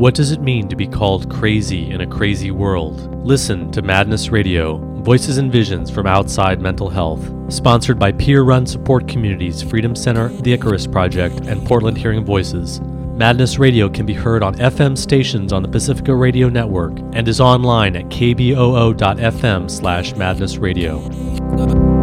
What 0.00 0.14
does 0.14 0.32
it 0.32 0.40
mean 0.40 0.66
to 0.68 0.76
be 0.76 0.86
called 0.86 1.30
crazy 1.30 1.90
in 1.90 2.00
a 2.00 2.06
crazy 2.06 2.50
world? 2.50 3.22
Listen 3.22 3.70
to 3.72 3.82
Madness 3.82 4.30
Radio, 4.30 4.78
Voices 5.02 5.36
and 5.36 5.52
Visions 5.52 5.90
from 5.90 6.06
Outside 6.06 6.58
Mental 6.58 6.88
Health, 6.88 7.30
sponsored 7.52 7.98
by 7.98 8.10
peer 8.12 8.42
run 8.42 8.64
support 8.64 9.06
communities 9.06 9.62
Freedom 9.62 9.94
Center, 9.94 10.28
the 10.28 10.54
Icarus 10.54 10.86
Project, 10.86 11.40
and 11.46 11.66
Portland 11.66 11.98
Hearing 11.98 12.24
Voices. 12.24 12.80
Madness 12.80 13.58
Radio 13.58 13.90
can 13.90 14.06
be 14.06 14.14
heard 14.14 14.42
on 14.42 14.54
FM 14.54 14.96
stations 14.96 15.52
on 15.52 15.60
the 15.60 15.68
Pacifica 15.68 16.14
Radio 16.14 16.48
Network 16.48 16.98
and 17.12 17.28
is 17.28 17.38
online 17.38 17.94
at 17.94 18.06
kboo.fm 18.06 19.70
slash 19.70 20.14
madnessradio. 20.14 21.99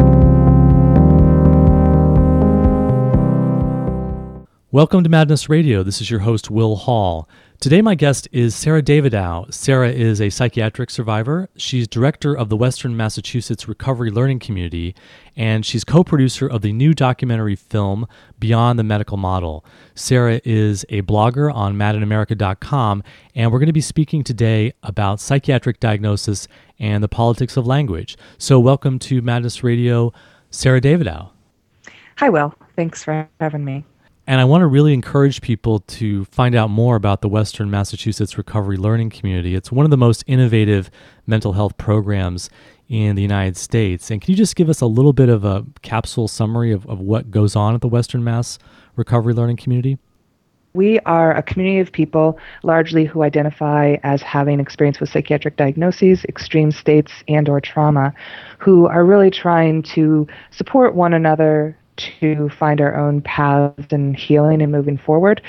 Welcome 4.73 5.01
to 5.05 5.09
Madness 5.09 5.47
Radio. 5.47 5.81
This 5.81 6.01
is 6.01 6.11
your 6.11 6.19
host, 6.19 6.51
Will 6.51 6.75
Hall. 6.75 7.29
Today, 7.61 7.81
my 7.81 7.95
guest 7.95 8.27
is 8.33 8.53
Sera 8.53 8.81
Davidow. 8.81 9.51
Sera 9.53 9.89
is 9.89 10.19
a 10.19 10.29
psychiatric 10.29 10.89
survivor. 10.89 11.47
She's 11.55 11.87
director 11.87 12.35
of 12.35 12.49
the 12.49 12.57
Western 12.57 12.97
Massachusetts 12.97 13.69
Recovery 13.69 14.11
Learning 14.11 14.39
Community, 14.39 14.93
and 15.37 15.65
she's 15.65 15.85
co 15.85 16.03
producer 16.03 16.47
of 16.47 16.63
the 16.63 16.73
new 16.73 16.93
documentary 16.93 17.55
film, 17.55 18.07
Beyond 18.39 18.77
the 18.77 18.83
Medical 18.83 19.15
Model. 19.15 19.63
Sera 19.95 20.41
is 20.43 20.85
a 20.89 21.01
blogger 21.03 21.49
on 21.51 21.75
madinamerica.com, 21.75 23.03
and 23.35 23.53
we're 23.53 23.59
going 23.59 23.67
to 23.67 23.73
be 23.73 23.79
speaking 23.79 24.21
today 24.21 24.73
about 24.83 25.21
psychiatric 25.21 25.79
diagnosis 25.79 26.45
and 26.77 27.01
the 27.01 27.07
politics 27.07 27.55
of 27.55 27.65
language. 27.65 28.17
So, 28.37 28.59
welcome 28.59 28.99
to 28.99 29.21
Madness 29.21 29.63
Radio, 29.63 30.11
Sera 30.51 30.81
Davidow. 30.81 31.29
Hi, 32.17 32.27
Will. 32.27 32.53
Thanks 32.75 33.01
for 33.01 33.29
having 33.39 33.63
me. 33.63 33.85
And 34.29 34.41
I 34.41 34.43
want 34.43 34.61
to 34.61 34.67
really 34.67 34.93
encourage 34.93 35.39
people 35.39 35.79
to 35.79 36.25
find 36.25 36.53
out 36.53 36.69
more 36.69 36.97
about 36.97 37.21
the 37.21 37.29
Western 37.29 37.71
Massachusetts 37.71 38.37
Recovery 38.37 38.75
Learning 38.75 39.09
Community. 39.09 39.55
It's 39.55 39.71
one 39.71 39.85
of 39.85 39.89
the 39.89 39.95
most 39.95 40.25
innovative 40.27 40.91
mental 41.25 41.53
health 41.53 41.77
programs 41.77 42.49
in 42.89 43.15
the 43.15 43.21
United 43.21 43.55
States. 43.55 44.11
And 44.11 44.21
can 44.21 44.29
you 44.29 44.37
just 44.37 44.57
give 44.57 44.69
us 44.69 44.81
a 44.81 44.85
little 44.85 45.13
bit 45.13 45.29
of 45.29 45.45
a 45.45 45.65
capsule 45.81 46.27
summary 46.27 46.73
of, 46.73 46.85
of 46.87 46.99
what 46.99 47.31
goes 47.31 47.55
on 47.55 47.73
at 47.73 47.79
the 47.79 47.87
Western 47.87 48.21
Mass 48.21 48.59
Recovery 48.97 49.33
Learning 49.33 49.55
Community? 49.55 49.97
We 50.73 50.99
are 51.05 51.33
a 51.33 51.41
community 51.41 51.79
of 51.79 51.93
people 51.93 52.37
largely 52.63 53.05
who 53.05 53.23
identify 53.23 53.95
as 54.03 54.21
having 54.21 54.59
experience 54.59 54.99
with 54.99 55.09
psychiatric 55.09 55.55
diagnoses, 55.55 56.25
extreme 56.25 56.71
states, 56.71 57.13
and 57.29 57.47
or 57.47 57.61
trauma, 57.61 58.13
who 58.59 58.87
are 58.87 59.05
really 59.05 59.31
trying 59.31 59.83
to 59.83 60.27
support 60.51 60.95
one 60.95 61.13
another 61.13 61.77
to 61.97 62.49
find 62.49 62.79
our 62.81 62.95
own 62.95 63.21
paths 63.21 63.91
and 63.91 64.15
healing 64.15 64.61
and 64.61 64.71
moving 64.71 64.97
forward. 64.97 65.41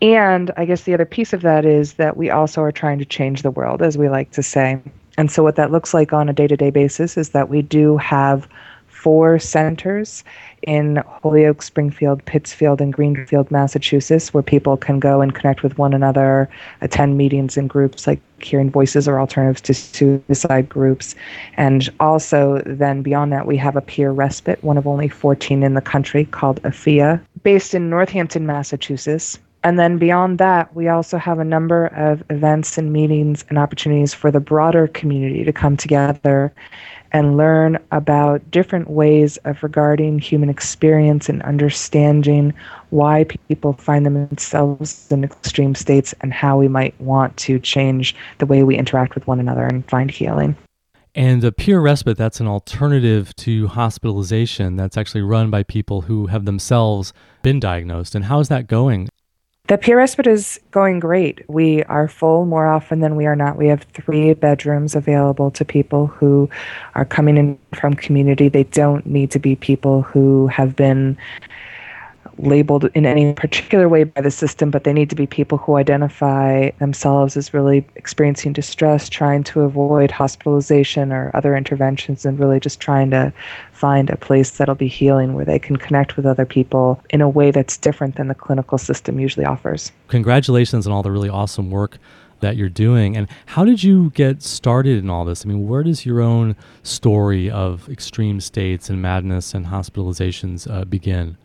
And 0.00 0.50
I 0.56 0.64
guess 0.64 0.82
the 0.82 0.94
other 0.94 1.04
piece 1.04 1.32
of 1.32 1.42
that 1.42 1.64
is 1.64 1.94
that 1.94 2.16
we 2.16 2.28
also 2.28 2.60
are 2.62 2.72
trying 2.72 2.98
to 2.98 3.04
change 3.04 3.42
the 3.42 3.50
world, 3.50 3.82
as 3.82 3.96
we 3.96 4.08
like 4.08 4.32
to 4.32 4.42
say. 4.42 4.80
And 5.16 5.30
so, 5.30 5.42
what 5.42 5.56
that 5.56 5.70
looks 5.70 5.94
like 5.94 6.12
on 6.12 6.28
a 6.28 6.32
day 6.32 6.48
to 6.48 6.56
day 6.56 6.70
basis 6.70 7.16
is 7.16 7.30
that 7.30 7.48
we 7.48 7.62
do 7.62 7.96
have 7.98 8.48
four 9.02 9.36
centers 9.36 10.22
in 10.62 11.02
Holyoke, 11.22 11.60
Springfield, 11.60 12.24
Pittsfield, 12.24 12.80
and 12.80 12.92
Greenfield, 12.92 13.50
Massachusetts, 13.50 14.32
where 14.32 14.44
people 14.44 14.76
can 14.76 15.00
go 15.00 15.20
and 15.20 15.34
connect 15.34 15.64
with 15.64 15.76
one 15.76 15.92
another, 15.92 16.48
attend 16.82 17.18
meetings 17.18 17.56
in 17.56 17.66
groups 17.66 18.06
like 18.06 18.20
Hearing 18.40 18.70
Voices 18.70 19.08
or 19.08 19.18
Alternatives 19.18 19.60
to 19.60 19.74
Suicide 19.74 20.68
groups. 20.68 21.16
And 21.56 21.90
also, 21.98 22.62
then 22.64 23.02
beyond 23.02 23.32
that, 23.32 23.44
we 23.44 23.56
have 23.56 23.74
a 23.74 23.80
peer 23.80 24.12
respite, 24.12 24.62
one 24.62 24.78
of 24.78 24.86
only 24.86 25.08
14 25.08 25.64
in 25.64 25.74
the 25.74 25.80
country, 25.80 26.24
called 26.26 26.62
Afiya, 26.62 27.20
based 27.42 27.74
in 27.74 27.90
Northampton, 27.90 28.46
Massachusetts. 28.46 29.36
And 29.64 29.78
then 29.78 29.98
beyond 29.98 30.38
that, 30.38 30.74
we 30.74 30.88
also 30.88 31.18
have 31.18 31.38
a 31.38 31.44
number 31.44 31.86
of 31.86 32.22
events 32.30 32.78
and 32.78 32.92
meetings 32.92 33.44
and 33.48 33.58
opportunities 33.58 34.14
for 34.14 34.30
the 34.30 34.40
broader 34.40 34.88
community 34.88 35.44
to 35.44 35.52
come 35.52 35.76
together 35.76 36.52
and 37.12 37.36
learn 37.36 37.78
about 37.90 38.50
different 38.50 38.90
ways 38.90 39.36
of 39.44 39.62
regarding 39.62 40.18
human 40.18 40.48
experience 40.48 41.28
and 41.28 41.42
understanding 41.42 42.52
why 42.90 43.24
people 43.48 43.74
find 43.74 44.04
themselves 44.06 45.10
in 45.10 45.24
extreme 45.24 45.74
states 45.74 46.14
and 46.22 46.32
how 46.32 46.56
we 46.56 46.68
might 46.68 46.98
want 47.00 47.36
to 47.36 47.58
change 47.58 48.14
the 48.38 48.46
way 48.46 48.62
we 48.62 48.76
interact 48.76 49.14
with 49.14 49.26
one 49.26 49.40
another 49.40 49.66
and 49.66 49.88
find 49.88 50.10
healing. 50.10 50.56
And 51.14 51.44
a 51.44 51.52
peer 51.52 51.78
respite, 51.80 52.16
that's 52.16 52.40
an 52.40 52.46
alternative 52.46 53.36
to 53.36 53.68
hospitalization 53.68 54.76
that's 54.76 54.96
actually 54.96 55.20
run 55.20 55.50
by 55.50 55.62
people 55.62 56.02
who 56.02 56.28
have 56.28 56.46
themselves 56.46 57.12
been 57.42 57.60
diagnosed. 57.60 58.14
And 58.14 58.24
how 58.24 58.40
is 58.40 58.48
that 58.48 58.66
going? 58.66 59.10
The 59.72 59.78
peer 59.78 59.96
respite 59.96 60.26
is 60.26 60.60
going 60.70 61.00
great. 61.00 61.48
We 61.48 61.82
are 61.84 62.06
full 62.06 62.44
more 62.44 62.68
often 62.68 63.00
than 63.00 63.16
we 63.16 63.24
are 63.24 63.34
not. 63.34 63.56
We 63.56 63.68
have 63.68 63.84
three 63.94 64.34
bedrooms 64.34 64.94
available 64.94 65.50
to 65.52 65.64
people 65.64 66.08
who 66.08 66.50
are 66.94 67.06
coming 67.06 67.38
in 67.38 67.58
from 67.74 67.94
community. 67.94 68.50
They 68.50 68.64
don't 68.64 69.06
need 69.06 69.30
to 69.30 69.38
be 69.38 69.56
people 69.56 70.02
who 70.02 70.46
have 70.48 70.76
been 70.76 71.16
labeled 72.36 72.90
in 72.94 73.06
any 73.06 73.32
particular 73.32 73.88
way 73.88 74.04
by 74.04 74.20
the 74.20 74.30
system, 74.30 74.70
but 74.70 74.84
they 74.84 74.92
need 74.92 75.08
to 75.08 75.16
be 75.16 75.26
people 75.26 75.56
who 75.56 75.76
identify 75.76 76.68
themselves 76.78 77.34
as 77.38 77.54
really 77.54 77.86
experiencing 77.96 78.52
distress, 78.52 79.08
trying 79.08 79.42
to 79.44 79.62
avoid 79.62 80.10
hospitalization 80.10 81.12
or 81.12 81.30
other 81.32 81.56
interventions, 81.56 82.26
and 82.26 82.38
really 82.38 82.60
just 82.60 82.78
trying 82.78 83.10
to 83.10 83.32
find 83.82 84.10
a 84.10 84.16
place 84.16 84.52
that'll 84.52 84.76
be 84.76 84.86
healing 84.86 85.34
where 85.34 85.44
they 85.44 85.58
can 85.58 85.76
connect 85.76 86.16
with 86.16 86.24
other 86.24 86.46
people 86.46 87.02
in 87.10 87.20
a 87.20 87.28
way 87.28 87.50
that's 87.50 87.76
different 87.76 88.14
than 88.14 88.28
the 88.28 88.34
clinical 88.34 88.78
system 88.78 89.18
usually 89.18 89.44
offers. 89.44 89.90
Congratulations 90.06 90.86
on 90.86 90.92
all 90.92 91.02
the 91.02 91.10
really 91.10 91.28
awesome 91.28 91.68
work 91.68 91.98
that 92.38 92.56
you're 92.56 92.68
doing. 92.68 93.16
And 93.16 93.26
how 93.46 93.64
did 93.64 93.82
you 93.82 94.10
get 94.10 94.40
started 94.40 94.98
in 94.98 95.10
all 95.10 95.24
this? 95.24 95.44
I 95.44 95.48
mean, 95.48 95.66
where 95.66 95.82
does 95.82 96.06
your 96.06 96.20
own 96.20 96.54
story 96.84 97.50
of 97.50 97.88
extreme 97.88 98.38
states 98.40 98.88
and 98.88 99.02
madness 99.02 99.52
and 99.52 99.66
hospitalizations 99.66 100.70
uh, 100.70 100.84
begin? 100.84 101.36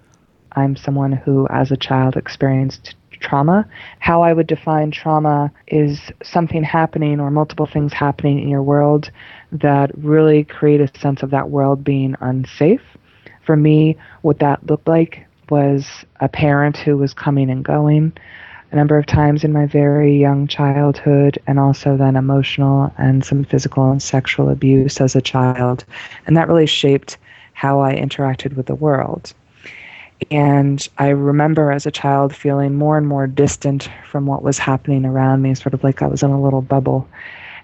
I'm 0.51 0.75
someone 0.75 1.13
who, 1.13 1.47
as 1.49 1.71
a 1.71 1.77
child, 1.77 2.15
experienced 2.15 2.93
trauma. 3.19 3.67
How 3.99 4.21
I 4.21 4.33
would 4.33 4.47
define 4.47 4.91
trauma 4.91 5.51
is 5.67 5.99
something 6.23 6.63
happening 6.63 7.19
or 7.19 7.31
multiple 7.31 7.65
things 7.65 7.93
happening 7.93 8.39
in 8.39 8.49
your 8.49 8.63
world 8.63 9.09
that 9.51 9.91
really 9.97 10.43
create 10.43 10.81
a 10.81 10.99
sense 10.99 11.23
of 11.23 11.31
that 11.31 11.49
world 11.49 11.83
being 11.83 12.15
unsafe. 12.19 12.81
For 13.43 13.55
me, 13.55 13.97
what 14.21 14.39
that 14.39 14.65
looked 14.67 14.87
like 14.87 15.25
was 15.49 15.87
a 16.19 16.27
parent 16.27 16.77
who 16.77 16.97
was 16.97 17.13
coming 17.13 17.49
and 17.49 17.63
going 17.63 18.13
a 18.71 18.75
number 18.75 18.97
of 18.97 19.05
times 19.05 19.43
in 19.43 19.53
my 19.53 19.65
very 19.65 20.17
young 20.17 20.47
childhood, 20.47 21.39
and 21.47 21.59
also 21.59 21.95
then 21.95 22.15
emotional 22.15 22.93
and 22.97 23.23
some 23.23 23.45
physical 23.45 23.91
and 23.91 24.01
sexual 24.01 24.49
abuse 24.49 24.99
as 24.99 25.15
a 25.15 25.21
child. 25.21 25.85
And 26.25 26.35
that 26.35 26.49
really 26.49 26.65
shaped 26.65 27.17
how 27.53 27.79
I 27.79 27.95
interacted 27.95 28.55
with 28.55 28.65
the 28.65 28.75
world. 28.75 29.33
And 30.31 30.87
I 30.97 31.09
remember 31.09 31.71
as 31.71 31.85
a 31.85 31.91
child 31.91 32.35
feeling 32.35 32.75
more 32.75 32.97
and 32.97 33.07
more 33.07 33.27
distant 33.27 33.89
from 34.09 34.25
what 34.25 34.43
was 34.43 34.57
happening 34.57 35.05
around 35.05 35.41
me, 35.41 35.55
sort 35.55 35.73
of 35.73 35.83
like 35.83 36.01
I 36.01 36.07
was 36.07 36.23
in 36.23 36.31
a 36.31 36.41
little 36.41 36.61
bubble. 36.61 37.07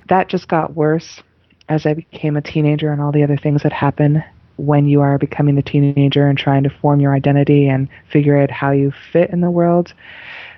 That 0.08 0.30
just 0.30 0.48
got 0.48 0.76
worse 0.76 1.22
as 1.70 1.86
I 1.86 1.94
became 1.94 2.38
a 2.38 2.42
teenager 2.42 2.92
and 2.92 3.02
all 3.02 3.12
the 3.12 3.24
other 3.24 3.38
things 3.38 3.64
that 3.64 3.74
happen 3.74 4.24
when 4.58 4.88
you 4.88 5.02
are 5.02 5.18
becoming 5.18 5.58
a 5.58 5.64
teenager 5.64 6.28
and 6.28 6.38
trying 6.38 6.64
to 6.64 6.70
form 6.70 7.00
your 7.00 7.16
identity 7.16 7.68
and 7.68 7.88
figure 8.10 8.38
out 8.38 8.52
how 8.52 8.72
you 8.72 8.92
fit 9.12 9.32
in 9.32 9.42
the 9.42 9.50
world 9.50 9.94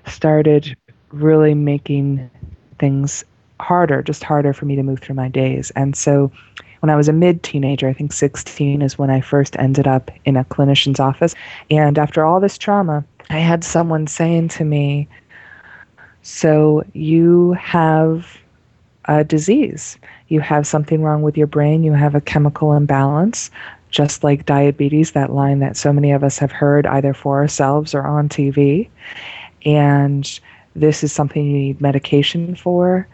started 0.05 0.75
really 1.11 1.53
making 1.53 2.29
things 2.79 3.23
harder, 3.59 4.01
just 4.01 4.23
harder 4.23 4.53
for 4.53 4.65
me 4.65 4.75
to 4.75 4.83
move 4.83 4.99
through 4.99 5.15
my 5.15 5.29
days. 5.29 5.71
And 5.71 5.95
so 5.95 6.31
when 6.85 6.91
I 6.91 6.97
was 6.97 7.09
a 7.09 7.13
mid 7.13 7.41
teenager, 7.41 7.89
I 7.89 7.93
think 7.93 8.13
16 8.13 8.83
is 8.83 8.95
when 8.95 9.09
I 9.09 9.19
first 9.19 9.55
ended 9.57 9.87
up 9.87 10.11
in 10.23 10.37
a 10.37 10.43
clinician's 10.43 10.99
office. 10.99 11.33
And 11.71 11.97
after 11.97 12.23
all 12.23 12.39
this 12.39 12.59
trauma, 12.59 13.03
I 13.31 13.39
had 13.39 13.63
someone 13.63 14.05
saying 14.05 14.49
to 14.49 14.63
me, 14.63 15.07
So 16.21 16.83
you 16.93 17.53
have 17.53 18.37
a 19.05 19.23
disease. 19.23 19.97
You 20.27 20.41
have 20.41 20.67
something 20.67 21.01
wrong 21.01 21.23
with 21.23 21.35
your 21.35 21.47
brain. 21.47 21.83
You 21.83 21.93
have 21.93 22.13
a 22.13 22.21
chemical 22.21 22.73
imbalance, 22.73 23.49
just 23.89 24.23
like 24.23 24.45
diabetes, 24.45 25.13
that 25.13 25.31
line 25.31 25.57
that 25.61 25.77
so 25.77 25.91
many 25.91 26.11
of 26.11 26.23
us 26.23 26.37
have 26.37 26.51
heard 26.51 26.85
either 26.85 27.15
for 27.15 27.37
ourselves 27.37 27.95
or 27.95 28.05
on 28.05 28.29
TV. 28.29 28.89
And 29.65 30.39
this 30.75 31.03
is 31.03 31.11
something 31.11 31.43
you 31.43 31.57
need 31.57 31.81
medication 31.81 32.55
for 32.55 33.07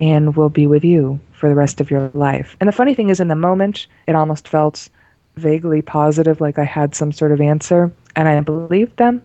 and 0.00 0.36
will 0.36 0.48
be 0.48 0.66
with 0.66 0.84
you 0.84 1.20
for 1.32 1.48
the 1.48 1.54
rest 1.54 1.80
of 1.80 1.90
your 1.90 2.10
life. 2.14 2.56
And 2.60 2.68
the 2.68 2.72
funny 2.72 2.94
thing 2.94 3.10
is, 3.10 3.20
in 3.20 3.28
the 3.28 3.34
moment, 3.34 3.86
it 4.06 4.14
almost 4.14 4.48
felt 4.48 4.88
vaguely 5.36 5.82
positive, 5.82 6.40
like 6.40 6.58
I 6.58 6.64
had 6.64 6.94
some 6.94 7.12
sort 7.12 7.32
of 7.32 7.40
answer, 7.40 7.92
and 8.16 8.28
I 8.28 8.40
believed 8.40 8.96
them. 8.96 9.22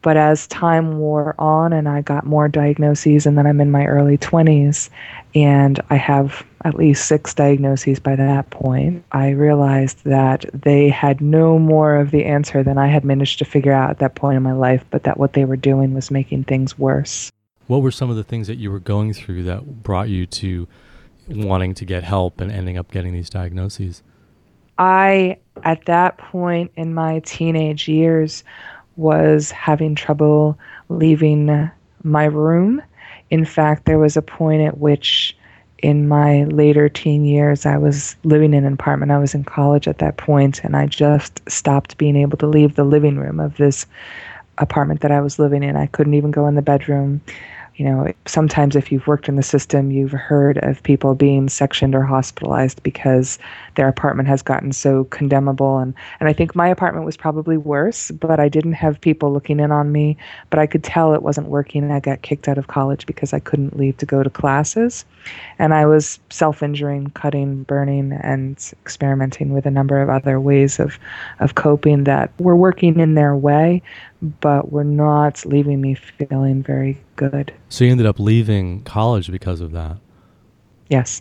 But 0.00 0.16
as 0.16 0.46
time 0.46 0.98
wore 0.98 1.34
on 1.38 1.72
and 1.72 1.88
I 1.88 2.02
got 2.02 2.24
more 2.24 2.48
diagnoses, 2.48 3.26
and 3.26 3.36
then 3.36 3.46
I'm 3.46 3.60
in 3.60 3.70
my 3.70 3.84
early 3.86 4.16
20s, 4.16 4.90
and 5.34 5.80
I 5.90 5.96
have 5.96 6.46
at 6.64 6.76
least 6.76 7.06
six 7.06 7.34
diagnoses 7.34 7.98
by 7.98 8.14
that 8.16 8.50
point, 8.50 9.04
I 9.12 9.30
realized 9.30 10.04
that 10.04 10.44
they 10.52 10.88
had 10.88 11.20
no 11.20 11.58
more 11.58 11.96
of 11.96 12.10
the 12.10 12.24
answer 12.24 12.62
than 12.62 12.78
I 12.78 12.86
had 12.86 13.04
managed 13.04 13.38
to 13.40 13.44
figure 13.44 13.72
out 13.72 13.90
at 13.90 13.98
that 13.98 14.14
point 14.14 14.36
in 14.36 14.42
my 14.42 14.52
life, 14.52 14.84
but 14.90 15.02
that 15.04 15.18
what 15.18 15.32
they 15.32 15.44
were 15.44 15.56
doing 15.56 15.94
was 15.94 16.10
making 16.10 16.44
things 16.44 16.78
worse. 16.78 17.30
What 17.68 17.82
were 17.82 17.90
some 17.90 18.08
of 18.08 18.16
the 18.16 18.24
things 18.24 18.46
that 18.46 18.56
you 18.56 18.70
were 18.70 18.80
going 18.80 19.12
through 19.12 19.42
that 19.44 19.82
brought 19.82 20.08
you 20.08 20.24
to 20.26 20.66
wanting 21.28 21.74
to 21.74 21.84
get 21.84 22.02
help 22.02 22.40
and 22.40 22.50
ending 22.50 22.78
up 22.78 22.90
getting 22.90 23.12
these 23.12 23.28
diagnoses? 23.28 24.02
I, 24.78 25.36
at 25.64 25.84
that 25.84 26.16
point 26.16 26.72
in 26.76 26.94
my 26.94 27.20
teenage 27.20 27.86
years, 27.86 28.42
was 28.96 29.50
having 29.50 29.94
trouble 29.94 30.58
leaving 30.88 31.70
my 32.02 32.24
room. 32.24 32.80
In 33.28 33.44
fact, 33.44 33.84
there 33.84 33.98
was 33.98 34.16
a 34.16 34.22
point 34.22 34.62
at 34.62 34.78
which 34.78 35.36
in 35.80 36.08
my 36.08 36.44
later 36.44 36.88
teen 36.88 37.26
years, 37.26 37.66
I 37.66 37.76
was 37.76 38.16
living 38.24 38.54
in 38.54 38.64
an 38.64 38.72
apartment. 38.72 39.12
I 39.12 39.18
was 39.18 39.34
in 39.34 39.44
college 39.44 39.86
at 39.86 39.98
that 39.98 40.16
point, 40.16 40.64
and 40.64 40.74
I 40.74 40.86
just 40.86 41.42
stopped 41.50 41.98
being 41.98 42.16
able 42.16 42.38
to 42.38 42.46
leave 42.46 42.76
the 42.76 42.84
living 42.84 43.18
room 43.18 43.38
of 43.38 43.58
this 43.58 43.84
apartment 44.56 45.02
that 45.02 45.12
I 45.12 45.20
was 45.20 45.38
living 45.38 45.62
in. 45.62 45.76
I 45.76 45.86
couldn't 45.86 46.14
even 46.14 46.30
go 46.30 46.46
in 46.46 46.54
the 46.54 46.62
bedroom 46.62 47.20
you 47.78 47.84
know, 47.84 48.12
sometimes 48.26 48.74
if 48.74 48.90
you've 48.90 49.06
worked 49.06 49.28
in 49.28 49.36
the 49.36 49.42
system, 49.42 49.92
you've 49.92 50.10
heard 50.10 50.58
of 50.64 50.82
people 50.82 51.14
being 51.14 51.48
sectioned 51.48 51.94
or 51.94 52.02
hospitalized 52.02 52.82
because 52.82 53.38
their 53.76 53.86
apartment 53.86 54.28
has 54.28 54.42
gotten 54.42 54.72
so 54.72 55.04
condemnable. 55.04 55.78
And, 55.78 55.94
and 56.18 56.28
I 56.28 56.32
think 56.32 56.56
my 56.56 56.66
apartment 56.66 57.06
was 57.06 57.16
probably 57.16 57.56
worse, 57.56 58.10
but 58.10 58.40
I 58.40 58.48
didn't 58.48 58.72
have 58.72 59.00
people 59.00 59.32
looking 59.32 59.60
in 59.60 59.70
on 59.70 59.92
me. 59.92 60.16
But 60.50 60.58
I 60.58 60.66
could 60.66 60.82
tell 60.82 61.14
it 61.14 61.22
wasn't 61.22 61.46
working. 61.46 61.88
I 61.92 62.00
got 62.00 62.22
kicked 62.22 62.48
out 62.48 62.58
of 62.58 62.66
college 62.66 63.06
because 63.06 63.32
I 63.32 63.38
couldn't 63.38 63.78
leave 63.78 63.96
to 63.98 64.06
go 64.06 64.24
to 64.24 64.30
classes. 64.30 65.04
And 65.60 65.72
I 65.72 65.86
was 65.86 66.18
self 66.30 66.64
injuring, 66.64 67.10
cutting, 67.10 67.62
burning, 67.62 68.12
and 68.24 68.56
experimenting 68.82 69.52
with 69.52 69.66
a 69.66 69.70
number 69.70 70.02
of 70.02 70.10
other 70.10 70.40
ways 70.40 70.80
of, 70.80 70.98
of 71.38 71.54
coping 71.54 72.04
that 72.04 72.32
were 72.40 72.56
working 72.56 72.98
in 72.98 73.14
their 73.14 73.36
way, 73.36 73.82
but 74.40 74.72
were 74.72 74.84
not 74.84 75.44
leaving 75.46 75.80
me 75.80 75.94
feeling 75.94 76.62
very 76.62 77.00
good. 77.16 77.52
So 77.68 77.84
you 77.84 77.90
ended 77.90 78.06
up 78.06 78.18
leaving 78.18 78.82
college 78.82 79.30
because 79.30 79.60
of 79.60 79.72
that? 79.72 79.96
Yes. 80.88 81.20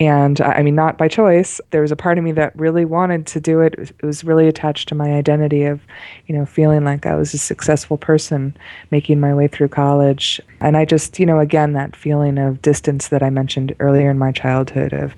And 0.00 0.40
I 0.40 0.62
mean, 0.62 0.74
not 0.74 0.96
by 0.96 1.08
choice. 1.08 1.60
There 1.70 1.82
was 1.82 1.92
a 1.92 1.96
part 1.96 2.16
of 2.16 2.24
me 2.24 2.32
that 2.32 2.56
really 2.56 2.84
wanted 2.84 3.26
to 3.26 3.40
do 3.40 3.60
it. 3.60 3.74
It 3.74 4.02
was 4.02 4.24
really 4.24 4.48
attached 4.48 4.88
to 4.88 4.94
my 4.94 5.12
identity 5.12 5.64
of, 5.64 5.80
you 6.26 6.34
know, 6.34 6.46
feeling 6.46 6.84
like 6.84 7.04
I 7.04 7.14
was 7.14 7.34
a 7.34 7.38
successful 7.38 7.98
person 7.98 8.56
making 8.90 9.20
my 9.20 9.34
way 9.34 9.46
through 9.46 9.68
college. 9.68 10.40
And 10.60 10.76
I 10.76 10.84
just, 10.84 11.18
you 11.18 11.26
know, 11.26 11.38
again, 11.38 11.74
that 11.74 11.96
feeling 11.96 12.38
of 12.38 12.62
distance 12.62 13.08
that 13.08 13.22
I 13.22 13.28
mentioned 13.28 13.74
earlier 13.78 14.10
in 14.10 14.18
my 14.18 14.32
childhood 14.32 14.92
of, 14.94 15.14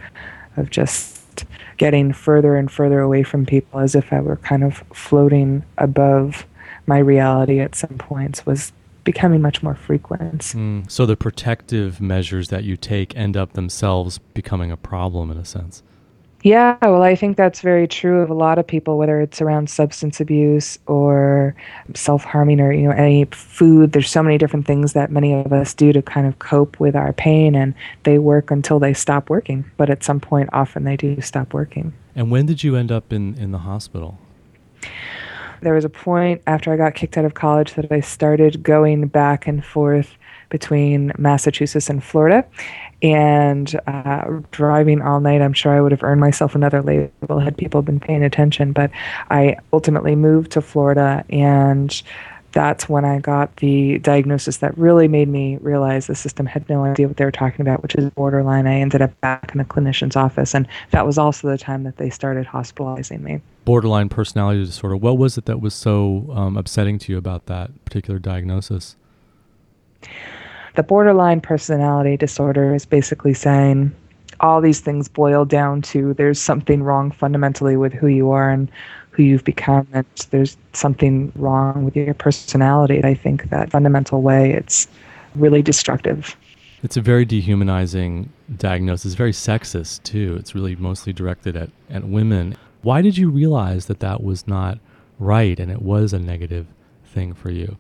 of 0.56 0.70
just 0.70 1.44
getting 1.76 2.12
further 2.12 2.56
and 2.56 2.70
further 2.70 3.00
away 3.00 3.22
from 3.22 3.46
people 3.46 3.80
as 3.80 3.94
if 3.94 4.12
I 4.12 4.20
were 4.20 4.36
kind 4.36 4.64
of 4.64 4.82
floating 4.92 5.62
above 5.78 6.44
my 6.90 6.98
reality 6.98 7.60
at 7.60 7.76
some 7.76 7.96
points 7.98 8.44
was 8.44 8.72
becoming 9.04 9.40
much 9.40 9.62
more 9.62 9.76
frequent. 9.76 10.40
Mm, 10.40 10.90
so 10.90 11.06
the 11.06 11.16
protective 11.16 12.00
measures 12.00 12.48
that 12.48 12.64
you 12.64 12.76
take 12.76 13.16
end 13.16 13.36
up 13.36 13.52
themselves 13.52 14.18
becoming 14.18 14.72
a 14.72 14.76
problem 14.76 15.30
in 15.30 15.38
a 15.38 15.44
sense. 15.44 15.84
Yeah, 16.42 16.76
well, 16.82 17.02
I 17.02 17.14
think 17.14 17.36
that's 17.36 17.60
very 17.60 17.86
true 17.86 18.20
of 18.22 18.30
a 18.30 18.34
lot 18.34 18.58
of 18.58 18.66
people, 18.66 18.98
whether 18.98 19.20
it's 19.20 19.40
around 19.40 19.70
substance 19.70 20.20
abuse 20.20 20.78
or 20.86 21.54
self 21.94 22.24
harming 22.24 22.60
or, 22.60 22.72
you 22.72 22.88
know, 22.88 22.92
any 22.92 23.26
food. 23.26 23.92
There's 23.92 24.10
so 24.10 24.22
many 24.22 24.36
different 24.36 24.66
things 24.66 24.94
that 24.94 25.12
many 25.12 25.34
of 25.34 25.52
us 25.52 25.74
do 25.74 25.92
to 25.92 26.02
kind 26.02 26.26
of 26.26 26.38
cope 26.40 26.80
with 26.80 26.96
our 26.96 27.12
pain, 27.12 27.54
and 27.54 27.72
they 28.02 28.18
work 28.18 28.50
until 28.50 28.80
they 28.80 28.94
stop 28.94 29.30
working. 29.30 29.70
But 29.76 29.90
at 29.90 30.02
some 30.02 30.18
point, 30.18 30.48
often 30.52 30.84
they 30.84 30.96
do 30.96 31.20
stop 31.20 31.52
working. 31.52 31.92
And 32.16 32.32
when 32.32 32.46
did 32.46 32.64
you 32.64 32.74
end 32.74 32.90
up 32.90 33.12
in, 33.12 33.34
in 33.38 33.52
the 33.52 33.58
hospital? 33.58 34.18
There 35.62 35.74
was 35.74 35.84
a 35.84 35.90
point 35.90 36.42
after 36.46 36.72
I 36.72 36.76
got 36.76 36.94
kicked 36.94 37.16
out 37.18 37.24
of 37.24 37.34
college 37.34 37.74
that 37.74 37.90
I 37.90 38.00
started 38.00 38.62
going 38.62 39.08
back 39.08 39.46
and 39.46 39.64
forth 39.64 40.16
between 40.48 41.12
Massachusetts 41.16 41.88
and 41.88 42.02
Florida 42.02 42.44
and 43.02 43.80
uh, 43.86 44.40
driving 44.50 45.00
all 45.00 45.20
night. 45.20 45.40
I'm 45.40 45.52
sure 45.52 45.72
I 45.72 45.80
would 45.80 45.92
have 45.92 46.02
earned 46.02 46.20
myself 46.20 46.54
another 46.54 46.82
label 46.82 47.38
had 47.38 47.56
people 47.56 47.82
been 47.82 48.00
paying 48.00 48.22
attention, 48.22 48.72
but 48.72 48.90
I 49.30 49.56
ultimately 49.72 50.16
moved 50.16 50.50
to 50.52 50.60
Florida 50.60 51.24
and 51.30 52.02
that's 52.52 52.88
when 52.88 53.04
I 53.04 53.20
got 53.20 53.56
the 53.56 53.98
diagnosis 53.98 54.58
that 54.58 54.76
really 54.76 55.08
made 55.08 55.28
me 55.28 55.56
realize 55.58 56.06
the 56.06 56.14
system 56.14 56.46
had 56.46 56.68
no 56.68 56.84
idea 56.84 57.06
what 57.06 57.16
they 57.16 57.24
were 57.24 57.30
talking 57.30 57.60
about, 57.60 57.82
which 57.82 57.94
is 57.94 58.10
borderline. 58.10 58.66
I 58.66 58.80
ended 58.80 59.02
up 59.02 59.18
back 59.20 59.50
in 59.52 59.58
the 59.58 59.64
clinician's 59.64 60.16
office, 60.16 60.54
and 60.54 60.66
that 60.90 61.06
was 61.06 61.18
also 61.18 61.48
the 61.48 61.58
time 61.58 61.84
that 61.84 61.96
they 61.96 62.10
started 62.10 62.46
hospitalizing 62.46 63.22
me. 63.22 63.40
Borderline 63.64 64.08
personality 64.08 64.64
disorder. 64.64 64.96
What 64.96 65.18
was 65.18 65.38
it 65.38 65.44
that 65.46 65.60
was 65.60 65.74
so 65.74 66.26
um, 66.34 66.56
upsetting 66.56 66.98
to 67.00 67.12
you 67.12 67.18
about 67.18 67.46
that 67.46 67.84
particular 67.84 68.18
diagnosis? 68.18 68.96
The 70.76 70.82
borderline 70.82 71.40
personality 71.40 72.16
disorder 72.16 72.74
is 72.74 72.86
basically 72.86 73.34
saying 73.34 73.94
all 74.40 74.60
these 74.60 74.80
things 74.80 75.08
boil 75.08 75.44
down 75.44 75.82
to 75.82 76.14
there's 76.14 76.40
something 76.40 76.82
wrong 76.82 77.10
fundamentally 77.10 77.76
with 77.76 77.92
who 77.92 78.06
you 78.06 78.30
are 78.30 78.50
and 78.50 78.70
who 79.10 79.22
you've 79.22 79.44
become 79.44 79.86
and 79.92 80.06
there's 80.30 80.56
something 80.72 81.32
wrong 81.34 81.84
with 81.84 81.96
your 81.96 82.14
personality 82.14 83.02
i 83.04 83.14
think 83.14 83.50
that 83.50 83.70
fundamental 83.70 84.22
way 84.22 84.52
it's 84.52 84.88
really 85.34 85.62
destructive. 85.62 86.36
It's 86.82 86.96
a 86.96 87.00
very 87.00 87.24
dehumanizing 87.24 88.32
diagnosis 88.56 89.14
very 89.14 89.32
sexist 89.32 90.02
too. 90.02 90.36
It's 90.38 90.54
really 90.54 90.76
mostly 90.76 91.12
directed 91.12 91.56
at, 91.56 91.70
at 91.90 92.04
women. 92.04 92.56
Why 92.82 93.02
did 93.02 93.18
you 93.18 93.30
realize 93.30 93.86
that 93.86 94.00
that 94.00 94.22
was 94.22 94.46
not 94.46 94.78
right 95.18 95.58
and 95.60 95.70
it 95.70 95.82
was 95.82 96.12
a 96.12 96.18
negative 96.18 96.66
thing 97.04 97.34
for 97.34 97.50
you? 97.50 97.76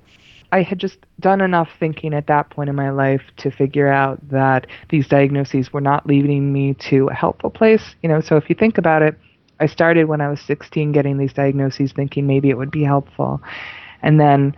I 0.52 0.62
had 0.62 0.78
just 0.78 0.98
done 1.20 1.40
enough 1.40 1.70
thinking 1.78 2.12
at 2.12 2.26
that 2.26 2.50
point 2.50 2.68
in 2.68 2.74
my 2.74 2.90
life 2.90 3.22
to 3.38 3.50
figure 3.50 3.88
out 3.88 4.18
that 4.30 4.66
these 4.88 5.06
diagnoses 5.06 5.72
were 5.72 5.80
not 5.80 6.06
leading 6.06 6.52
me 6.52 6.74
to 6.74 7.08
a 7.08 7.14
helpful 7.14 7.50
place. 7.50 7.94
You 8.02 8.08
know, 8.08 8.20
so 8.20 8.36
if 8.36 8.50
you 8.50 8.56
think 8.56 8.76
about 8.76 9.00
it, 9.00 9.16
I 9.60 9.66
started 9.66 10.04
when 10.06 10.20
I 10.20 10.28
was 10.28 10.40
16 10.40 10.92
getting 10.92 11.18
these 11.18 11.32
diagnoses 11.32 11.92
thinking 11.92 12.26
maybe 12.26 12.50
it 12.50 12.56
would 12.56 12.70
be 12.70 12.82
helpful. 12.82 13.40
And 14.02 14.18
then 14.18 14.56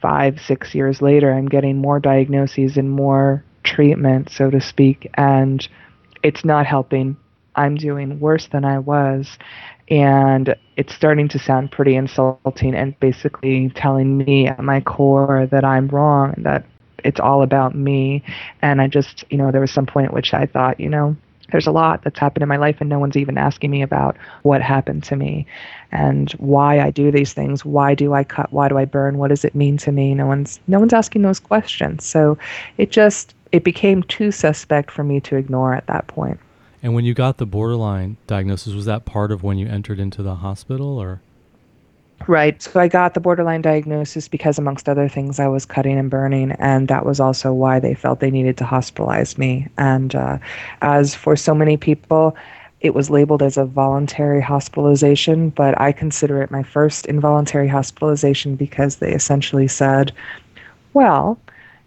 five, 0.00 0.40
six 0.40 0.74
years 0.74 1.02
later, 1.02 1.32
I'm 1.32 1.48
getting 1.48 1.76
more 1.76 2.00
diagnoses 2.00 2.76
and 2.76 2.90
more 2.90 3.44
treatment, 3.64 4.30
so 4.30 4.50
to 4.50 4.60
speak, 4.60 5.10
and 5.14 5.66
it's 6.22 6.44
not 6.44 6.66
helping. 6.66 7.16
I'm 7.54 7.74
doing 7.76 8.18
worse 8.18 8.48
than 8.50 8.64
I 8.64 8.78
was. 8.78 9.38
And 9.90 10.54
it's 10.76 10.94
starting 10.94 11.28
to 11.28 11.38
sound 11.38 11.72
pretty 11.72 11.96
insulting 11.96 12.74
and 12.74 12.98
basically 13.00 13.70
telling 13.74 14.18
me 14.18 14.46
at 14.46 14.62
my 14.62 14.80
core 14.80 15.48
that 15.50 15.64
I'm 15.64 15.88
wrong, 15.88 16.34
that 16.38 16.64
it's 17.04 17.20
all 17.20 17.42
about 17.42 17.74
me. 17.74 18.22
And 18.62 18.80
I 18.80 18.86
just, 18.86 19.24
you 19.30 19.38
know, 19.38 19.50
there 19.50 19.60
was 19.60 19.70
some 19.70 19.86
point 19.86 20.08
at 20.08 20.14
which 20.14 20.34
I 20.34 20.46
thought, 20.46 20.78
you 20.78 20.88
know, 20.88 21.16
there's 21.50 21.66
a 21.66 21.72
lot 21.72 22.02
that's 22.02 22.18
happened 22.18 22.42
in 22.42 22.48
my 22.48 22.56
life 22.56 22.76
and 22.80 22.88
no 22.90 22.98
one's 22.98 23.16
even 23.16 23.38
asking 23.38 23.70
me 23.70 23.82
about 23.82 24.16
what 24.42 24.60
happened 24.62 25.02
to 25.04 25.16
me 25.16 25.46
and 25.92 26.32
why 26.32 26.80
I 26.80 26.90
do 26.90 27.10
these 27.10 27.32
things. 27.32 27.64
Why 27.64 27.94
do 27.94 28.12
I 28.12 28.24
cut? 28.24 28.52
Why 28.52 28.68
do 28.68 28.76
I 28.76 28.84
burn? 28.84 29.18
What 29.18 29.28
does 29.28 29.44
it 29.44 29.54
mean 29.54 29.76
to 29.78 29.92
me? 29.92 30.14
No 30.14 30.26
one's 30.26 30.60
no 30.66 30.78
one's 30.78 30.92
asking 30.92 31.22
those 31.22 31.40
questions. 31.40 32.04
So 32.04 32.36
it 32.76 32.90
just 32.90 33.34
it 33.52 33.64
became 33.64 34.02
too 34.04 34.30
suspect 34.30 34.90
for 34.90 35.04
me 35.04 35.20
to 35.20 35.36
ignore 35.36 35.74
at 35.74 35.86
that 35.86 36.06
point. 36.06 36.38
and 36.82 36.94
when 36.94 37.04
you 37.04 37.14
got 37.14 37.38
the 37.38 37.46
borderline 37.46 38.16
diagnosis 38.26 38.74
was 38.74 38.84
that 38.84 39.04
part 39.04 39.32
of 39.32 39.42
when 39.42 39.58
you 39.58 39.66
entered 39.66 39.98
into 39.98 40.22
the 40.22 40.36
hospital 40.36 40.98
or 40.98 41.20
Right. 42.26 42.60
So 42.60 42.78
I 42.78 42.88
got 42.88 43.14
the 43.14 43.20
borderline 43.20 43.62
diagnosis 43.62 44.28
because, 44.28 44.58
amongst 44.58 44.88
other 44.88 45.08
things, 45.08 45.40
I 45.40 45.46
was 45.48 45.64
cutting 45.64 45.98
and 45.98 46.10
burning, 46.10 46.52
and 46.52 46.88
that 46.88 47.06
was 47.06 47.20
also 47.20 47.54
why 47.54 47.78
they 47.78 47.94
felt 47.94 48.20
they 48.20 48.30
needed 48.30 48.58
to 48.58 48.64
hospitalize 48.64 49.38
me. 49.38 49.66
And 49.78 50.14
uh, 50.14 50.38
as 50.82 51.14
for 51.14 51.36
so 51.36 51.54
many 51.54 51.76
people, 51.78 52.36
it 52.80 52.94
was 52.94 53.08
labeled 53.08 53.42
as 53.42 53.56
a 53.56 53.64
voluntary 53.64 54.40
hospitalization, 54.40 55.50
but 55.50 55.80
I 55.80 55.90
consider 55.90 56.42
it 56.42 56.50
my 56.50 56.62
first 56.62 57.06
involuntary 57.06 57.68
hospitalization 57.68 58.56
because 58.56 58.96
they 58.96 59.12
essentially 59.12 59.68
said, 59.68 60.12
well, 60.92 61.38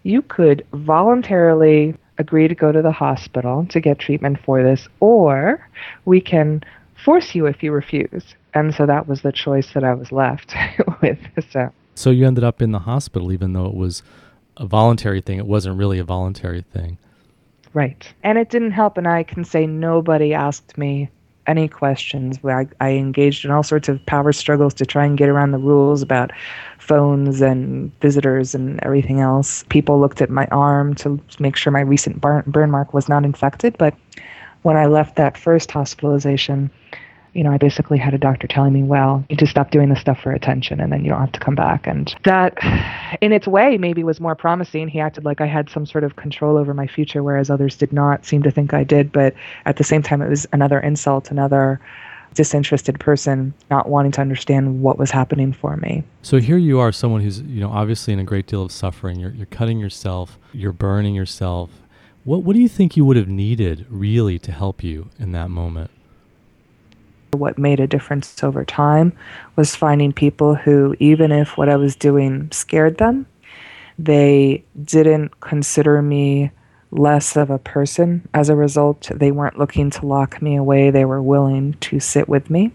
you 0.02 0.22
could 0.22 0.66
voluntarily 0.72 1.94
agree 2.18 2.48
to 2.48 2.54
go 2.54 2.72
to 2.72 2.82
the 2.82 2.92
hospital 2.92 3.66
to 3.66 3.80
get 3.80 3.98
treatment 3.98 4.38
for 4.40 4.62
this, 4.62 4.86
or 5.00 5.66
we 6.04 6.20
can 6.20 6.62
force 7.04 7.34
you 7.34 7.46
if 7.46 7.62
you 7.62 7.72
refuse 7.72 8.34
and 8.54 8.74
so 8.74 8.86
that 8.86 9.08
was 9.08 9.22
the 9.22 9.32
choice 9.32 9.72
that 9.72 9.84
I 9.84 9.94
was 9.94 10.12
left 10.12 10.54
with. 11.00 11.18
So. 11.50 11.72
so 11.94 12.10
you 12.10 12.26
ended 12.26 12.44
up 12.44 12.60
in 12.60 12.72
the 12.72 12.80
hospital, 12.80 13.32
even 13.32 13.52
though 13.52 13.66
it 13.66 13.74
was 13.74 14.02
a 14.56 14.66
voluntary 14.66 15.20
thing. 15.20 15.38
It 15.38 15.46
wasn't 15.46 15.78
really 15.78 15.98
a 15.98 16.04
voluntary 16.04 16.62
thing. 16.72 16.98
Right. 17.72 18.12
And 18.22 18.36
it 18.36 18.50
didn't 18.50 18.72
help. 18.72 18.98
And 18.98 19.08
I 19.08 19.22
can 19.22 19.44
say 19.44 19.66
nobody 19.66 20.34
asked 20.34 20.76
me 20.76 21.08
any 21.46 21.66
questions. 21.66 22.38
I, 22.44 22.68
I 22.80 22.90
engaged 22.90 23.44
in 23.44 23.50
all 23.50 23.62
sorts 23.62 23.88
of 23.88 24.04
power 24.04 24.32
struggles 24.32 24.74
to 24.74 24.86
try 24.86 25.06
and 25.06 25.16
get 25.16 25.30
around 25.30 25.52
the 25.52 25.58
rules 25.58 26.02
about 26.02 26.30
phones 26.78 27.40
and 27.40 27.98
visitors 28.00 28.54
and 28.54 28.78
everything 28.84 29.20
else. 29.20 29.64
People 29.70 29.98
looked 29.98 30.20
at 30.20 30.28
my 30.28 30.46
arm 30.52 30.94
to 30.96 31.18
make 31.38 31.56
sure 31.56 31.72
my 31.72 31.80
recent 31.80 32.20
burn, 32.20 32.44
burn 32.46 32.70
mark 32.70 32.92
was 32.92 33.08
not 33.08 33.24
infected. 33.24 33.76
But 33.78 33.94
when 34.60 34.76
I 34.76 34.86
left 34.86 35.16
that 35.16 35.38
first 35.38 35.70
hospitalization, 35.70 36.70
you 37.34 37.42
know, 37.42 37.50
I 37.50 37.56
basically 37.56 37.98
had 37.98 38.12
a 38.12 38.18
doctor 38.18 38.46
telling 38.46 38.72
me, 38.72 38.82
well, 38.82 39.24
you 39.30 39.36
to 39.36 39.46
stop 39.46 39.70
doing 39.70 39.88
this 39.88 40.00
stuff 40.00 40.20
for 40.20 40.32
attention 40.32 40.80
and 40.80 40.92
then 40.92 41.02
you 41.02 41.10
don't 41.10 41.20
have 41.20 41.32
to 41.32 41.40
come 41.40 41.54
back. 41.54 41.86
And 41.86 42.14
that, 42.24 42.58
in 43.22 43.32
its 43.32 43.46
way, 43.46 43.78
maybe 43.78 44.04
was 44.04 44.20
more 44.20 44.34
promising. 44.34 44.88
He 44.88 45.00
acted 45.00 45.24
like 45.24 45.40
I 45.40 45.46
had 45.46 45.70
some 45.70 45.86
sort 45.86 46.04
of 46.04 46.16
control 46.16 46.58
over 46.58 46.74
my 46.74 46.86
future, 46.86 47.22
whereas 47.22 47.48
others 47.48 47.76
did 47.76 47.92
not 47.92 48.26
seem 48.26 48.42
to 48.42 48.50
think 48.50 48.74
I 48.74 48.84
did. 48.84 49.12
But 49.12 49.34
at 49.64 49.78
the 49.78 49.84
same 49.84 50.02
time, 50.02 50.20
it 50.20 50.28
was 50.28 50.46
another 50.52 50.78
insult, 50.78 51.30
another 51.30 51.80
disinterested 52.34 52.98
person 52.98 53.52
not 53.70 53.88
wanting 53.88 54.12
to 54.12 54.20
understand 54.20 54.82
what 54.82 54.98
was 54.98 55.10
happening 55.10 55.52
for 55.52 55.76
me. 55.76 56.02
So 56.22 56.38
here 56.38 56.58
you 56.58 56.78
are, 56.80 56.92
someone 56.92 57.22
who's, 57.22 57.40
you 57.42 57.60
know, 57.60 57.70
obviously 57.70 58.12
in 58.12 58.18
a 58.18 58.24
great 58.24 58.46
deal 58.46 58.62
of 58.62 58.72
suffering. 58.72 59.18
You're, 59.18 59.32
you're 59.32 59.46
cutting 59.46 59.78
yourself, 59.78 60.38
you're 60.52 60.72
burning 60.72 61.14
yourself. 61.14 61.70
What, 62.24 62.42
what 62.42 62.54
do 62.54 62.60
you 62.60 62.68
think 62.68 62.96
you 62.96 63.04
would 63.04 63.16
have 63.16 63.28
needed 63.28 63.86
really 63.88 64.38
to 64.40 64.52
help 64.52 64.84
you 64.84 65.10
in 65.18 65.32
that 65.32 65.50
moment? 65.50 65.90
What 67.32 67.56
made 67.56 67.80
a 67.80 67.86
difference 67.86 68.42
over 68.42 68.62
time 68.62 69.14
was 69.56 69.74
finding 69.74 70.12
people 70.12 70.54
who, 70.54 70.94
even 70.98 71.32
if 71.32 71.56
what 71.56 71.70
I 71.70 71.76
was 71.76 71.96
doing 71.96 72.50
scared 72.52 72.98
them, 72.98 73.26
they 73.98 74.64
didn't 74.84 75.40
consider 75.40 76.02
me 76.02 76.50
less 76.90 77.34
of 77.36 77.48
a 77.48 77.58
person. 77.58 78.28
As 78.34 78.50
a 78.50 78.54
result, 78.54 79.10
they 79.14 79.30
weren't 79.30 79.58
looking 79.58 79.88
to 79.90 80.06
lock 80.06 80.42
me 80.42 80.56
away, 80.56 80.90
they 80.90 81.06
were 81.06 81.22
willing 81.22 81.72
to 81.80 82.00
sit 82.00 82.28
with 82.28 82.50
me 82.50 82.70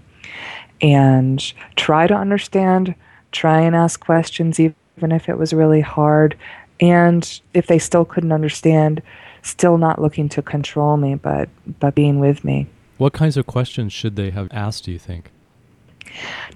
and 0.81 1.53
try 1.75 2.07
to 2.07 2.15
understand, 2.15 2.95
try 3.31 3.61
and 3.61 3.75
ask 3.75 3.99
questions, 3.99 4.59
even 4.59 4.75
if 5.11 5.29
it 5.29 5.37
was 5.37 5.53
really 5.53 5.81
hard. 5.81 6.35
And 6.79 7.41
if 7.53 7.67
they 7.67 7.77
still 7.77 8.05
couldn't 8.05 8.31
understand, 8.31 9.03
still 9.43 9.77
not 9.77 10.01
looking 10.01 10.29
to 10.29 10.41
control 10.41 10.97
me, 10.97 11.13
but, 11.13 11.47
but 11.79 11.93
being 11.93 12.19
with 12.19 12.43
me. 12.43 12.67
What 12.97 13.13
kinds 13.13 13.37
of 13.37 13.45
questions 13.45 13.93
should 13.93 14.15
they 14.15 14.31
have 14.31 14.47
asked, 14.51 14.85
do 14.85 14.91
you 14.91 14.99
think? 14.99 15.31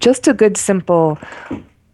Just 0.00 0.26
a 0.26 0.34
good, 0.34 0.56
simple, 0.56 1.18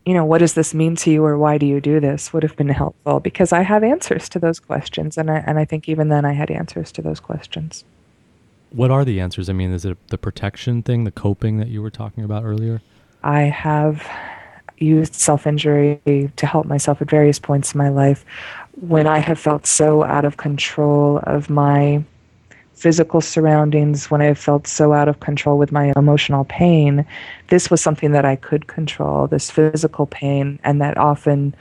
you 0.06 0.14
know, 0.14 0.24
what 0.24 0.38
does 0.38 0.54
this 0.54 0.72
mean 0.72 0.96
to 0.96 1.10
you 1.10 1.24
or 1.24 1.36
why 1.36 1.58
do 1.58 1.66
you 1.66 1.80
do 1.80 2.00
this 2.00 2.32
would 2.32 2.42
have 2.42 2.56
been 2.56 2.68
helpful 2.70 3.20
because 3.20 3.52
I 3.52 3.62
have 3.62 3.84
answers 3.84 4.28
to 4.30 4.38
those 4.38 4.58
questions. 4.58 5.18
And 5.18 5.30
I, 5.30 5.44
and 5.46 5.58
I 5.58 5.64
think 5.64 5.88
even 5.88 6.08
then 6.08 6.24
I 6.24 6.32
had 6.32 6.50
answers 6.50 6.90
to 6.92 7.02
those 7.02 7.20
questions. 7.20 7.84
What 8.70 8.90
are 8.90 9.04
the 9.04 9.20
answers? 9.20 9.48
I 9.48 9.52
mean, 9.52 9.72
is 9.72 9.84
it 9.84 9.98
the 10.08 10.18
protection 10.18 10.82
thing, 10.82 11.04
the 11.04 11.10
coping 11.10 11.58
that 11.58 11.68
you 11.68 11.82
were 11.82 11.90
talking 11.90 12.24
about 12.24 12.44
earlier? 12.44 12.80
I 13.22 13.42
have 13.42 14.06
used 14.78 15.14
self 15.14 15.46
injury 15.46 16.00
to 16.36 16.46
help 16.46 16.66
myself 16.66 17.02
at 17.02 17.10
various 17.10 17.38
points 17.38 17.74
in 17.74 17.78
my 17.78 17.88
life 17.88 18.24
when 18.80 19.06
I 19.06 19.18
have 19.18 19.38
felt 19.38 19.66
so 19.66 20.04
out 20.04 20.24
of 20.24 20.36
control 20.36 21.20
of 21.24 21.50
my 21.50 22.04
physical 22.78 23.20
surroundings, 23.20 24.08
when 24.11 24.23
I 24.23 24.35
felt 24.35 24.68
so 24.68 24.92
out 24.92 25.08
of 25.08 25.18
control 25.18 25.58
with 25.58 25.73
my 25.73 25.92
emotional 25.97 26.44
pain, 26.44 27.04
this 27.49 27.70
was 27.70 27.80
something 27.80 28.12
that 28.12 28.25
I 28.25 28.37
could 28.37 28.68
control, 28.68 29.26
this 29.26 29.50
physical 29.50 30.06
pain, 30.06 30.61
and 30.62 30.80
that 30.80 30.97
often 30.97 31.54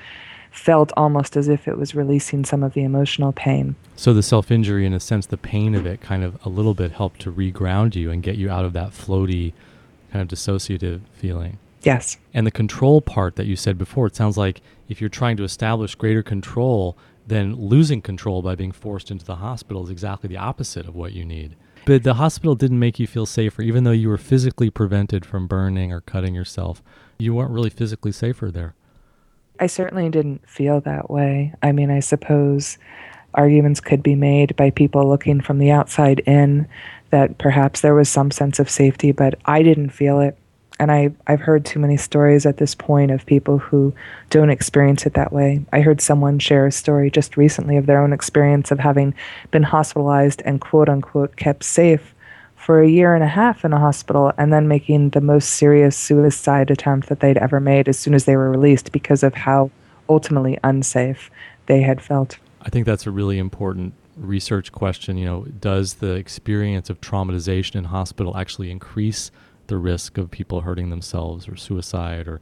felt 0.51 0.91
almost 0.95 1.35
as 1.35 1.47
if 1.47 1.67
it 1.67 1.77
was 1.77 1.95
releasing 1.95 2.45
some 2.45 2.63
of 2.63 2.73
the 2.73 2.83
emotional 2.83 3.31
pain. 3.31 3.75
So 3.95 4.13
the 4.13 4.23
self 4.23 4.51
injury, 4.51 4.85
in 4.85 4.93
a 4.93 4.99
sense, 4.99 5.25
the 5.25 5.37
pain 5.37 5.73
of 5.73 5.87
it 5.87 6.01
kind 6.01 6.23
of 6.23 6.37
a 6.45 6.49
little 6.49 6.75
bit 6.75 6.91
helped 6.91 7.19
to 7.21 7.31
reground 7.31 7.95
you 7.95 8.11
and 8.11 8.21
get 8.21 8.35
you 8.35 8.49
out 8.49 8.65
of 8.65 8.73
that 8.73 8.91
floaty, 8.91 9.53
kind 10.11 10.21
of 10.21 10.27
dissociative 10.27 11.01
feeling. 11.13 11.57
Yes. 11.81 12.17
And 12.33 12.45
the 12.45 12.51
control 12.51 13.01
part 13.01 13.37
that 13.37 13.45
you 13.45 13.55
said 13.55 13.77
before, 13.77 14.07
it 14.07 14.15
sounds 14.15 14.37
like 14.37 14.61
if 14.87 15.01
you're 15.01 15.09
trying 15.09 15.37
to 15.37 15.43
establish 15.43 15.95
greater 15.95 16.23
control, 16.23 16.95
then 17.27 17.55
losing 17.55 18.01
control 18.01 18.41
by 18.41 18.55
being 18.55 18.71
forced 18.71 19.11
into 19.11 19.25
the 19.25 19.35
hospital 19.35 19.83
is 19.83 19.89
exactly 19.89 20.27
the 20.27 20.37
opposite 20.37 20.87
of 20.87 20.95
what 20.95 21.13
you 21.13 21.25
need. 21.25 21.55
But 21.85 22.03
the 22.03 22.15
hospital 22.15 22.55
didn't 22.55 22.79
make 22.79 22.99
you 22.99 23.07
feel 23.07 23.25
safer, 23.25 23.61
even 23.61 23.83
though 23.83 23.91
you 23.91 24.09
were 24.09 24.17
physically 24.17 24.69
prevented 24.69 25.25
from 25.25 25.47
burning 25.47 25.93
or 25.93 26.01
cutting 26.01 26.35
yourself. 26.35 26.81
You 27.17 27.33
weren't 27.33 27.51
really 27.51 27.69
physically 27.69 28.11
safer 28.11 28.51
there. 28.51 28.75
I 29.59 29.67
certainly 29.67 30.09
didn't 30.09 30.47
feel 30.47 30.81
that 30.81 31.09
way. 31.09 31.53
I 31.63 31.71
mean, 31.71 31.89
I 31.89 31.99
suppose 31.99 32.77
arguments 33.33 33.79
could 33.79 34.03
be 34.03 34.15
made 34.15 34.55
by 34.55 34.69
people 34.69 35.07
looking 35.07 35.41
from 35.41 35.59
the 35.59 35.71
outside 35.71 36.19
in 36.21 36.67
that 37.11 37.37
perhaps 37.37 37.81
there 37.81 37.95
was 37.95 38.09
some 38.09 38.31
sense 38.31 38.59
of 38.59 38.69
safety, 38.69 39.11
but 39.11 39.35
I 39.45 39.63
didn't 39.63 39.89
feel 39.89 40.19
it 40.19 40.37
and 40.79 40.91
I, 40.91 41.11
I've 41.25 41.39
heard 41.39 41.65
too 41.65 41.79
many 41.79 41.97
stories 41.97 42.45
at 42.45 42.57
this 42.57 42.75
point 42.75 43.11
of 43.11 43.25
people 43.25 43.57
who 43.57 43.93
don't 44.29 44.49
experience 44.49 45.05
it 45.05 45.13
that 45.13 45.33
way. 45.33 45.65
I 45.73 45.81
heard 45.81 46.01
someone 46.01 46.39
share 46.39 46.67
a 46.67 46.71
story 46.71 47.09
just 47.09 47.37
recently 47.37 47.77
of 47.77 47.85
their 47.85 48.01
own 48.01 48.13
experience 48.13 48.71
of 48.71 48.79
having 48.79 49.13
been 49.51 49.63
hospitalized 49.63 50.41
and 50.45 50.61
quote 50.61 50.89
unquote 50.89 51.35
kept 51.35 51.63
safe 51.63 52.13
for 52.55 52.81
a 52.81 52.89
year 52.89 53.15
and 53.15 53.23
a 53.23 53.27
half 53.27 53.63
in 53.63 53.73
a 53.73 53.79
hospital 53.79 54.31
and 54.37 54.51
then 54.51 54.67
making 54.67 55.11
the 55.11 55.21
most 55.21 55.51
serious 55.51 55.95
suicide 55.95 56.69
attempt 56.69 57.07
that 57.07 57.21
they'd 57.21 57.37
ever 57.37 57.59
made 57.59 57.87
as 57.87 57.97
soon 57.97 58.13
as 58.13 58.25
they 58.25 58.35
were 58.35 58.51
released 58.51 58.91
because 58.91 59.23
of 59.23 59.33
how 59.33 59.71
ultimately 60.09 60.57
unsafe 60.63 61.31
they 61.67 61.81
had 61.81 62.01
felt. 62.01 62.37
I 62.61 62.69
think 62.69 62.85
that's 62.85 63.07
a 63.07 63.11
really 63.11 63.37
important 63.37 63.93
research 64.17 64.71
question. 64.71 65.17
You 65.17 65.25
know, 65.25 65.45
does 65.45 65.95
the 65.95 66.15
experience 66.15 66.89
of 66.89 66.99
traumatization 66.99 67.75
in 67.75 67.85
hospital 67.85 68.35
actually 68.35 68.71
increase 68.71 69.31
the 69.67 69.77
risk 69.77 70.17
of 70.17 70.31
people 70.31 70.61
hurting 70.61 70.89
themselves 70.89 71.47
or 71.47 71.55
suicide 71.55 72.27
or 72.27 72.39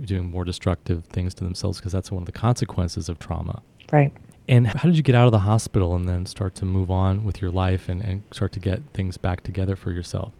doing 0.00 0.30
more 0.30 0.44
destructive 0.44 1.04
things 1.06 1.34
to 1.34 1.44
themselves 1.44 1.78
because 1.78 1.92
that's 1.92 2.10
one 2.10 2.22
of 2.22 2.26
the 2.26 2.32
consequences 2.32 3.08
of 3.08 3.18
trauma. 3.18 3.62
Right. 3.92 4.12
And 4.48 4.66
how 4.66 4.88
did 4.88 4.96
you 4.96 5.02
get 5.02 5.14
out 5.14 5.26
of 5.26 5.32
the 5.32 5.40
hospital 5.40 5.94
and 5.94 6.08
then 6.08 6.26
start 6.26 6.54
to 6.56 6.64
move 6.64 6.90
on 6.90 7.24
with 7.24 7.40
your 7.40 7.50
life 7.50 7.88
and, 7.88 8.02
and 8.02 8.22
start 8.32 8.52
to 8.52 8.60
get 8.60 8.82
things 8.92 9.16
back 9.16 9.42
together 9.42 9.76
for 9.76 9.92
yourself? 9.92 10.32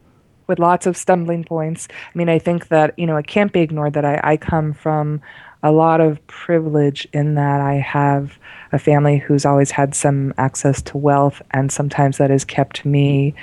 With 0.49 0.59
lots 0.59 0.87
of 0.87 0.97
stumbling 0.97 1.45
points. 1.45 1.87
I 1.91 2.19
mean, 2.19 2.29
I 2.29 2.39
think 2.39 2.69
that, 2.69 2.99
you 2.99 3.07
know, 3.07 3.17
it 3.17 3.27
can't 3.27 3.53
be 3.53 3.61
ignored 3.61 3.93
that 3.93 4.05
I, 4.05 4.21
I 4.25 4.37
come 4.37 4.73
from 4.73 5.21
a 5.63 5.71
lot 5.71 6.01
of 6.01 6.25
privilege 6.27 7.07
in 7.13 7.37
that 7.37 7.61
I 7.61 7.75
have 7.75 8.39
a 8.73 8.79
family 8.79 9.19
who's 9.19 9.47
always 9.47 9.71
had 9.71 9.95
some 9.95 10.35
access 10.37 10.83
to 10.83 10.99
wealth, 10.99 11.41
and 11.53 11.71
sometimes 11.71 12.19
that 12.19 12.31
has 12.31 12.45
kept 12.45 12.85
me 12.85 13.35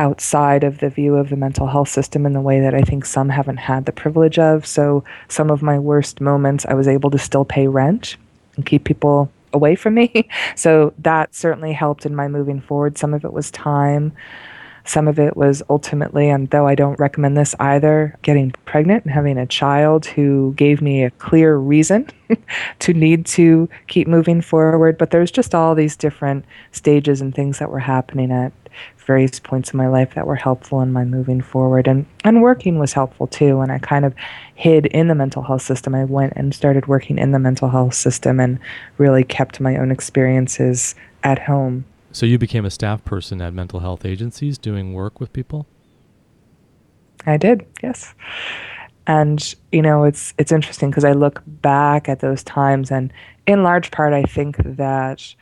outside 0.00 0.64
of 0.64 0.78
the 0.78 0.88
view 0.88 1.14
of 1.14 1.28
the 1.28 1.36
mental 1.36 1.66
health 1.66 1.90
system 1.90 2.24
in 2.24 2.32
the 2.32 2.40
way 2.40 2.58
that 2.58 2.74
I 2.74 2.80
think 2.80 3.04
some 3.04 3.28
haven't 3.28 3.58
had 3.58 3.84
the 3.84 3.92
privilege 3.92 4.38
of. 4.38 4.64
So, 4.64 5.04
some 5.28 5.50
of 5.50 5.62
my 5.62 5.78
worst 5.78 6.22
moments, 6.22 6.64
I 6.66 6.72
was 6.72 6.88
able 6.88 7.10
to 7.10 7.18
still 7.18 7.44
pay 7.44 7.68
rent 7.68 8.16
and 8.56 8.64
keep 8.64 8.84
people 8.84 9.30
away 9.52 9.74
from 9.76 9.94
me. 9.94 10.28
So, 10.56 10.94
that 10.98 11.34
certainly 11.34 11.74
helped 11.74 12.06
in 12.06 12.16
my 12.16 12.28
moving 12.28 12.62
forward. 12.62 12.96
Some 12.96 13.12
of 13.12 13.26
it 13.26 13.32
was 13.34 13.50
time. 13.50 14.12
Some 14.84 15.06
of 15.06 15.18
it 15.18 15.36
was 15.36 15.62
ultimately, 15.68 16.30
and 16.30 16.48
though 16.48 16.66
I 16.66 16.74
don't 16.74 16.98
recommend 16.98 17.36
this 17.36 17.54
either, 17.60 18.16
getting 18.22 18.52
pregnant 18.64 19.04
and 19.04 19.12
having 19.12 19.36
a 19.36 19.46
child 19.46 20.06
who 20.06 20.54
gave 20.56 20.80
me 20.80 21.04
a 21.04 21.10
clear 21.10 21.56
reason 21.56 22.08
to 22.78 22.94
need 22.94 23.26
to 23.26 23.68
keep 23.86 24.08
moving 24.08 24.40
forward. 24.40 24.96
But 24.96 25.10
there's 25.10 25.30
just 25.30 25.54
all 25.54 25.74
these 25.74 25.94
different 25.94 26.46
stages 26.72 27.20
and 27.20 27.34
things 27.34 27.58
that 27.58 27.70
were 27.70 27.78
happening 27.78 28.32
at 28.32 28.52
various 29.10 29.40
points 29.40 29.72
in 29.72 29.76
my 29.76 29.88
life 29.88 30.14
that 30.14 30.24
were 30.24 30.36
helpful 30.36 30.80
in 30.80 30.92
my 30.92 31.04
moving 31.04 31.40
forward. 31.40 31.88
And, 31.88 32.06
and 32.22 32.42
working 32.42 32.78
was 32.78 32.92
helpful 32.92 33.26
too. 33.26 33.60
And 33.60 33.72
I 33.72 33.80
kind 33.80 34.04
of 34.04 34.14
hid 34.54 34.86
in 34.86 35.08
the 35.08 35.16
mental 35.16 35.42
health 35.42 35.62
system. 35.62 35.96
I 35.96 36.04
went 36.04 36.34
and 36.36 36.54
started 36.54 36.86
working 36.86 37.18
in 37.18 37.32
the 37.32 37.40
mental 37.40 37.68
health 37.68 37.94
system 37.94 38.38
and 38.38 38.60
really 38.98 39.24
kept 39.24 39.58
my 39.60 39.76
own 39.76 39.90
experiences 39.90 40.94
at 41.24 41.40
home. 41.40 41.84
So 42.12 42.24
you 42.24 42.38
became 42.38 42.64
a 42.64 42.70
staff 42.70 43.04
person 43.04 43.42
at 43.42 43.52
mental 43.52 43.80
health 43.80 44.04
agencies 44.04 44.58
doing 44.58 44.94
work 44.94 45.18
with 45.18 45.32
people? 45.32 45.66
I 47.26 47.36
did, 47.36 47.66
yes. 47.82 48.14
And 49.08 49.56
you 49.72 49.82
know, 49.82 50.04
it's 50.04 50.34
it's 50.38 50.52
interesting 50.52 50.90
because 50.90 51.04
I 51.04 51.12
look 51.14 51.42
back 51.46 52.08
at 52.08 52.20
those 52.20 52.44
times 52.44 52.92
and 52.92 53.12
in 53.48 53.64
large 53.64 53.90
part 53.90 54.12
I 54.12 54.22
think 54.22 54.56
that 54.58 55.34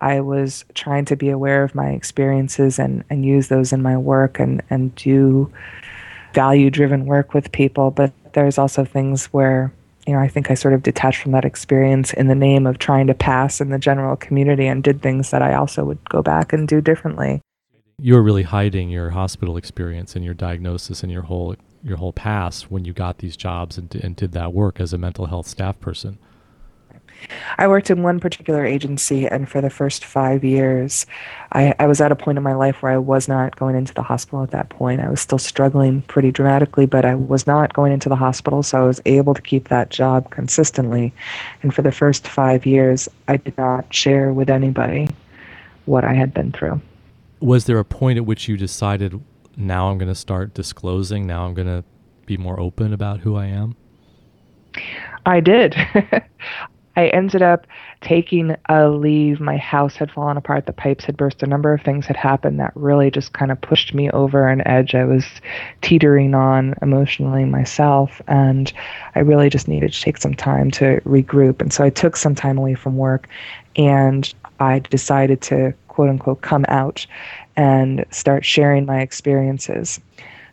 I 0.00 0.20
was 0.20 0.64
trying 0.74 1.04
to 1.06 1.16
be 1.16 1.30
aware 1.30 1.64
of 1.64 1.74
my 1.74 1.90
experiences 1.90 2.78
and, 2.78 3.04
and 3.10 3.24
use 3.24 3.48
those 3.48 3.72
in 3.72 3.82
my 3.82 3.96
work 3.96 4.38
and, 4.38 4.62
and 4.70 4.94
do 4.94 5.52
value 6.34 6.70
driven 6.70 7.06
work 7.06 7.34
with 7.34 7.52
people. 7.52 7.90
But 7.90 8.12
there's 8.32 8.58
also 8.58 8.84
things 8.84 9.26
where, 9.26 9.72
you 10.06 10.12
know, 10.12 10.20
I 10.20 10.28
think 10.28 10.50
I 10.50 10.54
sort 10.54 10.74
of 10.74 10.82
detached 10.82 11.22
from 11.22 11.32
that 11.32 11.44
experience 11.44 12.12
in 12.12 12.28
the 12.28 12.34
name 12.34 12.66
of 12.66 12.78
trying 12.78 13.06
to 13.08 13.14
pass 13.14 13.60
in 13.60 13.70
the 13.70 13.78
general 13.78 14.16
community 14.16 14.66
and 14.66 14.82
did 14.82 15.02
things 15.02 15.30
that 15.30 15.42
I 15.42 15.54
also 15.54 15.84
would 15.84 16.08
go 16.08 16.22
back 16.22 16.52
and 16.52 16.68
do 16.68 16.80
differently. 16.80 17.40
You 18.00 18.14
were 18.14 18.22
really 18.22 18.44
hiding 18.44 18.90
your 18.90 19.10
hospital 19.10 19.56
experience 19.56 20.14
and 20.14 20.24
your 20.24 20.34
diagnosis 20.34 21.02
and 21.02 21.10
your 21.10 21.22
whole 21.22 21.56
your 21.84 21.96
whole 21.96 22.12
past 22.12 22.70
when 22.70 22.84
you 22.84 22.92
got 22.92 23.18
these 23.18 23.36
jobs 23.36 23.78
and, 23.78 23.94
and 23.94 24.16
did 24.16 24.32
that 24.32 24.52
work 24.52 24.80
as 24.80 24.92
a 24.92 24.98
mental 24.98 25.26
health 25.26 25.46
staff 25.46 25.78
person. 25.80 26.18
I 27.58 27.66
worked 27.66 27.90
in 27.90 28.02
one 28.02 28.20
particular 28.20 28.64
agency, 28.64 29.26
and 29.26 29.48
for 29.48 29.60
the 29.60 29.70
first 29.70 30.04
five 30.04 30.44
years, 30.44 31.06
I, 31.52 31.74
I, 31.78 31.86
was 31.86 32.00
at 32.00 32.12
a 32.12 32.16
point 32.16 32.38
in 32.38 32.44
my 32.44 32.54
life 32.54 32.82
where 32.82 32.92
I 32.92 32.98
was 32.98 33.26
not 33.26 33.56
going 33.56 33.74
into 33.74 33.92
the 33.92 34.02
hospital 34.02 34.42
at 34.42 34.50
that 34.52 34.68
point. 34.68 35.00
I 35.00 35.10
was 35.10 35.20
still 35.20 35.38
struggling 35.38 36.02
pretty 36.02 36.30
dramatically, 36.30 36.86
but 36.86 37.04
I 37.04 37.14
was 37.14 37.46
not 37.46 37.74
going 37.74 37.92
into 37.92 38.08
the 38.08 38.16
hospital, 38.16 38.62
so 38.62 38.78
I 38.78 38.86
was 38.86 39.00
able 39.06 39.34
to 39.34 39.42
keep 39.42 39.68
that 39.68 39.90
job 39.90 40.30
consistently. 40.30 41.12
And 41.62 41.74
for 41.74 41.82
the 41.82 41.92
first 41.92 42.28
five 42.28 42.66
years, 42.66 43.08
I 43.26 43.38
did 43.38 43.56
not 43.58 43.92
share 43.92 44.32
with 44.32 44.50
anybody 44.50 45.08
what 45.86 46.04
I 46.04 46.14
had 46.14 46.32
been 46.32 46.52
through. 46.52 46.80
Was 47.40 47.64
there 47.64 47.78
a 47.78 47.84
point 47.84 48.18
at 48.18 48.26
which 48.26 48.48
you 48.48 48.56
decided, 48.56 49.20
now 49.56 49.90
I'm 49.90 49.98
going 49.98 50.08
to 50.08 50.14
start 50.14 50.54
disclosing, 50.54 51.26
now 51.26 51.46
I'm 51.46 51.54
going 51.54 51.68
to 51.68 51.84
be 52.26 52.36
more 52.36 52.60
open 52.60 52.92
about 52.92 53.20
who 53.20 53.36
I 53.36 53.46
am? 53.46 53.74
I 55.26 55.40
did. 55.40 55.74
I 56.98 57.06
ended 57.10 57.42
up 57.42 57.64
taking 58.00 58.56
a 58.68 58.88
leave. 58.88 59.38
My 59.38 59.56
house 59.56 59.94
had 59.94 60.10
fallen 60.10 60.36
apart, 60.36 60.66
the 60.66 60.72
pipes 60.72 61.04
had 61.04 61.16
burst, 61.16 61.44
a 61.44 61.46
number 61.46 61.72
of 61.72 61.80
things 61.80 62.06
had 62.06 62.16
happened 62.16 62.58
that 62.58 62.72
really 62.74 63.08
just 63.08 63.32
kind 63.34 63.52
of 63.52 63.60
pushed 63.60 63.94
me 63.94 64.10
over 64.10 64.48
an 64.48 64.66
edge 64.66 64.96
I 64.96 65.04
was 65.04 65.24
teetering 65.80 66.34
on 66.34 66.74
emotionally 66.82 67.44
myself. 67.44 68.20
And 68.26 68.72
I 69.14 69.20
really 69.20 69.48
just 69.48 69.68
needed 69.68 69.92
to 69.92 70.00
take 70.00 70.18
some 70.18 70.34
time 70.34 70.72
to 70.72 71.00
regroup. 71.02 71.62
And 71.62 71.72
so 71.72 71.84
I 71.84 71.90
took 71.90 72.16
some 72.16 72.34
time 72.34 72.58
away 72.58 72.74
from 72.74 72.96
work 72.96 73.28
and 73.76 74.34
I 74.58 74.80
decided 74.80 75.40
to 75.42 75.74
quote 75.86 76.08
unquote 76.08 76.42
come 76.42 76.64
out 76.66 77.06
and 77.54 78.04
start 78.10 78.44
sharing 78.44 78.86
my 78.86 79.02
experiences. 79.02 80.00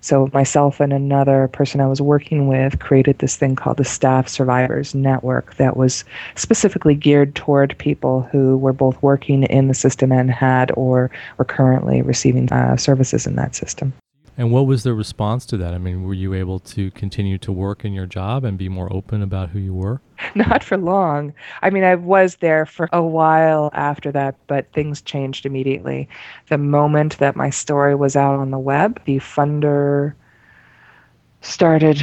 So 0.06 0.30
myself 0.34 0.80
and 0.80 0.94
another 0.94 1.48
person 1.48 1.82
I 1.82 1.88
was 1.88 2.00
working 2.00 2.48
with 2.48 2.78
created 2.78 3.18
this 3.18 3.38
thing 3.38 3.56
called 3.56 3.78
the 3.78 3.84
Staff 3.84 4.28
Survivors 4.28 4.94
Network 4.94 5.56
that 5.56 5.78
was 5.78 6.06
specifically 6.36 6.94
geared 6.94 7.34
toward 7.34 7.76
people 7.80 8.22
who 8.32 8.56
were 8.56 8.72
both 8.72 9.02
working 9.02 9.46
in 9.46 9.68
the 9.68 9.74
system 9.74 10.12
and 10.12 10.30
had 10.30 10.72
or 10.78 11.10
were 11.40 11.46
currently 11.46 12.04
receiving 12.04 12.54
uh, 12.54 12.78
services 12.78 13.26
in 13.26 13.36
that 13.38 13.56
system. 13.56 13.94
And 14.38 14.52
what 14.52 14.66
was 14.68 14.84
the 14.84 14.94
response 14.94 15.46
to 15.48 15.58
that? 15.58 15.74
I 15.74 15.78
mean, 15.78 16.04
were 16.04 16.14
you 16.14 16.34
able 16.34 16.60
to 16.60 16.92
continue 16.92 17.38
to 17.40 17.52
work 17.52 17.86
in 17.86 17.94
your 17.94 18.06
job 18.06 18.44
and 18.44 18.58
be 18.58 18.68
more 18.68 18.92
open 18.92 19.22
about 19.22 19.50
who 19.50 19.60
you 19.60 19.74
were? 19.74 20.02
Not 20.36 20.64
for 20.64 20.78
long. 20.78 21.34
I 21.62 21.70
mean, 21.70 21.86
I 21.86 21.96
was 21.96 22.36
there 22.38 22.66
for 22.66 22.90
a 22.92 23.02
while 23.02 23.70
after 23.74 24.12
that, 24.12 24.36
but 24.48 24.72
things 24.74 25.02
changed 25.02 25.46
immediately. 25.46 26.10
The 26.50 26.58
moment 26.58 27.18
that 27.20 27.38
my 27.38 27.50
story 27.50 27.96
was 27.96 28.18
out 28.18 28.40
on 28.40 28.52
the 28.52 28.60
web, 28.60 29.02
the 29.06 29.18
funder 29.18 30.14
started 31.46 32.02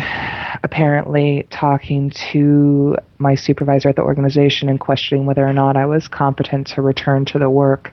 apparently 0.62 1.47
talking 1.51 2.11
to 2.11 2.97
my 3.19 3.35
supervisor 3.35 3.89
at 3.89 3.97
the 3.97 4.03
organization 4.03 4.69
and 4.69 4.79
questioning 4.79 5.27
whether 5.27 5.47
or 5.47 5.53
not 5.53 5.77
I 5.77 5.85
was 5.85 6.07
competent 6.07 6.69
to 6.69 6.83
return 6.83 7.25
to 7.27 7.39
the 7.39 7.51
work. 7.51 7.93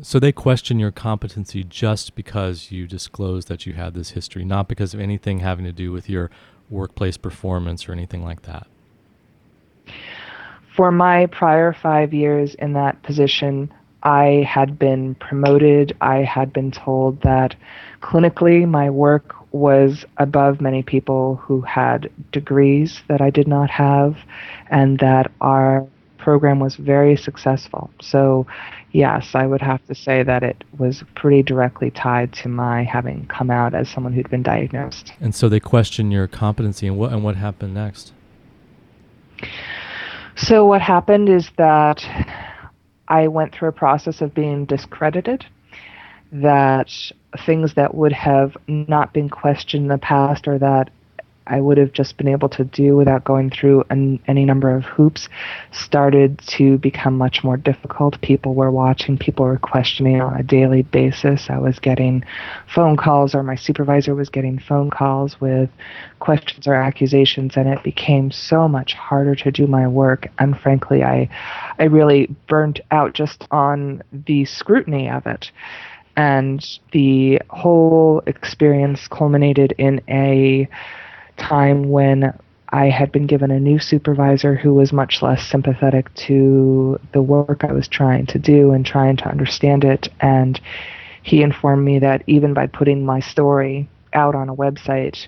So 0.00 0.18
they 0.18 0.32
question 0.32 0.78
your 0.78 0.90
competency 0.90 1.64
just 1.64 2.14
because 2.14 2.72
you 2.72 2.86
disclosed 2.86 3.48
that 3.48 3.66
you 3.66 3.74
had 3.74 3.92
this 3.92 4.10
history, 4.10 4.42
not 4.42 4.66
because 4.66 4.94
of 4.94 5.00
anything 5.00 5.40
having 5.40 5.66
to 5.66 5.72
do 5.72 5.92
with 5.92 6.08
your 6.08 6.30
workplace 6.70 7.18
performance 7.18 7.86
or 7.86 7.92
anything 7.92 8.24
like 8.24 8.42
that. 8.42 8.66
For 10.74 10.90
my 10.90 11.26
prior 11.26 11.74
five 11.74 12.14
years 12.14 12.54
in 12.54 12.72
that 12.72 13.02
position, 13.02 13.70
I 14.02 14.46
had 14.48 14.78
been 14.78 15.14
promoted. 15.16 15.94
I 16.00 16.22
had 16.22 16.54
been 16.54 16.70
told 16.70 17.20
that 17.20 17.54
clinically 18.00 18.66
my 18.66 18.88
work 18.88 19.34
was 19.52 20.06
above 20.16 20.62
many 20.62 20.82
people 20.82 21.36
who 21.36 21.60
had 21.60 22.10
degrees 22.32 23.02
that 23.08 23.20
I 23.20 23.28
did 23.28 23.46
not 23.46 23.68
have, 23.68 24.16
and 24.70 24.98
that 25.00 25.30
our 25.42 25.86
program 26.22 26.60
was 26.60 26.76
very 26.76 27.16
successful. 27.16 27.90
So 28.00 28.46
yes, 28.92 29.34
I 29.34 29.46
would 29.46 29.60
have 29.60 29.84
to 29.86 29.94
say 29.94 30.22
that 30.22 30.42
it 30.42 30.64
was 30.78 31.02
pretty 31.16 31.42
directly 31.42 31.90
tied 31.90 32.32
to 32.34 32.48
my 32.48 32.84
having 32.84 33.26
come 33.26 33.50
out 33.50 33.74
as 33.74 33.88
someone 33.88 34.12
who'd 34.12 34.30
been 34.30 34.42
diagnosed. 34.42 35.12
And 35.20 35.34
so 35.34 35.48
they 35.48 35.60
question 35.60 36.10
your 36.10 36.28
competency, 36.28 36.86
and 36.86 36.96
what 36.96 37.12
and 37.12 37.24
what 37.24 37.36
happened 37.36 37.74
next? 37.74 38.12
So 40.36 40.64
what 40.64 40.80
happened 40.80 41.28
is 41.28 41.50
that 41.58 42.04
I 43.08 43.28
went 43.28 43.52
through 43.52 43.68
a 43.68 43.72
process 43.72 44.20
of 44.20 44.32
being 44.32 44.64
discredited. 44.64 45.44
That 46.30 46.90
things 47.44 47.74
that 47.74 47.94
would 47.94 48.12
have 48.12 48.56
not 48.66 49.12
been 49.12 49.28
questioned 49.28 49.84
in 49.84 49.88
the 49.88 49.98
past 49.98 50.48
or 50.48 50.58
that 50.58 50.90
I 51.46 51.60
would 51.60 51.78
have 51.78 51.92
just 51.92 52.16
been 52.16 52.28
able 52.28 52.48
to 52.50 52.64
do 52.64 52.96
without 52.96 53.24
going 53.24 53.50
through 53.50 53.84
an, 53.90 54.20
any 54.26 54.44
number 54.44 54.74
of 54.74 54.84
hoops 54.84 55.28
started 55.72 56.38
to 56.48 56.78
become 56.78 57.18
much 57.18 57.42
more 57.42 57.56
difficult. 57.56 58.20
People 58.20 58.54
were 58.54 58.70
watching, 58.70 59.18
people 59.18 59.44
were 59.44 59.58
questioning 59.58 60.20
on 60.20 60.38
a 60.38 60.42
daily 60.42 60.82
basis. 60.82 61.48
I 61.50 61.58
was 61.58 61.78
getting 61.78 62.24
phone 62.72 62.96
calls, 62.96 63.34
or 63.34 63.42
my 63.42 63.56
supervisor 63.56 64.14
was 64.14 64.28
getting 64.28 64.58
phone 64.58 64.90
calls 64.90 65.40
with 65.40 65.70
questions 66.20 66.66
or 66.66 66.74
accusations, 66.74 67.56
and 67.56 67.68
it 67.68 67.82
became 67.82 68.30
so 68.30 68.68
much 68.68 68.94
harder 68.94 69.34
to 69.34 69.50
do 69.50 69.66
my 69.66 69.88
work. 69.88 70.28
And 70.38 70.58
frankly, 70.58 71.02
I, 71.02 71.28
I 71.78 71.84
really 71.84 72.34
burnt 72.48 72.80
out 72.90 73.14
just 73.14 73.46
on 73.50 74.02
the 74.12 74.44
scrutiny 74.44 75.10
of 75.10 75.26
it. 75.26 75.50
And 76.16 76.62
the 76.92 77.40
whole 77.48 78.22
experience 78.26 79.08
culminated 79.08 79.74
in 79.78 80.02
a 80.08 80.68
time 81.42 81.90
when 81.90 82.32
I 82.68 82.86
had 82.86 83.12
been 83.12 83.26
given 83.26 83.50
a 83.50 83.60
new 83.60 83.78
supervisor 83.78 84.54
who 84.54 84.72
was 84.72 84.92
much 84.92 85.20
less 85.20 85.46
sympathetic 85.46 86.12
to 86.26 86.98
the 87.12 87.20
work 87.20 87.64
I 87.64 87.72
was 87.72 87.86
trying 87.86 88.26
to 88.26 88.38
do 88.38 88.72
and 88.72 88.86
trying 88.86 89.16
to 89.18 89.28
understand 89.28 89.84
it. 89.84 90.08
And 90.20 90.58
he 91.22 91.42
informed 91.42 91.84
me 91.84 91.98
that 91.98 92.22
even 92.26 92.54
by 92.54 92.66
putting 92.68 93.04
my 93.04 93.20
story 93.20 93.88
out 94.14 94.34
on 94.34 94.48
a 94.48 94.56
website, 94.56 95.26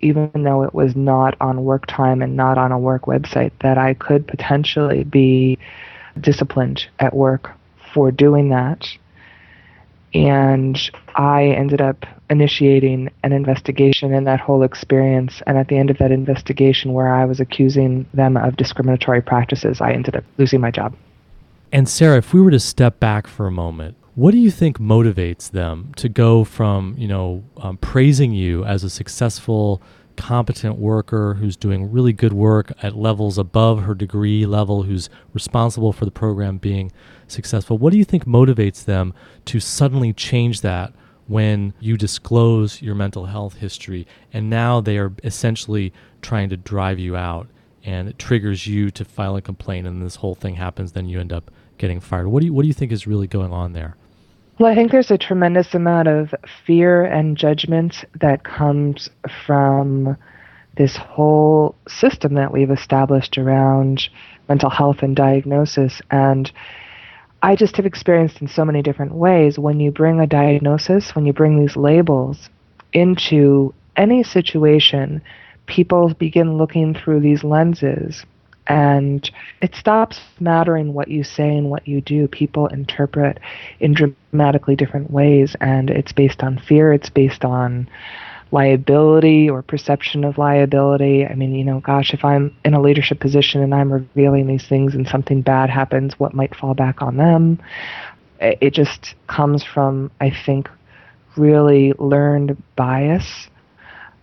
even 0.00 0.30
though 0.34 0.62
it 0.62 0.74
was 0.74 0.94
not 0.94 1.34
on 1.40 1.64
work 1.64 1.86
time 1.86 2.20
and 2.20 2.36
not 2.36 2.58
on 2.58 2.72
a 2.72 2.78
work 2.78 3.02
website, 3.02 3.52
that 3.60 3.78
I 3.78 3.94
could 3.94 4.26
potentially 4.26 5.04
be 5.04 5.58
disciplined 6.20 6.86
at 6.98 7.14
work 7.14 7.50
for 7.94 8.10
doing 8.10 8.50
that. 8.50 8.86
And 10.12 10.90
I 11.14 11.44
ended 11.48 11.80
up 11.80 12.04
initiating 12.28 13.10
an 13.22 13.32
investigation 13.32 14.12
in 14.12 14.24
that 14.24 14.40
whole 14.40 14.62
experience. 14.62 15.42
And 15.46 15.56
at 15.56 15.68
the 15.68 15.76
end 15.76 15.90
of 15.90 15.98
that 15.98 16.10
investigation, 16.10 16.92
where 16.92 17.14
I 17.14 17.24
was 17.24 17.40
accusing 17.40 18.06
them 18.14 18.36
of 18.36 18.56
discriminatory 18.56 19.22
practices, 19.22 19.80
I 19.80 19.92
ended 19.92 20.16
up 20.16 20.24
losing 20.38 20.60
my 20.60 20.70
job. 20.70 20.96
And 21.72 21.88
Sera, 21.88 22.18
if 22.18 22.32
we 22.34 22.40
were 22.40 22.50
to 22.50 22.60
step 22.60 22.98
back 22.98 23.26
for 23.26 23.46
a 23.46 23.52
moment, 23.52 23.96
what 24.16 24.32
do 24.32 24.38
you 24.38 24.50
think 24.50 24.78
motivates 24.78 25.50
them 25.50 25.92
to 25.96 26.08
go 26.08 26.42
from, 26.42 26.94
you 26.98 27.06
know, 27.06 27.44
um, 27.58 27.76
praising 27.76 28.32
you 28.32 28.64
as 28.64 28.82
a 28.82 28.90
successful, 28.90 29.80
competent 30.16 30.76
worker 30.76 31.34
who's 31.34 31.56
doing 31.56 31.90
really 31.90 32.12
good 32.12 32.32
work 32.32 32.72
at 32.82 32.96
levels 32.96 33.38
above 33.38 33.84
her 33.84 33.94
degree 33.94 34.44
level, 34.46 34.82
who's 34.82 35.08
responsible 35.32 35.92
for 35.92 36.04
the 36.04 36.10
program 36.10 36.58
being 36.58 36.90
successful? 37.30 37.78
What 37.78 37.92
do 37.92 37.98
you 37.98 38.04
think 38.04 38.24
motivates 38.24 38.84
them 38.84 39.14
to 39.46 39.60
suddenly 39.60 40.12
change 40.12 40.60
that 40.62 40.92
when 41.26 41.72
you 41.78 41.96
disclose 41.96 42.82
your 42.82 42.94
mental 42.94 43.26
health 43.26 43.54
history 43.54 44.06
and 44.32 44.50
now 44.50 44.80
they 44.80 44.98
are 44.98 45.12
essentially 45.22 45.92
trying 46.22 46.48
to 46.48 46.56
drive 46.56 46.98
you 46.98 47.16
out 47.16 47.46
and 47.84 48.08
it 48.08 48.18
triggers 48.18 48.66
you 48.66 48.90
to 48.90 49.04
file 49.04 49.36
a 49.36 49.42
complaint 49.42 49.86
and 49.86 50.02
this 50.02 50.16
whole 50.16 50.34
thing 50.34 50.56
happens 50.56 50.92
then 50.92 51.08
you 51.08 51.20
end 51.20 51.32
up 51.32 51.50
getting 51.78 52.00
fired? 52.00 52.28
What 52.28 52.40
do 52.40 52.46
you 52.46 52.52
what 52.52 52.62
do 52.62 52.68
you 52.68 52.74
think 52.74 52.92
is 52.92 53.06
really 53.06 53.26
going 53.26 53.52
on 53.52 53.72
there? 53.72 53.96
Well 54.58 54.70
i 54.70 54.74
think 54.74 54.90
there's 54.90 55.10
a 55.10 55.16
tremendous 55.16 55.72
amount 55.74 56.08
of 56.08 56.34
fear 56.66 57.04
and 57.04 57.36
judgment 57.36 58.04
that 58.20 58.44
comes 58.44 59.08
from 59.46 60.16
this 60.76 60.96
whole 60.96 61.74
system 61.88 62.34
that 62.34 62.52
we've 62.52 62.70
established 62.70 63.38
around 63.38 64.08
mental 64.48 64.70
health 64.70 65.02
and 65.02 65.16
diagnosis. 65.16 66.00
And 66.10 66.50
I 67.42 67.56
just 67.56 67.76
have 67.76 67.86
experienced 67.86 68.40
in 68.40 68.48
so 68.48 68.64
many 68.64 68.82
different 68.82 69.12
ways 69.12 69.58
when 69.58 69.80
you 69.80 69.90
bring 69.90 70.20
a 70.20 70.26
diagnosis, 70.26 71.14
when 71.14 71.26
you 71.26 71.32
bring 71.32 71.58
these 71.58 71.76
labels 71.76 72.50
into 72.92 73.72
any 73.96 74.22
situation, 74.22 75.22
people 75.66 76.12
begin 76.14 76.58
looking 76.58 76.94
through 76.94 77.20
these 77.20 77.42
lenses 77.44 78.24
and 78.66 79.28
it 79.60 79.74
stops 79.74 80.20
mattering 80.38 80.94
what 80.94 81.08
you 81.08 81.24
say 81.24 81.56
and 81.56 81.70
what 81.70 81.88
you 81.88 82.00
do. 82.00 82.28
People 82.28 82.68
interpret 82.68 83.40
in 83.80 83.94
dramatically 83.94 84.76
different 84.76 85.10
ways, 85.10 85.56
and 85.60 85.90
it's 85.90 86.12
based 86.12 86.42
on 86.44 86.56
fear, 86.56 86.92
it's 86.92 87.10
based 87.10 87.44
on 87.44 87.88
liability 88.52 89.48
or 89.48 89.62
perception 89.62 90.24
of 90.24 90.38
liability. 90.38 91.26
I 91.26 91.34
mean, 91.34 91.54
you 91.54 91.64
know, 91.64 91.80
gosh, 91.80 92.12
if 92.12 92.24
I'm 92.24 92.56
in 92.64 92.74
a 92.74 92.80
leadership 92.80 93.20
position 93.20 93.62
and 93.62 93.74
I'm 93.74 93.92
revealing 93.92 94.46
these 94.46 94.66
things 94.66 94.94
and 94.94 95.06
something 95.06 95.42
bad 95.42 95.70
happens, 95.70 96.18
what 96.18 96.34
might 96.34 96.56
fall 96.56 96.74
back 96.74 97.02
on 97.02 97.16
them? 97.16 97.60
It 98.40 98.72
just 98.72 99.14
comes 99.26 99.62
from, 99.62 100.10
I 100.20 100.30
think, 100.30 100.68
really 101.36 101.92
learned 101.98 102.60
bias 102.74 103.48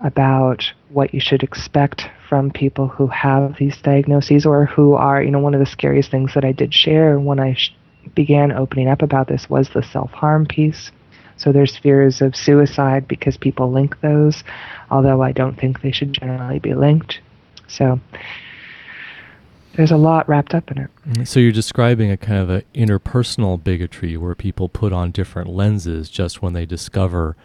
about 0.02 0.72
what 0.90 1.14
you 1.14 1.20
should 1.20 1.44
expect 1.44 2.08
from 2.30 2.52
people 2.52 2.88
who 2.88 3.08
have 3.08 3.56
these 3.58 3.78
diagnoses 3.82 4.46
or 4.46 4.66
who 4.66 4.94
are, 4.94 5.22
you 5.24 5.32
know, 5.32 5.40
one 5.40 5.54
of 5.54 5.60
the 5.60 5.66
scariest 5.66 6.12
things 6.12 6.34
that 6.34 6.46
I 6.46 6.52
did 6.52 6.74
share 6.74 7.20
when 7.20 7.40
I 7.40 7.54
sh- 7.54 7.74
began 8.14 8.52
opening 8.52 8.88
up 8.88 9.02
about 9.02 9.28
this 9.28 9.50
was 9.50 9.70
the 9.70 9.82
self 9.82 10.12
harm 10.12 10.46
piece. 10.46 10.92
So 11.38 11.52
there's 11.52 11.78
fears 11.78 12.22
of 12.22 12.36
suicide 12.36 13.08
because 13.08 13.38
people 13.38 13.72
link 13.72 14.00
those, 14.02 14.44
although 14.90 15.22
I 15.22 15.32
don't 15.32 15.60
think 15.60 15.82
they 15.82 15.92
should 15.92 16.14
generally 16.14 16.60
be 16.60 16.74
linked. 16.74 17.20
So 17.68 18.00
there's 19.76 19.92
a 19.92 19.98
lot 19.98 20.28
wrapped 20.28 20.56
up 20.56 20.72
in 20.72 20.80
it. 20.80 21.28
So 21.28 21.40
you're 21.40 21.52
describing 21.52 22.10
a 22.10 22.18
kind 22.18 22.40
of 22.40 22.50
an 22.50 22.64
interpersonal 22.74 23.64
bigotry 23.64 24.18
where 24.18 24.34
people 24.34 24.68
put 24.68 24.92
on 24.92 25.12
different 25.12 25.50
lenses 25.50 26.10
just 26.10 26.42
when 26.42 26.54
they 26.54 26.66
discover 26.66 27.38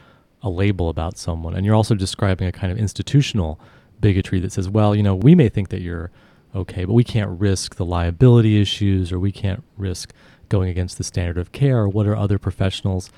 a 0.43 0.49
label 0.49 0.89
about 0.89 1.19
someone. 1.19 1.55
And 1.55 1.67
you're 1.67 1.75
also 1.75 1.95
describing 1.95 2.49
a 2.49 2.53
kind 2.53 2.73
of 2.73 2.79
institutional 2.79 3.61
bigotry 4.01 4.41
that 4.41 4.53
says, 4.53 4.69
well, 4.69 4.95
you 4.95 5.03
know, 5.03 5.15
we 5.15 5.35
may 5.35 5.51
think 5.51 5.69
that 5.69 5.83
you're 5.83 6.11
okay, 6.55 6.87
but 6.87 6.95
we 6.95 7.05
can't 7.05 7.39
risk 7.39 7.77
the 7.77 7.85
liability 7.85 8.61
issues 8.61 9.13
or 9.13 9.19
we 9.19 9.31
can't 9.31 9.63
risk 9.77 10.13
going 10.49 10.69
against 10.69 10.99
the 10.99 11.05
standard 11.05 11.39
of 11.39 11.53
care. 11.53 11.81
or 11.81 11.89
What 11.89 12.07
are 12.07 12.17
other 12.17 12.39
professionals 12.39 13.11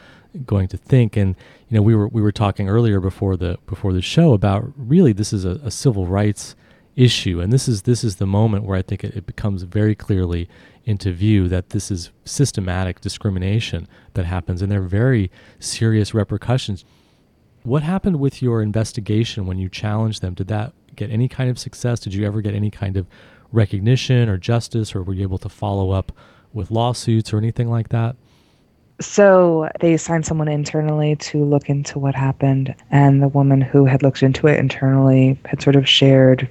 going 0.46 0.68
to 0.68 0.76
think? 0.76 1.16
And 1.16 1.36
you 1.68 1.76
know, 1.76 1.82
we 1.82 1.94
were 1.94 2.08
we 2.08 2.22
were 2.22 2.32
talking 2.32 2.68
earlier 2.68 3.00
before 3.00 3.36
the 3.36 3.58
before 3.66 3.92
the 3.92 4.02
show 4.02 4.32
about 4.32 4.72
really 4.76 5.12
this 5.12 5.32
is 5.32 5.44
a, 5.44 5.60
a 5.64 5.70
civil 5.70 6.06
rights 6.06 6.54
issue, 6.96 7.40
and 7.40 7.52
this 7.52 7.68
is 7.68 7.82
this 7.82 8.04
is 8.04 8.16
the 8.16 8.26
moment 8.26 8.64
where 8.64 8.78
I 8.78 8.82
think 8.82 9.04
it, 9.04 9.16
it 9.16 9.26
becomes 9.26 9.62
very 9.62 9.94
clearly 9.94 10.48
into 10.84 11.12
view 11.12 11.48
that 11.48 11.70
this 11.70 11.90
is 11.90 12.10
systematic 12.24 13.00
discrimination 13.00 13.88
that 14.14 14.26
happens, 14.26 14.62
and 14.62 14.70
there 14.70 14.82
are 14.82 14.88
very 14.88 15.30
serious 15.58 16.14
repercussions. 16.14 16.84
What 17.62 17.82
happened 17.82 18.20
with 18.20 18.42
your 18.42 18.60
investigation 18.60 19.46
when 19.46 19.58
you 19.58 19.70
challenged 19.70 20.20
them? 20.20 20.34
Did 20.34 20.48
that 20.48 20.74
get 20.94 21.10
any 21.10 21.28
kind 21.28 21.48
of 21.48 21.58
success? 21.58 22.00
Did 22.00 22.12
you 22.12 22.26
ever 22.26 22.42
get 22.42 22.54
any 22.54 22.70
kind 22.70 22.96
of 22.96 23.06
recognition 23.50 24.28
or 24.28 24.36
justice, 24.36 24.94
or 24.94 25.02
were 25.02 25.14
you 25.14 25.22
able 25.22 25.38
to 25.38 25.48
follow 25.48 25.90
up 25.90 26.12
with 26.52 26.70
lawsuits 26.70 27.32
or 27.32 27.38
anything 27.38 27.70
like 27.70 27.88
that? 27.88 28.16
So 29.00 29.68
they 29.80 29.94
assigned 29.94 30.24
someone 30.24 30.48
internally 30.48 31.16
to 31.16 31.44
look 31.44 31.68
into 31.68 31.98
what 31.98 32.14
happened, 32.14 32.74
and 32.90 33.20
the 33.22 33.28
woman 33.28 33.60
who 33.60 33.86
had 33.86 34.02
looked 34.02 34.22
into 34.22 34.46
it 34.46 34.58
internally 34.58 35.38
had 35.46 35.60
sort 35.60 35.76
of 35.76 35.88
shared, 35.88 36.48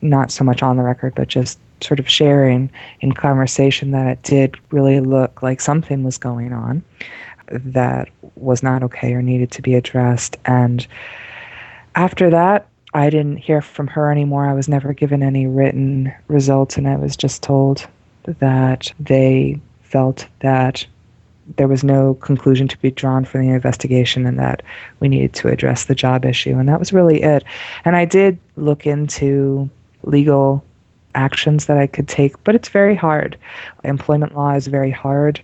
not 0.00 0.30
so 0.30 0.44
much 0.44 0.62
on 0.62 0.76
the 0.76 0.82
record, 0.82 1.14
but 1.14 1.28
just 1.28 1.58
sort 1.80 2.00
of 2.00 2.08
sharing 2.08 2.70
in 3.00 3.12
conversation 3.12 3.90
that 3.90 4.06
it 4.06 4.22
did 4.22 4.56
really 4.70 5.00
look 5.00 5.42
like 5.42 5.60
something 5.60 6.02
was 6.02 6.18
going 6.18 6.52
on 6.52 6.82
that 7.50 8.08
was 8.34 8.62
not 8.62 8.82
okay 8.82 9.12
or 9.12 9.22
needed 9.22 9.50
to 9.50 9.62
be 9.62 9.74
addressed. 9.74 10.36
And 10.44 10.86
after 11.94 12.30
that, 12.30 12.66
I 12.94 13.10
didn't 13.10 13.36
hear 13.36 13.60
from 13.60 13.86
her 13.88 14.10
anymore. 14.10 14.46
I 14.46 14.54
was 14.54 14.68
never 14.68 14.92
given 14.92 15.22
any 15.22 15.46
written 15.46 16.12
results, 16.28 16.76
and 16.76 16.88
I 16.88 16.96
was 16.96 17.16
just 17.16 17.42
told 17.42 17.86
that 18.24 18.92
they 18.98 19.60
felt 19.82 20.26
that 20.40 20.86
there 21.56 21.68
was 21.68 21.82
no 21.82 22.14
conclusion 22.14 22.68
to 22.68 22.78
be 22.78 22.90
drawn 22.90 23.24
from 23.24 23.42
the 23.42 23.52
investigation 23.52 24.26
and 24.26 24.38
that 24.38 24.62
we 25.00 25.08
needed 25.08 25.32
to 25.34 25.48
address 25.48 25.84
the 25.84 25.94
job 25.94 26.24
issue. 26.24 26.58
And 26.58 26.68
that 26.68 26.78
was 26.78 26.92
really 26.92 27.22
it. 27.22 27.44
And 27.84 27.96
I 27.96 28.04
did 28.04 28.38
look 28.56 28.86
into 28.86 29.68
legal 30.02 30.64
actions 31.14 31.66
that 31.66 31.78
I 31.78 31.86
could 31.86 32.08
take, 32.08 32.42
but 32.44 32.54
it's 32.54 32.68
very 32.68 32.94
hard. 32.94 33.36
Employment 33.84 34.36
law 34.36 34.54
is 34.54 34.66
very 34.66 34.90
hard. 34.90 35.40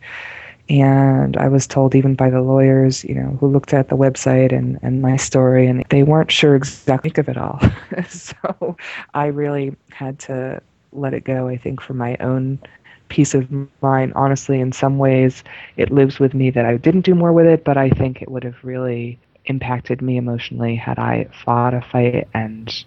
And 0.69 1.37
I 1.37 1.49
was 1.49 1.67
told, 1.67 1.95
even 1.95 2.15
by 2.15 2.31
the 2.31 2.41
lawyers, 2.41 3.05
you 3.05 3.15
know, 3.15 3.37
who 3.39 3.49
looked 3.49 3.75
at 3.75 3.89
the 3.89 3.97
website 3.97 4.51
and, 4.51 4.79
and 4.83 5.03
my 5.03 5.17
story, 5.17 5.67
and 5.67 5.85
they 5.91 6.03
weren't 6.03 6.33
sure 6.33 6.55
exactly 6.55 7.13
of 7.17 7.29
it 7.29 7.37
all. 7.37 7.61
so 8.09 8.77
I 9.13 9.27
really 9.27 9.77
had 9.91 10.19
to 10.21 10.63
let 10.93 11.13
it 11.13 11.25
go, 11.25 11.49
I 11.49 11.59
think, 11.59 11.83
for 11.83 11.93
my 11.93 12.17
own 12.21 12.59
peace 13.09 13.35
of 13.35 13.49
mind. 13.83 14.13
Honestly, 14.15 14.61
in 14.61 14.73
some 14.73 14.99
ways, 14.99 15.45
it 15.77 15.91
lives 15.91 16.19
with 16.19 16.35
me 16.35 16.51
that 16.51 16.65
I 16.65 16.77
didn't 16.77 17.03
do 17.03 17.15
more 17.15 17.33
with 17.33 17.47
it, 17.47 17.65
but 17.65 17.77
I 17.77 17.91
think 17.91 18.23
it 18.23 18.31
would 18.31 18.45
have 18.45 18.57
really 18.63 19.19
impacted 19.47 20.01
me 20.01 20.17
emotionally 20.17 20.75
had 20.75 20.99
I 20.99 21.29
fought 21.45 21.75
a 21.75 21.83
fight 21.83 22.29
and 22.33 22.85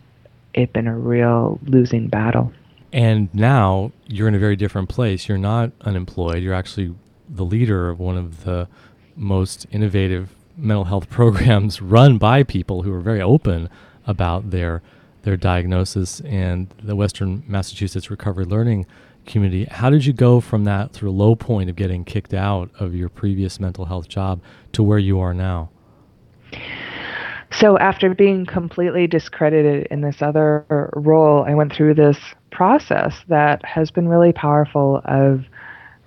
it 0.53 0.73
been 0.73 0.87
a 0.87 0.97
real 0.97 1.59
losing 1.63 2.07
battle. 2.07 2.51
And 2.91 3.29
now 3.33 3.91
you're 4.07 4.27
in 4.27 4.35
a 4.35 4.39
very 4.39 4.55
different 4.55 4.89
place. 4.89 5.27
You're 5.27 5.37
not 5.37 5.71
unemployed. 5.81 6.41
You're 6.41 6.53
actually 6.53 6.95
the 7.29 7.45
leader 7.45 7.89
of 7.89 7.99
one 7.99 8.17
of 8.17 8.43
the 8.43 8.67
most 9.15 9.67
innovative 9.71 10.33
mental 10.55 10.85
health 10.85 11.09
programs 11.11 11.81
run 11.81 12.17
by 12.17 12.43
people 12.43 12.83
who 12.83 12.93
are 12.93 13.01
very 13.01 13.21
open 13.21 13.69
about 14.05 14.51
their 14.51 14.81
their 15.23 15.35
diagnosis 15.35 16.21
and 16.21 16.73
the 16.81 16.95
Western 16.95 17.43
Massachusetts 17.47 18.09
Recovery 18.09 18.45
Learning 18.45 18.85
community. 19.27 19.65
How 19.65 19.89
did 19.89 20.05
you 20.05 20.13
go 20.13 20.39
from 20.39 20.63
that 20.63 20.95
sort 20.95 21.09
of 21.09 21.15
low 21.15 21.35
point 21.35 21.69
of 21.69 21.75
getting 21.75 22.03
kicked 22.03 22.33
out 22.33 22.71
of 22.79 22.95
your 22.95 23.09
previous 23.09 23.59
mental 23.59 23.85
health 23.85 24.07
job 24.07 24.41
to 24.73 24.81
where 24.81 24.97
you 24.97 25.19
are 25.19 25.33
now? 25.33 25.69
So, 27.51 27.77
after 27.77 28.13
being 28.13 28.45
completely 28.45 29.07
discredited 29.07 29.87
in 29.87 30.01
this 30.01 30.21
other 30.21 30.65
role, 30.95 31.43
I 31.43 31.53
went 31.53 31.73
through 31.73 31.93
this 31.93 32.17
process 32.51 33.15
that 33.29 33.63
has 33.65 33.89
been 33.89 34.07
really 34.07 34.33
powerful 34.33 35.01
of 35.05 35.45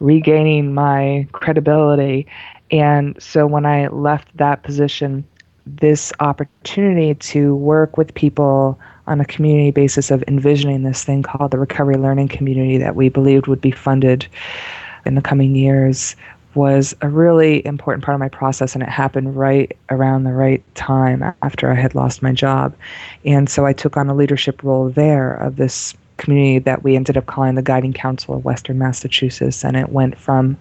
regaining 0.00 0.74
my 0.74 1.26
credibility. 1.32 2.26
And 2.70 3.20
so, 3.20 3.46
when 3.46 3.66
I 3.66 3.88
left 3.88 4.36
that 4.36 4.62
position, 4.62 5.26
this 5.66 6.12
opportunity 6.20 7.14
to 7.14 7.54
work 7.54 7.96
with 7.96 8.14
people 8.14 8.78
on 9.10 9.20
a 9.20 9.24
community 9.24 9.72
basis 9.72 10.10
of 10.10 10.22
envisioning 10.28 10.84
this 10.84 11.04
thing 11.04 11.22
called 11.22 11.50
the 11.50 11.58
recovery 11.58 11.96
learning 11.96 12.28
community 12.28 12.78
that 12.78 12.94
we 12.94 13.08
believed 13.08 13.48
would 13.48 13.60
be 13.60 13.72
funded 13.72 14.26
in 15.04 15.16
the 15.16 15.20
coming 15.20 15.56
years 15.56 16.14
was 16.54 16.94
a 17.00 17.08
really 17.08 17.64
important 17.66 18.04
part 18.04 18.14
of 18.14 18.20
my 18.20 18.28
process 18.28 18.74
and 18.74 18.82
it 18.82 18.88
happened 18.88 19.36
right 19.36 19.76
around 19.90 20.24
the 20.24 20.32
right 20.32 20.62
time 20.74 21.22
after 21.42 21.70
I 21.70 21.74
had 21.74 21.94
lost 21.94 22.22
my 22.22 22.32
job. 22.32 22.74
And 23.24 23.48
so 23.48 23.66
I 23.66 23.72
took 23.72 23.96
on 23.96 24.08
a 24.08 24.14
leadership 24.14 24.62
role 24.62 24.90
there 24.90 25.34
of 25.34 25.56
this 25.56 25.94
community 26.16 26.58
that 26.60 26.82
we 26.82 26.96
ended 26.96 27.16
up 27.16 27.26
calling 27.26 27.54
the 27.54 27.62
Guiding 27.62 27.92
Council 27.92 28.34
of 28.34 28.44
Western 28.44 28.78
Massachusetts 28.78 29.64
and 29.64 29.76
it 29.76 29.90
went 29.90 30.18
from 30.18 30.56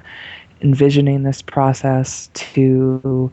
envisioning 0.62 1.24
this 1.24 1.42
process 1.42 2.30
to 2.34 3.32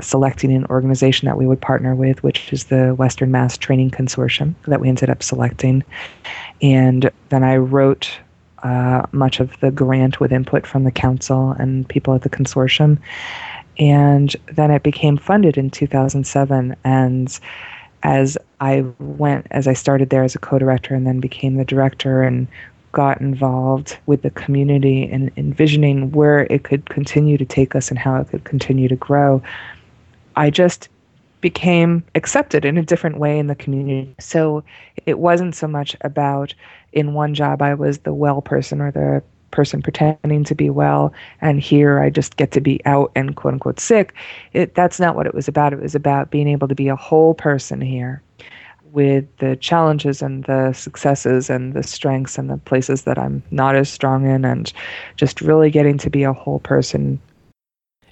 selecting 0.00 0.52
an 0.52 0.66
organization 0.66 1.26
that 1.26 1.36
we 1.36 1.46
would 1.46 1.60
partner 1.60 1.94
with, 1.94 2.22
which 2.22 2.52
is 2.52 2.64
the 2.64 2.94
Western 2.94 3.30
Mass 3.30 3.56
Training 3.56 3.90
Consortium 3.90 4.54
that 4.66 4.80
we 4.80 4.88
ended 4.88 5.10
up 5.10 5.22
selecting. 5.22 5.82
And 6.62 7.10
then 7.30 7.44
I 7.44 7.56
wrote 7.56 8.10
uh, 8.62 9.02
much 9.12 9.40
of 9.40 9.58
the 9.60 9.70
grant 9.70 10.20
with 10.20 10.32
input 10.32 10.66
from 10.66 10.84
the 10.84 10.90
council 10.90 11.52
and 11.52 11.88
people 11.88 12.14
at 12.14 12.22
the 12.22 12.30
consortium. 12.30 12.98
And 13.78 14.34
then 14.52 14.70
it 14.70 14.82
became 14.82 15.16
funded 15.16 15.56
in 15.56 15.70
2007. 15.70 16.74
And 16.84 17.40
as 18.02 18.38
I 18.60 18.84
went, 18.98 19.46
as 19.50 19.68
I 19.68 19.72
started 19.72 20.10
there 20.10 20.24
as 20.24 20.34
a 20.34 20.40
co 20.40 20.58
director 20.58 20.94
and 20.94 21.06
then 21.06 21.20
became 21.20 21.56
the 21.56 21.64
director 21.64 22.22
and 22.22 22.48
got 22.92 23.20
involved 23.20 23.98
with 24.06 24.22
the 24.22 24.30
community 24.30 25.04
and 25.04 25.30
envisioning 25.36 26.10
where 26.12 26.46
it 26.50 26.64
could 26.64 26.88
continue 26.88 27.36
to 27.36 27.44
take 27.44 27.74
us 27.74 27.90
and 27.90 27.98
how 27.98 28.16
it 28.16 28.28
could 28.28 28.44
continue 28.44 28.88
to 28.88 28.96
grow, 28.96 29.42
I 30.38 30.50
just 30.50 30.88
became 31.40 32.04
accepted 32.14 32.64
in 32.64 32.78
a 32.78 32.82
different 32.82 33.18
way 33.18 33.38
in 33.38 33.48
the 33.48 33.56
community. 33.56 34.14
So 34.20 34.62
it 35.04 35.18
wasn't 35.18 35.56
so 35.56 35.66
much 35.66 35.96
about 36.02 36.54
in 36.92 37.12
one 37.12 37.34
job 37.34 37.60
I 37.60 37.74
was 37.74 37.98
the 37.98 38.14
well 38.14 38.40
person 38.40 38.80
or 38.80 38.92
the 38.92 39.22
person 39.50 39.82
pretending 39.82 40.44
to 40.44 40.54
be 40.54 40.70
well 40.70 41.12
and 41.40 41.58
here 41.58 41.98
I 41.98 42.10
just 42.10 42.36
get 42.36 42.52
to 42.52 42.60
be 42.60 42.84
out 42.84 43.10
and 43.16 43.34
quote 43.34 43.54
unquote 43.54 43.80
sick. 43.80 44.14
It 44.52 44.76
that's 44.76 45.00
not 45.00 45.16
what 45.16 45.26
it 45.26 45.34
was 45.34 45.48
about. 45.48 45.72
It 45.72 45.82
was 45.82 45.96
about 45.96 46.30
being 46.30 46.48
able 46.48 46.68
to 46.68 46.74
be 46.74 46.88
a 46.88 46.96
whole 46.96 47.34
person 47.34 47.80
here 47.80 48.22
with 48.92 49.24
the 49.38 49.56
challenges 49.56 50.22
and 50.22 50.44
the 50.44 50.72
successes 50.72 51.50
and 51.50 51.74
the 51.74 51.82
strengths 51.82 52.38
and 52.38 52.48
the 52.48 52.58
places 52.58 53.02
that 53.02 53.18
I'm 53.18 53.42
not 53.50 53.74
as 53.74 53.90
strong 53.90 54.24
in 54.24 54.44
and 54.44 54.72
just 55.16 55.40
really 55.40 55.70
getting 55.70 55.98
to 55.98 56.10
be 56.10 56.22
a 56.22 56.32
whole 56.32 56.60
person 56.60 57.20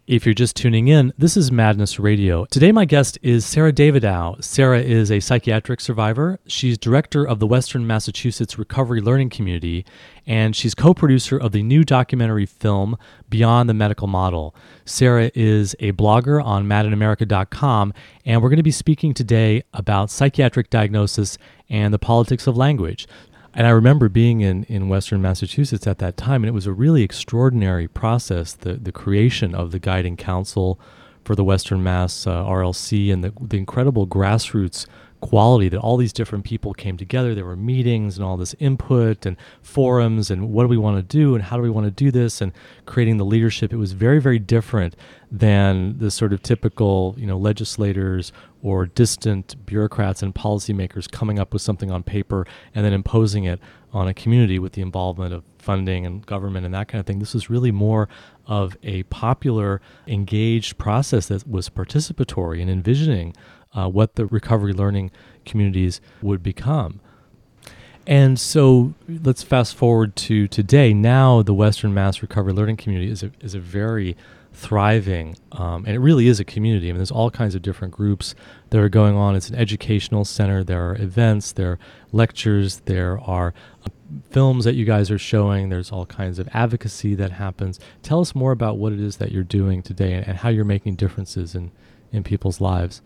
if 0.06 0.24
you're 0.24 0.34
just 0.34 0.54
tuning 0.54 0.86
in, 0.86 1.12
this 1.18 1.36
is 1.36 1.50
Madness 1.50 1.98
Radio. 1.98 2.44
Today, 2.44 2.70
my 2.70 2.84
guest 2.84 3.18
is 3.22 3.44
Sera 3.44 3.72
Davidow. 3.72 4.42
Sera 4.42 4.80
is 4.80 5.10
a 5.10 5.18
psychiatric 5.18 5.80
survivor. 5.80 6.38
She's 6.46 6.78
director 6.78 7.26
of 7.26 7.40
the 7.40 7.46
Western 7.46 7.88
Massachusetts 7.88 8.56
Recovery 8.56 9.00
Learning 9.00 9.28
Community, 9.28 9.84
and 10.24 10.54
she's 10.54 10.76
co 10.76 10.94
producer 10.94 11.36
of 11.36 11.50
the 11.50 11.64
new 11.64 11.82
documentary 11.82 12.46
film 12.46 12.96
Beyond 13.28 13.68
the 13.68 13.74
Medical 13.74 14.06
Model. 14.06 14.54
Sera 14.84 15.32
is 15.34 15.74
a 15.80 15.90
blogger 15.92 16.42
on 16.42 16.66
madinamerica.com, 16.66 17.92
and 18.24 18.42
we're 18.42 18.48
going 18.48 18.58
to 18.58 18.62
be 18.62 18.70
speaking 18.70 19.12
today 19.12 19.64
about 19.74 20.10
psychiatric 20.10 20.70
diagnosis 20.70 21.36
and 21.68 21.92
the 21.92 21.98
politics 21.98 22.46
of 22.46 22.56
language. 22.56 23.08
And 23.56 23.66
I 23.66 23.70
remember 23.70 24.10
being 24.10 24.42
in, 24.42 24.64
in 24.64 24.90
Western 24.90 25.22
Massachusetts 25.22 25.86
at 25.86 25.96
that 25.96 26.18
time, 26.18 26.44
and 26.44 26.48
it 26.50 26.52
was 26.52 26.66
a 26.66 26.74
really 26.74 27.02
extraordinary 27.02 27.88
process 27.88 28.52
the, 28.52 28.74
the 28.74 28.92
creation 28.92 29.54
of 29.54 29.70
the 29.70 29.78
guiding 29.78 30.18
council 30.18 30.78
for 31.24 31.34
the 31.34 31.42
Western 31.42 31.82
Mass 31.82 32.26
uh, 32.26 32.44
RLC 32.44 33.10
and 33.10 33.24
the, 33.24 33.32
the 33.40 33.56
incredible 33.56 34.06
grassroots 34.06 34.86
quality 35.20 35.68
that 35.68 35.78
all 35.78 35.96
these 35.96 36.12
different 36.12 36.44
people 36.44 36.72
came 36.72 36.96
together. 36.96 37.34
There 37.34 37.44
were 37.44 37.56
meetings 37.56 38.16
and 38.16 38.24
all 38.24 38.36
this 38.36 38.54
input 38.58 39.26
and 39.26 39.36
forums 39.62 40.30
and 40.30 40.50
what 40.50 40.64
do 40.64 40.68
we 40.68 40.76
want 40.76 40.96
to 40.96 41.02
do 41.02 41.34
and 41.34 41.44
how 41.44 41.56
do 41.56 41.62
we 41.62 41.70
want 41.70 41.86
to 41.86 41.90
do 41.90 42.10
this 42.10 42.40
and 42.40 42.52
creating 42.84 43.16
the 43.16 43.24
leadership. 43.24 43.72
It 43.72 43.76
was 43.76 43.92
very, 43.92 44.20
very 44.20 44.38
different 44.38 44.96
than 45.30 45.98
the 45.98 46.10
sort 46.10 46.32
of 46.32 46.42
typical, 46.42 47.14
you 47.18 47.26
know, 47.26 47.38
legislators 47.38 48.32
or 48.62 48.86
distant 48.86 49.54
bureaucrats 49.66 50.22
and 50.22 50.34
policymakers 50.34 51.10
coming 51.10 51.38
up 51.38 51.52
with 51.52 51.62
something 51.62 51.90
on 51.90 52.02
paper 52.02 52.46
and 52.74 52.84
then 52.84 52.92
imposing 52.92 53.44
it 53.44 53.60
on 53.92 54.08
a 54.08 54.14
community 54.14 54.58
with 54.58 54.72
the 54.74 54.82
involvement 54.82 55.32
of 55.32 55.42
funding 55.58 56.04
and 56.04 56.26
government 56.26 56.64
and 56.66 56.74
that 56.74 56.86
kind 56.88 57.00
of 57.00 57.06
thing. 57.06 57.18
This 57.18 57.34
was 57.34 57.48
really 57.48 57.72
more 57.72 58.08
of 58.46 58.76
a 58.82 59.02
popular, 59.04 59.80
engaged 60.06 60.78
process 60.78 61.26
that 61.28 61.46
was 61.48 61.68
participatory 61.68 62.60
and 62.60 62.70
envisioning 62.70 63.34
uh, 63.76 63.88
what 63.88 64.16
the 64.16 64.26
recovery 64.26 64.72
learning 64.72 65.10
communities 65.44 66.00
would 66.22 66.42
become. 66.42 67.00
And 68.06 68.38
so 68.38 68.94
let's 69.08 69.42
fast 69.42 69.74
forward 69.74 70.14
to 70.16 70.46
today. 70.46 70.94
Now, 70.94 71.42
the 71.42 71.54
Western 71.54 71.92
Mass 71.92 72.22
Recovery 72.22 72.52
Learning 72.52 72.76
Community 72.76 73.10
is 73.10 73.22
a, 73.24 73.32
is 73.40 73.54
a 73.54 73.58
very 73.58 74.16
thriving, 74.52 75.36
um, 75.52 75.84
and 75.84 75.94
it 75.94 75.98
really 75.98 76.28
is 76.28 76.40
a 76.40 76.44
community. 76.44 76.88
I 76.88 76.92
mean, 76.92 76.98
there's 76.98 77.10
all 77.10 77.30
kinds 77.30 77.54
of 77.54 77.62
different 77.62 77.92
groups 77.92 78.34
that 78.70 78.78
are 78.78 78.88
going 78.88 79.16
on. 79.16 79.34
It's 79.34 79.50
an 79.50 79.56
educational 79.56 80.24
center. 80.24 80.62
There 80.62 80.88
are 80.88 80.94
events, 80.96 81.52
there 81.52 81.72
are 81.72 81.78
lectures, 82.12 82.78
there 82.86 83.20
are 83.20 83.52
uh, 83.84 83.90
films 84.30 84.64
that 84.64 84.74
you 84.74 84.84
guys 84.84 85.10
are 85.10 85.18
showing. 85.18 85.68
There's 85.68 85.90
all 85.90 86.06
kinds 86.06 86.38
of 86.38 86.48
advocacy 86.54 87.16
that 87.16 87.32
happens. 87.32 87.80
Tell 88.02 88.20
us 88.20 88.36
more 88.36 88.52
about 88.52 88.78
what 88.78 88.92
it 88.92 89.00
is 89.00 89.16
that 89.16 89.32
you're 89.32 89.42
doing 89.42 89.82
today 89.82 90.12
and, 90.12 90.26
and 90.26 90.38
how 90.38 90.48
you're 90.48 90.64
making 90.64 90.94
differences 90.94 91.54
in, 91.56 91.72
in 92.12 92.22
people's 92.22 92.60
lives. 92.60 93.02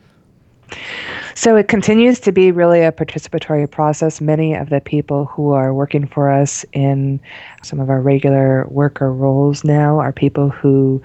So 1.34 1.56
it 1.56 1.68
continues 1.68 2.20
to 2.20 2.32
be 2.32 2.52
really 2.52 2.82
a 2.82 2.92
participatory 2.92 3.70
process. 3.70 4.20
Many 4.20 4.54
of 4.54 4.68
the 4.68 4.80
people 4.80 5.26
who 5.26 5.50
are 5.52 5.72
working 5.72 6.06
for 6.06 6.30
us 6.30 6.64
in 6.72 7.20
some 7.62 7.80
of 7.80 7.88
our 7.88 8.00
regular 8.00 8.66
worker 8.68 9.12
roles 9.12 9.64
now 9.64 9.98
are 9.98 10.12
people 10.12 10.48
who 10.48 11.00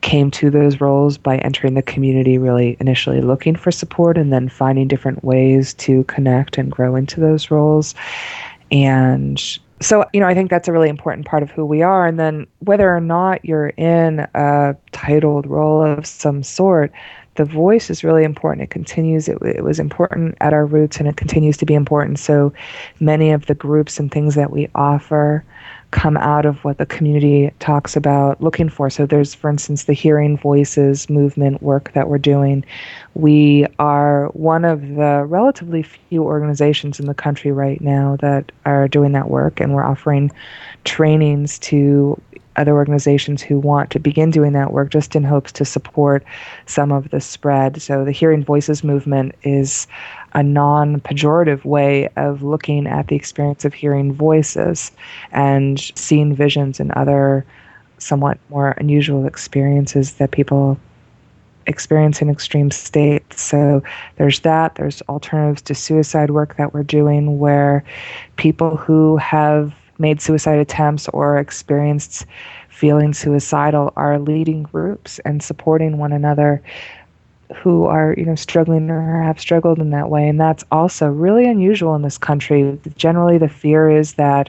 came 0.00 0.30
to 0.30 0.50
those 0.50 0.80
roles 0.80 1.18
by 1.18 1.38
entering 1.38 1.74
the 1.74 1.82
community 1.82 2.38
really 2.38 2.76
initially 2.80 3.20
looking 3.20 3.54
for 3.54 3.70
support 3.70 4.16
and 4.16 4.32
then 4.32 4.48
finding 4.48 4.88
different 4.88 5.22
ways 5.22 5.74
to 5.74 6.04
connect 6.04 6.58
and 6.58 6.70
grow 6.70 6.96
into 6.96 7.20
those 7.20 7.50
roles. 7.50 7.94
And 8.70 9.40
so, 9.80 10.04
you 10.12 10.20
know, 10.20 10.26
I 10.26 10.34
think 10.34 10.50
that's 10.50 10.68
a 10.68 10.72
really 10.72 10.88
important 10.88 11.26
part 11.26 11.42
of 11.42 11.50
who 11.50 11.64
we 11.64 11.82
are. 11.82 12.06
And 12.06 12.18
then 12.18 12.46
whether 12.60 12.94
or 12.94 13.00
not 13.00 13.44
you're 13.44 13.72
in 13.76 14.20
a 14.34 14.76
titled 14.92 15.46
role 15.46 15.82
of 15.82 16.06
some 16.06 16.42
sort, 16.42 16.92
the 17.40 17.46
voice 17.46 17.88
is 17.88 18.04
really 18.04 18.22
important. 18.22 18.64
It 18.64 18.68
continues, 18.68 19.26
it, 19.26 19.38
it, 19.40 19.64
was 19.64 19.80
important 19.80 20.36
at 20.42 20.52
our 20.52 20.66
roots 20.66 20.98
and 20.98 21.08
it 21.08 21.16
continues 21.16 21.56
to 21.56 21.64
be 21.64 21.72
important. 21.72 22.18
So 22.18 22.52
many 23.00 23.30
of 23.30 23.46
the 23.46 23.54
groups 23.54 23.98
and 23.98 24.12
things 24.12 24.34
that 24.34 24.50
we 24.50 24.68
offer 24.74 25.42
come 25.90 26.18
out 26.18 26.44
of 26.44 26.62
what 26.64 26.76
the 26.76 26.84
community 26.84 27.50
talks 27.58 27.96
about 27.96 28.42
looking 28.42 28.68
for. 28.68 28.90
So 28.90 29.06
there's, 29.06 29.34
for 29.34 29.48
instance, 29.48 29.84
the 29.84 29.94
Hearing 29.94 30.36
Voices 30.36 31.08
movement 31.08 31.62
work 31.62 31.94
that 31.94 32.10
we're 32.10 32.18
doing. 32.18 32.62
We 33.14 33.66
are 33.78 34.26
one 34.34 34.66
of 34.66 34.82
the 34.82 35.24
relatively 35.26 35.82
few 35.82 36.22
organizations 36.22 37.00
in 37.00 37.06
the 37.06 37.14
country 37.14 37.52
right 37.52 37.80
now 37.80 38.18
that 38.20 38.52
are 38.66 38.86
doing 38.86 39.12
that 39.12 39.30
work, 39.30 39.60
and 39.60 39.72
we're 39.72 39.82
offering 39.82 40.30
trainings 40.84 41.58
to 41.60 42.20
other 42.60 42.74
organizations 42.74 43.40
who 43.40 43.58
want 43.58 43.90
to 43.90 43.98
begin 43.98 44.30
doing 44.30 44.52
that 44.52 44.72
work 44.72 44.90
just 44.90 45.16
in 45.16 45.24
hopes 45.24 45.50
to 45.52 45.64
support 45.64 46.22
some 46.66 46.92
of 46.92 47.10
the 47.10 47.20
spread. 47.20 47.80
So 47.80 48.04
the 48.04 48.12
Hearing 48.12 48.44
Voices 48.44 48.84
movement 48.84 49.34
is 49.42 49.86
a 50.34 50.42
non 50.42 51.00
pejorative 51.00 51.64
way 51.64 52.08
of 52.16 52.42
looking 52.42 52.86
at 52.86 53.08
the 53.08 53.16
experience 53.16 53.64
of 53.64 53.72
hearing 53.72 54.12
voices 54.12 54.92
and 55.32 55.80
seeing 55.96 56.36
visions 56.36 56.78
and 56.78 56.92
other 56.92 57.44
somewhat 57.98 58.38
more 58.50 58.72
unusual 58.72 59.26
experiences 59.26 60.14
that 60.14 60.30
people 60.30 60.78
experience 61.66 62.20
in 62.20 62.28
extreme 62.28 62.70
states. 62.70 63.42
So 63.42 63.82
there's 64.16 64.40
that. 64.40 64.74
There's 64.74 65.02
alternatives 65.08 65.62
to 65.62 65.74
suicide 65.74 66.30
work 66.30 66.56
that 66.56 66.74
we're 66.74 66.82
doing 66.82 67.38
where 67.38 67.84
people 68.36 68.76
who 68.76 69.16
have 69.18 69.74
made 70.00 70.20
suicide 70.20 70.58
attempts 70.58 71.08
or 71.08 71.38
experienced 71.38 72.26
feeling 72.68 73.12
suicidal 73.12 73.92
are 73.96 74.18
leading 74.18 74.62
groups 74.62 75.18
and 75.20 75.42
supporting 75.42 75.98
one 75.98 76.12
another 76.12 76.62
who 77.56 77.84
are 77.84 78.14
you 78.16 78.24
know 78.24 78.34
struggling 78.34 78.90
or 78.90 79.22
have 79.22 79.40
struggled 79.40 79.78
in 79.78 79.90
that 79.90 80.08
way. 80.08 80.28
And 80.28 80.40
that's 80.40 80.64
also 80.70 81.08
really 81.08 81.46
unusual 81.46 81.94
in 81.94 82.02
this 82.02 82.16
country. 82.16 82.78
Generally 82.96 83.38
the 83.38 83.48
fear 83.48 83.90
is 83.90 84.14
that 84.14 84.48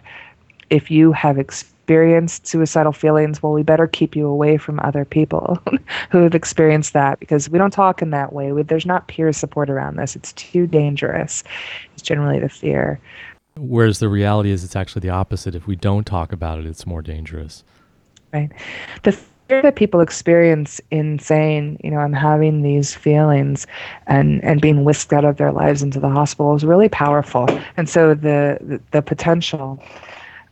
if 0.70 0.90
you 0.90 1.12
have 1.12 1.38
experienced 1.38 2.48
suicidal 2.48 2.94
feelings 2.94 3.44
well 3.44 3.52
we 3.52 3.64
better 3.64 3.88
keep 3.88 4.16
you 4.16 4.28
away 4.28 4.56
from 4.56 4.80
other 4.80 5.04
people 5.04 5.62
who 6.10 6.20
have 6.20 6.36
experienced 6.36 6.94
that 6.94 7.20
because 7.20 7.50
we 7.50 7.58
don't 7.58 7.72
talk 7.72 8.02
in 8.02 8.12
that 8.12 8.32
way. 8.32 8.52
There's 8.62 8.86
not 8.86 9.08
peer 9.08 9.34
support 9.34 9.70
around 9.70 9.98
this. 9.98 10.16
It's 10.16 10.32
too 10.34 10.68
dangerous. 10.68 11.44
It's 11.94 12.02
generally 12.02 12.40
the 12.40 12.50
fear 12.50 13.02
Whereas 13.58 14.00
the 14.00 14.10
reality 14.10 14.52
is, 14.52 14.64
it's 14.64 14.76
actually 14.76 15.02
the 15.02 15.10
opposite. 15.10 15.56
If 15.56 15.68
we 15.68 15.76
don't 15.76 16.06
talk 16.06 16.32
about 16.32 16.60
it, 16.60 16.66
it's 16.66 16.86
more 16.86 17.02
dangerous. 17.02 17.64
Right. 18.34 18.50
The 19.04 19.12
fear 19.12 19.62
that 19.62 19.76
people 19.76 20.00
experience 20.00 20.80
in 20.92 21.20
saying, 21.20 21.78
you 21.84 21.92
know, 21.92 21.98
I'm 21.98 22.14
having 22.14 22.62
these 22.62 22.96
feelings 22.96 23.68
and, 24.08 24.42
and 24.46 24.62
being 24.62 24.86
whisked 24.86 25.12
out 25.12 25.26
of 25.26 25.36
their 25.36 25.52
lives 25.52 25.84
into 25.84 26.00
the 26.00 26.08
hospital 26.08 26.56
is 26.56 26.64
really 26.64 26.88
powerful. 26.88 27.48
And 27.76 27.90
so 27.90 28.14
the, 28.14 28.58
the, 28.62 28.82
the 28.92 29.02
potential 29.02 29.84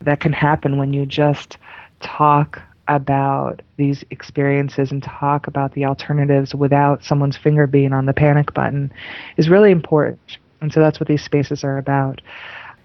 that 0.02 0.20
can 0.20 0.34
happen 0.34 0.76
when 0.76 0.92
you 0.92 1.06
just 1.06 1.56
talk 2.00 2.60
about 2.88 3.62
these 3.78 4.04
experiences 4.10 4.90
and 4.90 5.02
talk 5.02 5.46
about 5.46 5.72
the 5.72 5.86
alternatives 5.86 6.54
without 6.54 7.02
someone's 7.02 7.36
finger 7.36 7.66
being 7.66 7.94
on 7.94 8.04
the 8.04 8.12
panic 8.12 8.52
button 8.52 8.92
is 9.38 9.48
really 9.48 9.70
important. 9.70 10.38
And 10.60 10.72
so 10.72 10.80
that's 10.80 11.00
what 11.00 11.08
these 11.08 11.22
spaces 11.22 11.64
are 11.64 11.78
about. 11.78 12.20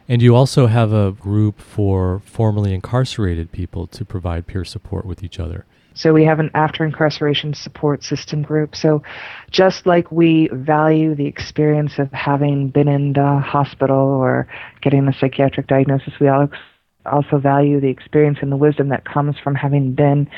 And 0.08 0.22
you 0.22 0.36
also 0.36 0.68
have 0.68 0.94
a 0.94 1.12
group 1.12 1.60
for 1.60 2.22
formerly 2.26 2.74
incarcerated 2.74 3.52
people 3.52 3.88
to 3.88 4.06
provide 4.06 4.46
peer 4.46 4.64
support 4.64 5.06
with 5.06 5.24
each 5.24 5.40
other. 5.40 5.66
So 5.96 6.14
we 6.14 6.26
have 6.26 6.40
an 6.40 6.52
after 6.54 6.84
incarceration 6.84 7.54
support 7.54 8.04
system 8.04 8.42
group. 8.42 8.76
So 8.76 9.02
just 9.50 9.88
like 9.88 10.12
we 10.12 10.50
value 10.52 11.16
the 11.16 11.26
experience 11.26 11.94
of 11.98 12.12
having 12.12 12.68
been 12.68 12.90
in 12.90 13.14
the 13.14 13.40
hospital 13.40 13.98
or 13.98 14.48
getting 14.82 15.08
a 15.08 15.14
psychiatric 15.14 15.68
diagnosis, 15.68 16.14
we 16.20 16.28
also 16.28 17.38
value 17.38 17.80
the 17.80 17.88
experience 17.88 18.40
and 18.42 18.52
the 18.52 18.58
wisdom 18.58 18.90
that 18.90 19.06
comes 19.06 19.38
from 19.42 19.56
having 19.56 19.94
been 19.94 20.30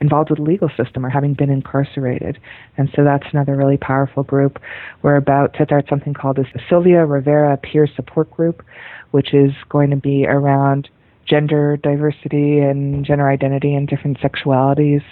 involved 0.00 0.30
with 0.30 0.38
the 0.38 0.44
legal 0.44 0.70
system 0.76 1.04
or 1.04 1.10
having 1.10 1.34
been 1.34 1.50
incarcerated. 1.50 2.38
And 2.76 2.88
so 2.96 3.04
that's 3.04 3.26
another 3.32 3.54
really 3.54 3.76
powerful 3.76 4.22
group. 4.22 4.58
We're 5.02 5.16
about 5.16 5.54
to 5.54 5.64
start 5.64 5.86
something 5.88 6.14
called 6.14 6.36
the 6.36 6.46
Sylvia 6.68 7.04
Rivera 7.04 7.56
Peer 7.58 7.86
Support 7.94 8.30
Group, 8.30 8.64
which 9.10 9.34
is 9.34 9.52
going 9.68 9.90
to 9.90 9.96
be 9.96 10.26
around 10.26 10.88
gender 11.26 11.76
diversity 11.76 12.58
and 12.58 13.04
gender 13.04 13.28
identity 13.28 13.74
and 13.74 13.86
different 13.86 14.18
sexualities 14.18 15.02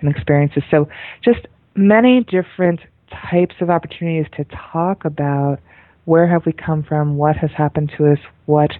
and 0.00 0.10
experiences. 0.10 0.62
So 0.70 0.88
just 1.22 1.46
many 1.76 2.24
different 2.24 2.80
types 3.30 3.54
of 3.60 3.70
opportunities 3.70 4.26
to 4.36 4.44
talk 4.72 5.04
about 5.04 5.58
where 6.04 6.26
have 6.26 6.46
we 6.46 6.52
come 6.52 6.82
from, 6.82 7.16
what 7.16 7.36
has 7.36 7.50
happened 7.56 7.92
to 7.96 8.10
us, 8.12 8.18
what 8.46 8.70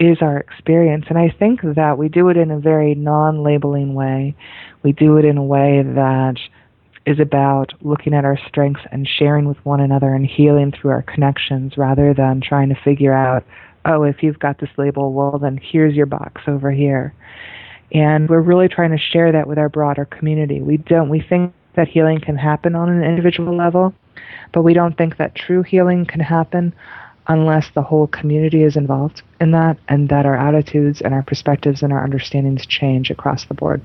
is 0.00 0.16
our 0.22 0.38
experience. 0.38 1.04
And 1.08 1.18
I 1.18 1.28
think 1.38 1.60
that 1.62 1.98
we 1.98 2.08
do 2.08 2.30
it 2.30 2.36
in 2.36 2.50
a 2.50 2.58
very 2.58 2.94
non 2.94 3.42
labeling 3.42 3.94
way. 3.94 4.34
We 4.82 4.92
do 4.92 5.16
it 5.18 5.24
in 5.24 5.36
a 5.36 5.44
way 5.44 5.82
that 5.82 6.36
is 7.06 7.18
about 7.18 7.72
looking 7.82 8.14
at 8.14 8.24
our 8.24 8.38
strengths 8.46 8.82
and 8.92 9.08
sharing 9.08 9.46
with 9.46 9.58
one 9.64 9.80
another 9.80 10.14
and 10.14 10.26
healing 10.26 10.72
through 10.72 10.90
our 10.90 11.02
connections 11.02 11.76
rather 11.76 12.14
than 12.14 12.40
trying 12.40 12.68
to 12.68 12.74
figure 12.84 13.12
out, 13.12 13.44
oh, 13.84 14.02
if 14.02 14.22
you've 14.22 14.38
got 14.38 14.58
this 14.58 14.70
label, 14.76 15.12
well, 15.12 15.38
then 15.38 15.58
here's 15.62 15.94
your 15.94 16.06
box 16.06 16.42
over 16.46 16.70
here. 16.70 17.14
And 17.92 18.28
we're 18.28 18.40
really 18.40 18.68
trying 18.68 18.92
to 18.92 18.98
share 18.98 19.32
that 19.32 19.48
with 19.48 19.58
our 19.58 19.68
broader 19.68 20.04
community. 20.04 20.60
We 20.60 20.76
don't, 20.76 21.08
we 21.08 21.20
think 21.20 21.52
that 21.74 21.88
healing 21.88 22.20
can 22.20 22.36
happen 22.36 22.74
on 22.74 22.88
an 22.88 23.02
individual 23.02 23.56
level, 23.56 23.94
but 24.52 24.62
we 24.62 24.74
don't 24.74 24.96
think 24.96 25.16
that 25.16 25.34
true 25.34 25.62
healing 25.62 26.04
can 26.04 26.20
happen 26.20 26.74
unless 27.26 27.70
the 27.74 27.82
whole 27.82 28.06
community 28.06 28.62
is 28.62 28.76
involved 28.76 29.22
in 29.40 29.52
that 29.52 29.78
and 29.88 30.08
that 30.08 30.26
our 30.26 30.36
attitudes 30.36 31.00
and 31.00 31.14
our 31.14 31.22
perspectives 31.22 31.82
and 31.82 31.92
our 31.92 32.02
understandings 32.02 32.66
change 32.66 33.10
across 33.10 33.44
the 33.46 33.54
board. 33.54 33.80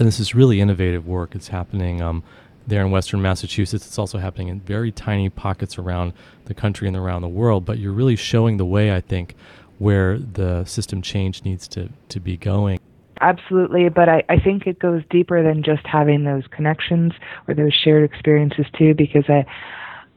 And 0.00 0.06
this 0.06 0.18
is 0.18 0.34
really 0.34 0.62
innovative 0.62 1.06
work. 1.06 1.34
It's 1.34 1.48
happening 1.48 2.00
um, 2.00 2.22
there 2.66 2.80
in 2.80 2.90
Western 2.90 3.20
Massachusetts. 3.20 3.86
It's 3.86 3.98
also 3.98 4.16
happening 4.16 4.48
in 4.48 4.60
very 4.60 4.90
tiny 4.90 5.28
pockets 5.28 5.76
around 5.76 6.14
the 6.46 6.54
country 6.54 6.88
and 6.88 6.96
around 6.96 7.20
the 7.20 7.28
world. 7.28 7.66
But 7.66 7.78
you're 7.78 7.92
really 7.92 8.16
showing 8.16 8.56
the 8.56 8.64
way, 8.64 8.94
I 8.94 9.02
think, 9.02 9.34
where 9.78 10.18
the 10.18 10.64
system 10.64 11.02
change 11.02 11.44
needs 11.44 11.68
to, 11.68 11.90
to 12.08 12.18
be 12.18 12.38
going. 12.38 12.80
Absolutely, 13.20 13.90
but 13.90 14.08
I, 14.08 14.24
I 14.30 14.38
think 14.38 14.66
it 14.66 14.78
goes 14.78 15.02
deeper 15.10 15.42
than 15.42 15.62
just 15.62 15.86
having 15.86 16.24
those 16.24 16.44
connections 16.50 17.12
or 17.46 17.52
those 17.52 17.74
shared 17.74 18.02
experiences 18.02 18.64
too, 18.78 18.94
because 18.94 19.24
I 19.28 19.44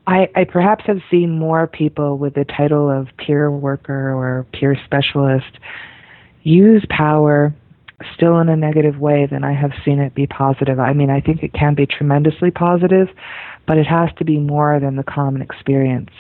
I, 0.07 0.29
I 0.35 0.43
perhaps 0.45 0.85
have 0.87 0.99
seen 1.11 1.37
more 1.37 1.67
people 1.67 2.17
with 2.17 2.35
the 2.35 2.45
title 2.45 2.89
of 2.89 3.07
peer 3.17 3.51
worker 3.51 4.13
or 4.13 4.45
peer 4.53 4.77
specialist 4.85 5.59
use 6.43 6.85
power 6.89 7.53
still 8.15 8.39
in 8.39 8.49
a 8.49 8.55
negative 8.55 8.99
way 8.99 9.27
than 9.29 9.43
I 9.43 9.53
have 9.53 9.71
seen 9.83 9.99
it 9.99 10.15
be 10.15 10.27
positive. 10.27 10.79
I 10.79 10.93
mean, 10.93 11.09
I 11.09 11.21
think 11.21 11.43
it 11.43 11.53
can 11.53 11.75
be 11.75 11.85
tremendously 11.85 12.51
positive, 12.51 13.09
but 13.65 13.77
it 13.77 13.85
has 13.85 14.09
to 14.17 14.25
be 14.25 14.39
more 14.39 14.79
than 14.79 14.95
the 14.95 15.03
common 15.03 15.41
experience 15.41 16.11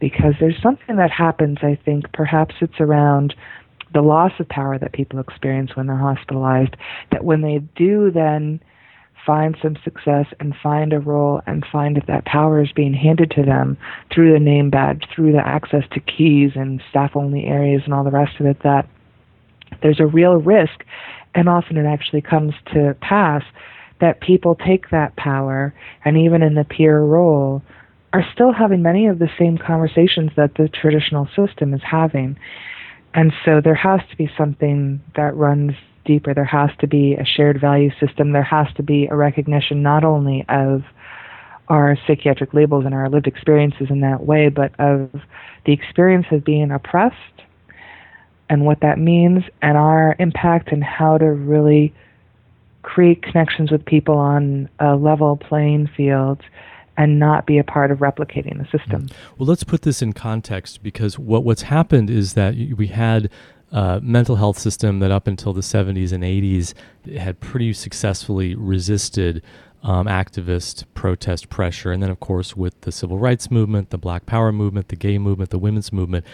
because 0.00 0.34
there's 0.40 0.60
something 0.62 0.96
that 0.96 1.10
happens, 1.10 1.58
I 1.62 1.78
think, 1.84 2.12
perhaps 2.12 2.54
it's 2.60 2.80
around 2.80 3.34
the 3.92 4.02
loss 4.02 4.32
of 4.38 4.48
power 4.48 4.78
that 4.78 4.92
people 4.92 5.20
experience 5.20 5.76
when 5.76 5.86
they're 5.86 5.96
hospitalized, 5.96 6.76
that 7.12 7.24
when 7.24 7.42
they 7.42 7.58
do 7.76 8.10
then 8.10 8.60
find 9.24 9.56
some 9.60 9.76
success 9.82 10.26
and 10.38 10.54
find 10.62 10.92
a 10.92 11.00
role 11.00 11.40
and 11.46 11.66
find 11.70 11.96
that 11.96 12.06
that 12.06 12.24
power 12.24 12.62
is 12.62 12.70
being 12.72 12.94
handed 12.94 13.30
to 13.32 13.42
them 13.42 13.76
through 14.14 14.32
the 14.32 14.38
name 14.38 14.70
badge, 14.70 15.04
through 15.14 15.32
the 15.32 15.46
access 15.46 15.82
to 15.90 16.00
keys 16.00 16.52
and 16.54 16.82
staff 16.88 17.16
only 17.16 17.44
areas 17.44 17.82
and 17.84 17.92
all 17.92 18.04
the 18.04 18.10
rest 18.10 18.38
of 18.38 18.46
it, 18.46 18.62
that 18.62 18.88
there's 19.82 20.00
a 20.00 20.06
real 20.06 20.36
risk, 20.36 20.84
and 21.36 21.48
often 21.48 21.76
it 21.76 21.86
actually 21.86 22.22
comes 22.22 22.54
to 22.72 22.96
pass, 23.00 23.42
that 24.00 24.20
people 24.20 24.54
take 24.54 24.90
that 24.90 25.16
power 25.16 25.74
and 26.04 26.16
even 26.16 26.42
in 26.42 26.54
the 26.54 26.64
peer 26.64 27.00
role 27.00 27.62
are 28.12 28.24
still 28.32 28.52
having 28.52 28.82
many 28.82 29.06
of 29.06 29.18
the 29.18 29.28
same 29.38 29.58
conversations 29.58 30.30
that 30.36 30.54
the 30.54 30.68
traditional 30.68 31.28
system 31.36 31.74
is 31.74 31.80
having. 31.82 32.38
And 33.14 33.32
so 33.44 33.60
there 33.62 33.74
has 33.74 34.00
to 34.10 34.16
be 34.16 34.30
something 34.36 35.02
that 35.16 35.34
runs 35.36 35.72
deeper. 36.04 36.34
There 36.34 36.44
has 36.44 36.70
to 36.80 36.86
be 36.86 37.14
a 37.14 37.24
shared 37.24 37.60
value 37.60 37.90
system. 38.00 38.32
There 38.32 38.42
has 38.42 38.66
to 38.76 38.82
be 38.82 39.06
a 39.10 39.16
recognition 39.16 39.82
not 39.82 40.04
only 40.04 40.44
of 40.48 40.82
our 41.68 41.98
psychiatric 42.06 42.54
labels 42.54 42.84
and 42.84 42.94
our 42.94 43.10
lived 43.10 43.26
experiences 43.26 43.88
in 43.90 44.00
that 44.00 44.24
way, 44.24 44.48
but 44.48 44.78
of 44.78 45.10
the 45.64 45.72
experience 45.72 46.26
of 46.30 46.44
being 46.44 46.70
oppressed 46.70 47.16
and 48.48 48.64
what 48.64 48.80
that 48.80 48.98
means 48.98 49.44
and 49.62 49.76
our 49.76 50.16
impact 50.18 50.70
and 50.72 50.82
how 50.82 51.18
to 51.18 51.26
really 51.26 51.92
create 52.82 53.22
connections 53.22 53.70
with 53.70 53.84
people 53.84 54.16
on 54.16 54.68
a 54.78 54.94
level 54.94 55.36
playing 55.36 55.88
field 55.88 56.40
and 56.96 57.18
not 57.18 57.46
be 57.46 57.58
a 57.58 57.64
part 57.64 57.90
of 57.90 57.98
replicating 57.98 58.58
the 58.58 58.78
system. 58.78 59.08
Well, 59.36 59.46
let's 59.46 59.64
put 59.64 59.82
this 59.82 60.00
in 60.00 60.12
context 60.12 60.82
because 60.82 61.18
what, 61.18 61.44
what's 61.44 61.62
happened 61.62 62.08
is 62.08 62.34
that 62.34 62.54
we 62.76 62.86
had 62.86 63.28
uh, 63.72 64.00
mental 64.02 64.36
health 64.36 64.58
system 64.58 65.00
that 65.00 65.10
up 65.10 65.26
until 65.26 65.52
the 65.52 65.60
70s 65.60 66.12
and 66.12 66.22
80s 66.22 66.74
had 67.18 67.40
pretty 67.40 67.72
successfully 67.72 68.54
resisted 68.54 69.42
um, 69.82 70.06
activist 70.06 70.84
protest 70.94 71.48
pressure. 71.48 71.92
And 71.92 72.02
then, 72.02 72.10
of 72.10 72.20
course, 72.20 72.56
with 72.56 72.80
the 72.82 72.92
civil 72.92 73.18
rights 73.18 73.50
movement, 73.50 73.90
the 73.90 73.98
black 73.98 74.26
power 74.26 74.52
movement, 74.52 74.88
the 74.88 74.96
gay 74.96 75.18
movement, 75.18 75.50
the 75.50 75.58
women's 75.58 75.92
movement, 75.92 76.24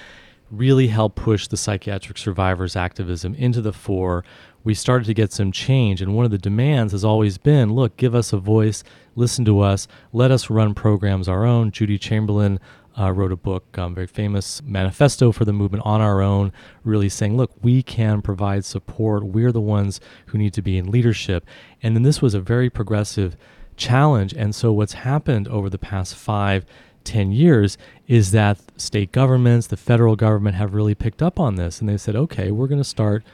really 0.52 0.88
helped 0.88 1.16
push 1.16 1.48
the 1.48 1.56
psychiatric 1.56 2.18
survivors' 2.18 2.76
activism 2.76 3.34
into 3.34 3.62
the 3.62 3.72
fore. 3.72 4.22
We 4.62 4.74
started 4.74 5.06
to 5.06 5.14
get 5.14 5.32
some 5.32 5.50
change. 5.50 6.02
And 6.02 6.14
one 6.14 6.26
of 6.26 6.30
the 6.30 6.38
demands 6.38 6.92
has 6.92 7.04
always 7.04 7.38
been 7.38 7.72
look, 7.72 7.96
give 7.96 8.14
us 8.14 8.32
a 8.32 8.36
voice, 8.36 8.84
listen 9.16 9.44
to 9.46 9.60
us, 9.60 9.88
let 10.12 10.30
us 10.30 10.50
run 10.50 10.74
programs 10.74 11.26
our 11.26 11.44
own. 11.44 11.72
Judi 11.72 11.98
Chamberlin 11.98 12.60
uh, 12.98 13.10
wrote 13.10 13.32
a 13.32 13.36
book, 13.36 13.76
um, 13.78 13.94
very 13.94 14.06
famous 14.06 14.62
manifesto 14.62 15.32
for 15.32 15.46
the 15.46 15.52
movement 15.52 15.82
on 15.86 16.02
our 16.02 16.20
own, 16.20 16.52
really 16.84 17.08
saying, 17.08 17.36
look, 17.36 17.52
we 17.62 17.82
can 17.82 18.20
provide 18.20 18.64
support. 18.64 19.24
We're 19.24 19.52
the 19.52 19.60
ones 19.60 20.00
who 20.26 20.38
need 20.38 20.52
to 20.52 20.62
be 20.62 20.76
in 20.76 20.90
leadership. 20.90 21.46
And 21.82 21.96
then 21.96 22.02
this 22.02 22.20
was 22.20 22.34
a 22.34 22.40
very 22.40 22.68
progressive 22.68 23.36
challenge. 23.76 24.34
And 24.34 24.54
so 24.54 24.70
what's 24.72 24.92
happened 24.92 25.48
over 25.48 25.70
the 25.70 25.78
past 25.78 26.14
five, 26.14 26.66
ten 27.04 27.32
years 27.32 27.78
is 28.06 28.30
that 28.32 28.58
state 28.76 29.12
governments, 29.12 29.66
the 29.66 29.76
federal 29.76 30.16
government 30.16 30.56
have 30.56 30.74
really 30.74 30.94
picked 30.94 31.22
up 31.22 31.38
on 31.38 31.56
this. 31.56 31.80
And 31.80 31.88
they 31.88 31.96
said, 31.96 32.16
okay, 32.16 32.50
we're 32.50 32.66
going 32.66 32.80
to 32.80 32.84
start 32.84 33.24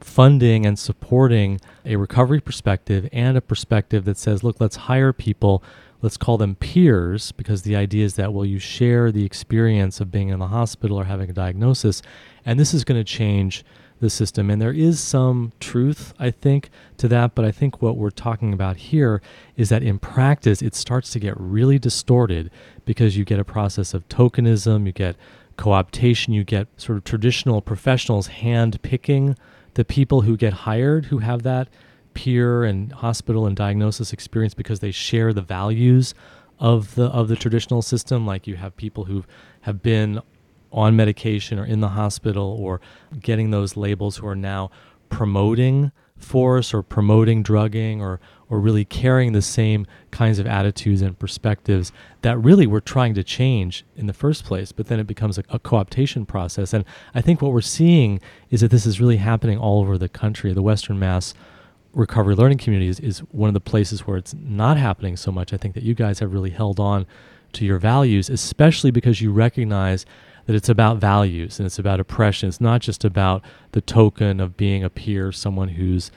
funding 0.00 0.66
and 0.66 0.78
supporting 0.78 1.60
a 1.84 1.96
recovery 1.96 2.40
perspective 2.40 3.08
and 3.12 3.36
a 3.36 3.40
perspective 3.40 4.04
that 4.04 4.18
says, 4.18 4.44
look, 4.44 4.60
let's 4.60 4.76
hire 4.76 5.12
people 5.12 5.62
let's 6.04 6.18
call 6.18 6.36
them 6.36 6.54
peers 6.56 7.32
because 7.32 7.62
the 7.62 7.74
idea 7.74 8.04
is 8.04 8.16
that 8.16 8.34
well 8.34 8.44
you 8.44 8.58
share 8.58 9.10
the 9.10 9.24
experience 9.24 10.02
of 10.02 10.12
being 10.12 10.28
in 10.28 10.38
the 10.38 10.48
hospital 10.48 10.98
or 10.98 11.04
having 11.04 11.30
a 11.30 11.32
diagnosis 11.32 12.02
and 12.44 12.60
this 12.60 12.74
is 12.74 12.84
going 12.84 13.00
to 13.00 13.04
change 13.04 13.64
the 14.04 14.10
system. 14.10 14.50
And 14.50 14.60
there 14.60 14.72
is 14.72 15.00
some 15.00 15.52
truth 15.60 16.14
i 16.18 16.30
think 16.30 16.70
to 16.98 17.08
that 17.08 17.34
but 17.34 17.44
i 17.44 17.50
think 17.50 17.80
what 17.80 17.96
we're 17.96 18.10
talking 18.10 18.52
about 18.52 18.76
here 18.76 19.20
is 19.56 19.68
that 19.70 19.82
in 19.82 19.98
practice 19.98 20.62
it 20.62 20.74
starts 20.74 21.10
to 21.10 21.18
get 21.18 21.34
really 21.38 21.78
distorted 21.78 22.50
because 22.84 23.16
you 23.16 23.24
get 23.24 23.38
a 23.38 23.44
process 23.44 23.94
of 23.94 24.06
tokenism 24.08 24.86
you 24.86 24.92
get 24.92 25.16
co-optation 25.56 26.34
you 26.34 26.44
get 26.44 26.68
sort 26.76 26.98
of 26.98 27.04
traditional 27.04 27.60
professionals 27.60 28.26
hand 28.28 28.80
picking 28.82 29.36
the 29.74 29.84
people 29.84 30.22
who 30.22 30.36
get 30.36 30.52
hired 30.52 31.06
who 31.06 31.18
have 31.18 31.42
that 31.42 31.68
peer 32.14 32.64
and 32.64 32.92
hospital 32.92 33.46
and 33.46 33.56
diagnosis 33.56 34.12
experience 34.12 34.54
because 34.54 34.80
they 34.80 34.90
share 34.90 35.32
the 35.32 35.42
values 35.42 36.14
of 36.58 36.94
the 36.94 37.06
of 37.06 37.28
the 37.28 37.36
traditional 37.36 37.82
system. 37.82 38.26
Like 38.26 38.46
you 38.46 38.56
have 38.56 38.76
people 38.76 39.04
who 39.04 39.24
have 39.62 39.82
been 39.82 40.20
on 40.74 40.96
medication 40.96 41.58
or 41.58 41.64
in 41.64 41.80
the 41.80 41.90
hospital 41.90 42.56
or 42.60 42.80
getting 43.20 43.50
those 43.50 43.76
labels 43.76 44.18
who 44.18 44.26
are 44.26 44.36
now 44.36 44.70
promoting 45.08 45.92
force 46.16 46.72
or 46.72 46.82
promoting 46.82 47.42
drugging 47.42 48.00
or 48.00 48.20
or 48.48 48.60
really 48.60 48.84
carrying 48.84 49.32
the 49.32 49.42
same 49.42 49.86
kinds 50.10 50.38
of 50.38 50.46
attitudes 50.46 51.02
and 51.02 51.18
perspectives 51.18 51.90
that 52.22 52.38
really 52.38 52.66
we're 52.66 52.78
trying 52.80 53.14
to 53.14 53.24
change 53.24 53.84
in 53.96 54.06
the 54.06 54.12
first 54.12 54.44
place 54.44 54.70
but 54.70 54.86
then 54.86 55.00
it 55.00 55.06
becomes 55.06 55.38
a, 55.38 55.44
a 55.50 55.58
co-optation 55.58 56.26
process 56.26 56.72
and 56.72 56.84
i 57.14 57.20
think 57.20 57.42
what 57.42 57.52
we're 57.52 57.60
seeing 57.60 58.20
is 58.50 58.60
that 58.60 58.70
this 58.70 58.86
is 58.86 59.00
really 59.00 59.16
happening 59.16 59.58
all 59.58 59.80
over 59.80 59.98
the 59.98 60.08
country 60.08 60.52
the 60.52 60.62
western 60.62 60.98
mass 60.98 61.34
recovery 61.94 62.34
learning 62.34 62.58
communities 62.58 63.00
is 63.00 63.20
one 63.30 63.48
of 63.48 63.54
the 63.54 63.60
places 63.60 64.06
where 64.06 64.16
it's 64.16 64.34
not 64.34 64.76
happening 64.76 65.16
so 65.16 65.30
much. 65.30 65.52
I 65.52 65.56
think 65.56 65.74
that 65.74 65.82
you 65.82 65.94
guys 65.94 66.18
have 66.18 66.32
really 66.32 66.50
held 66.50 66.80
on 66.80 67.06
to 67.52 67.64
your 67.64 67.78
values, 67.78 68.28
especially 68.28 68.90
because 68.90 69.20
you 69.20 69.32
recognize 69.32 70.04
that 70.46 70.54
it's 70.54 70.68
about 70.68 70.98
values 70.98 71.58
and 71.58 71.66
it's 71.66 71.78
about 71.78 72.00
oppression. 72.00 72.48
It's 72.48 72.60
not 72.60 72.80
just 72.80 73.04
about 73.04 73.42
the 73.72 73.80
token 73.80 74.40
of 74.40 74.56
being 74.56 74.84
a 74.84 74.90
peer, 74.90 75.32
someone 75.32 75.68
who's 75.68 76.10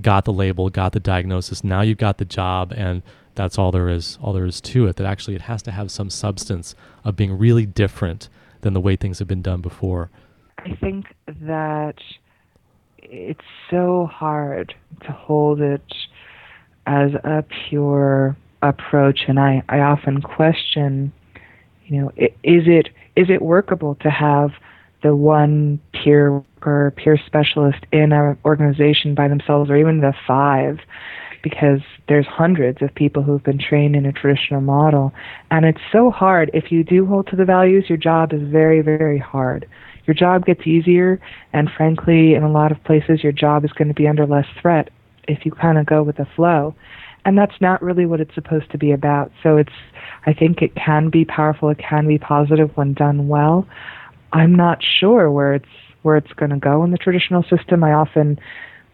got 0.00 0.24
the 0.24 0.32
label, 0.32 0.70
got 0.70 0.92
the 0.92 1.00
diagnosis. 1.00 1.62
Now 1.62 1.82
you've 1.82 1.98
got 1.98 2.18
the 2.18 2.24
job, 2.24 2.72
and 2.76 3.02
that's 3.34 3.58
all 3.58 3.70
there 3.70 3.88
is. 3.88 4.18
All 4.22 4.32
there 4.32 4.46
is 4.46 4.60
to 4.62 4.86
it. 4.86 4.96
That 4.96 5.06
actually 5.06 5.34
it 5.34 5.42
has 5.42 5.62
to 5.62 5.70
have 5.70 5.90
some 5.90 6.10
substance 6.10 6.74
of 7.04 7.16
being 7.16 7.36
really 7.36 7.66
different 7.66 8.28
than 8.62 8.72
the 8.72 8.80
way 8.80 8.96
things 8.96 9.18
have 9.18 9.28
been 9.28 9.42
done 9.42 9.60
before. 9.60 10.10
I 10.58 10.74
think 10.80 11.14
that 11.42 11.96
it's 12.98 13.44
so 13.70 14.08
hard 14.10 14.74
to 15.04 15.12
hold 15.12 15.60
it 15.60 15.84
as 16.86 17.12
a 17.14 17.44
pure 17.68 18.36
approach 18.62 19.24
and 19.28 19.38
I, 19.38 19.62
I 19.68 19.80
often 19.80 20.22
question 20.22 21.12
you 21.86 22.00
know 22.00 22.12
is 22.16 22.66
it 22.66 22.88
is 23.16 23.26
it 23.30 23.42
workable 23.42 23.96
to 23.96 24.10
have 24.10 24.50
the 25.02 25.14
one 25.14 25.80
peer 25.92 26.42
or 26.62 26.92
peer 26.96 27.18
specialist 27.26 27.78
in 27.92 28.12
an 28.12 28.38
organization 28.44 29.14
by 29.14 29.28
themselves 29.28 29.70
or 29.70 29.76
even 29.76 30.00
the 30.00 30.14
five? 30.26 30.78
Because 31.42 31.80
there's 32.08 32.26
hundreds 32.26 32.80
of 32.80 32.94
people 32.94 33.22
who've 33.22 33.42
been 33.42 33.58
trained 33.58 33.94
in 33.94 34.06
a 34.06 34.12
traditional 34.12 34.62
model 34.62 35.12
and 35.50 35.66
it's 35.66 35.80
so 35.92 36.10
hard. 36.10 36.50
If 36.54 36.72
you 36.72 36.82
do 36.84 37.06
hold 37.06 37.26
to 37.28 37.36
the 37.36 37.44
values 37.44 37.84
your 37.88 37.98
job 37.98 38.32
is 38.32 38.40
very 38.42 38.80
very 38.80 39.18
hard. 39.18 39.68
Your 40.06 40.14
job 40.14 40.44
gets 40.44 40.66
easier, 40.66 41.20
and 41.52 41.70
frankly, 41.74 42.34
in 42.34 42.42
a 42.42 42.50
lot 42.50 42.70
of 42.70 42.82
places, 42.84 43.22
your 43.22 43.32
job 43.32 43.64
is 43.64 43.72
going 43.72 43.88
to 43.88 43.94
be 43.94 44.06
under 44.06 44.26
less 44.26 44.46
threat 44.60 44.90
if 45.28 45.46
you 45.46 45.52
kind 45.52 45.78
of 45.78 45.86
go 45.86 46.02
with 46.02 46.16
the 46.16 46.26
flow. 46.36 46.74
And 47.24 47.38
that's 47.38 47.58
not 47.60 47.82
really 47.82 48.06
what 48.06 48.20
it's 48.20 48.34
supposed 48.34 48.70
to 48.72 48.78
be 48.78 48.92
about. 48.92 49.32
So 49.42 49.56
it's, 49.56 49.72
I 50.26 50.32
think 50.34 50.60
it 50.60 50.74
can 50.74 51.08
be 51.08 51.24
powerful, 51.24 51.70
it 51.70 51.78
can 51.78 52.06
be 52.06 52.18
positive 52.18 52.70
when 52.76 52.92
done 52.92 53.28
well. 53.28 53.66
I'm 54.32 54.54
not 54.54 54.82
sure 54.82 55.30
where 55.30 55.54
it's 55.54 55.68
where 56.02 56.16
it's 56.18 56.32
going 56.34 56.50
to 56.50 56.58
go 56.58 56.84
in 56.84 56.90
the 56.90 56.98
traditional 56.98 57.42
system. 57.44 57.82
I 57.82 57.92
often 57.92 58.38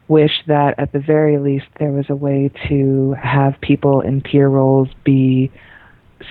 wish 0.07 0.43
that 0.47 0.79
at 0.79 0.93
the 0.93 1.01
very 1.01 1.39
least 1.39 1.67
there 1.81 1.91
was 1.91 2.07
a 2.09 2.15
way 2.15 2.51
to 2.69 3.17
have 3.21 3.61
people 3.61 4.01
in 4.01 4.21
peer 4.21 4.49
roles 4.49 4.89
be 5.03 5.51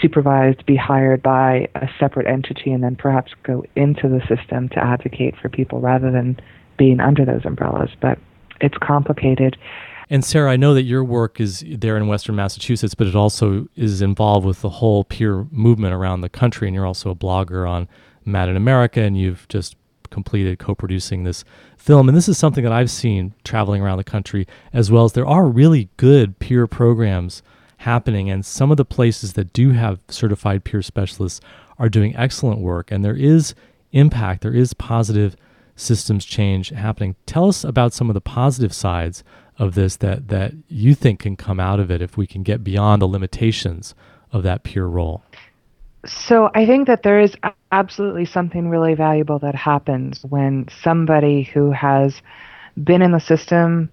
supervised, 0.01 0.65
be 0.65 0.75
hired 0.75 1.21
by 1.21 1.67
a 1.75 1.87
separate 1.99 2.27
entity, 2.27 2.71
and 2.71 2.83
then 2.83 2.95
perhaps 2.95 3.33
go 3.43 3.63
into 3.75 4.07
the 4.07 4.21
system 4.33 4.69
to 4.69 4.77
advocate 4.77 5.35
for 5.41 5.49
people 5.49 5.81
rather 5.81 6.11
than 6.11 6.39
being 6.77 6.99
under 6.99 7.25
those 7.25 7.45
umbrellas. 7.45 7.89
But 7.99 8.19
it's 8.61 8.77
complicated. 8.77 9.57
And 10.09 10.25
Sera, 10.25 10.51
I 10.51 10.55
know 10.55 10.73
that 10.73 10.83
your 10.83 11.03
work 11.03 11.39
is 11.39 11.63
there 11.67 11.95
in 11.95 12.07
Western 12.07 12.35
Massachusetts, 12.35 12.95
but 12.95 13.05
it 13.05 13.15
also 13.15 13.67
is 13.75 14.01
involved 14.01 14.45
with 14.45 14.61
the 14.61 14.69
whole 14.69 15.03
peer 15.03 15.45
movement 15.51 15.93
around 15.93 16.21
the 16.21 16.29
country. 16.29 16.67
And 16.67 16.73
you're 16.73 16.87
also 16.87 17.11
a 17.11 17.15
blogger 17.15 17.69
on 17.69 17.87
Mad 18.25 18.49
in 18.49 18.57
America, 18.57 19.01
and 19.01 19.17
you've 19.17 19.47
just 19.49 19.75
completed 20.09 20.57
co-producing 20.57 21.23
this 21.23 21.43
film. 21.77 22.09
And 22.09 22.17
this 22.17 22.27
is 22.27 22.37
something 22.37 22.63
that 22.63 22.73
I've 22.73 22.89
seen 22.89 23.33
traveling 23.43 23.81
around 23.81 23.97
the 23.99 24.03
country 24.03 24.47
as 24.73 24.89
well 24.89 25.05
as 25.05 25.13
there 25.13 25.27
are 25.27 25.45
really 25.45 25.89
good 25.97 26.39
peer 26.39 26.65
programs 26.65 27.43
happening. 27.77 28.29
And 28.29 28.43
some 28.43 28.71
of 28.71 28.77
the 28.77 28.85
places 28.85 29.33
that 29.33 29.53
do 29.53 29.71
have 29.71 29.99
certified 30.07 30.63
peer 30.63 30.81
specialists 30.81 31.39
are 31.77 31.89
doing 31.89 32.15
excellent 32.15 32.59
work. 32.59 32.91
And 32.91 33.05
there 33.05 33.15
is 33.15 33.53
impact, 33.91 34.41
there 34.41 34.53
is 34.53 34.73
positive 34.73 35.35
systems 35.75 36.25
change 36.25 36.69
happening. 36.69 37.15
Tell 37.25 37.47
us 37.47 37.63
about 37.63 37.93
some 37.93 38.09
of 38.09 38.13
the 38.13 38.21
positive 38.21 38.73
sides 38.73 39.23
of 39.59 39.75
this 39.75 39.97
that, 39.97 40.29
that 40.29 40.53
you 40.69 40.95
think 40.95 41.19
can 41.19 41.35
come 41.35 41.59
out 41.59 41.79
of 41.79 41.91
it 41.91 42.01
if 42.01 42.17
we 42.17 42.25
can 42.25 42.41
get 42.41 42.63
beyond 42.63 43.01
the 43.01 43.07
limitations 43.07 43.93
of 44.31 44.41
that 44.43 44.63
peer 44.63 44.85
role. 44.85 45.21
So 46.05 46.49
I 46.55 46.65
think 46.65 46.87
that 46.87 47.03
there 47.03 47.19
is 47.19 47.35
absolutely 47.73 48.25
something 48.25 48.69
really 48.69 48.93
valuable 48.93 49.37
that 49.39 49.53
happens 49.53 50.23
when 50.23 50.67
somebody 50.81 51.43
who 51.43 51.71
has 51.71 52.21
been 52.81 53.01
in 53.01 53.11
the 53.11 53.19
system, 53.19 53.89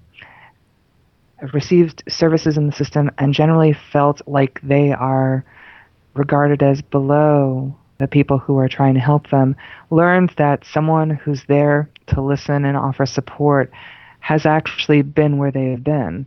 received 1.53 2.05
services 2.09 2.57
in 2.57 2.67
the 2.67 2.73
system, 2.73 3.11
and 3.19 3.35
generally 3.35 3.77
felt 3.93 4.23
like 4.29 4.61
they 4.63 4.93
are 4.93 5.45
regarded 6.15 6.63
as 6.63 6.81
below 6.81 7.77
the 7.99 8.07
people 8.07 8.39
who 8.39 8.57
are 8.59 8.69
trying 8.69 8.95
to 8.95 9.01
help 9.01 9.31
them, 9.31 9.57
learns 9.91 10.31
that 10.37 10.65
someone 10.65 11.11
who's 11.11 11.45
there 11.49 11.91
to 12.07 12.21
listen 12.21 12.65
and 12.65 12.77
offer 12.77 13.05
support 13.05 13.73
has 14.27 14.45
actually 14.45 15.03
been 15.03 15.39
where 15.39 15.53
they 15.53 15.71
have 15.71 15.85
been, 15.85 16.27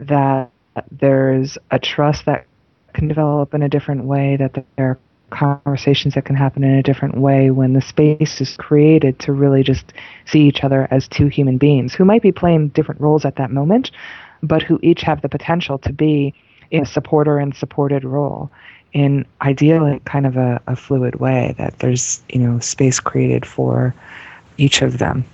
that 0.00 0.50
there's 0.90 1.56
a 1.70 1.78
trust 1.78 2.26
that 2.26 2.44
can 2.92 3.08
develop 3.08 3.54
in 3.54 3.62
a 3.62 3.70
different 3.70 4.04
way, 4.04 4.36
that 4.36 4.52
there 4.52 4.66
are 4.90 4.98
conversations 5.30 6.12
that 6.12 6.26
can 6.26 6.36
happen 6.36 6.62
in 6.62 6.74
a 6.74 6.82
different 6.82 7.16
way 7.16 7.50
when 7.50 7.72
the 7.72 7.80
space 7.80 8.38
is 8.42 8.54
created 8.58 9.18
to 9.18 9.32
really 9.32 9.62
just 9.62 9.94
see 10.26 10.42
each 10.42 10.62
other 10.62 10.86
as 10.90 11.08
two 11.08 11.28
human 11.28 11.56
beings 11.56 11.94
who 11.94 12.04
might 12.04 12.20
be 12.20 12.30
playing 12.30 12.68
different 12.68 13.00
roles 13.00 13.24
at 13.24 13.36
that 13.36 13.50
moment, 13.50 13.92
but 14.42 14.62
who 14.62 14.78
each 14.82 15.00
have 15.00 15.22
the 15.22 15.28
potential 15.30 15.78
to 15.78 15.90
be 15.90 16.34
in 16.70 16.82
a 16.82 16.86
supporter 16.86 17.38
and 17.38 17.56
supported 17.56 18.04
role 18.04 18.50
in 18.92 19.24
ideally 19.40 20.02
kind 20.04 20.26
of 20.26 20.36
a, 20.36 20.60
a 20.66 20.76
fluid 20.76 21.14
way 21.14 21.54
that 21.56 21.78
there's 21.78 22.22
you 22.28 22.40
know 22.40 22.58
space 22.58 23.00
created 23.00 23.46
for 23.46 23.94
each 24.58 24.82
of 24.82 24.98
them. 24.98 25.24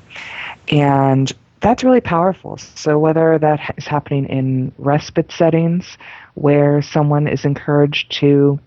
And 0.68 1.32
that's 1.64 1.82
really 1.82 2.00
powerful 2.00 2.56
so 2.56 2.98
whether 2.98 3.38
that 3.38 3.74
is 3.76 3.86
happening 3.86 4.26
in 4.26 4.72
respite 4.78 5.32
settings 5.32 5.96
where 6.34 6.82
someone 6.82 7.26
is 7.26 7.44
encouraged 7.44 8.12
to 8.12 8.58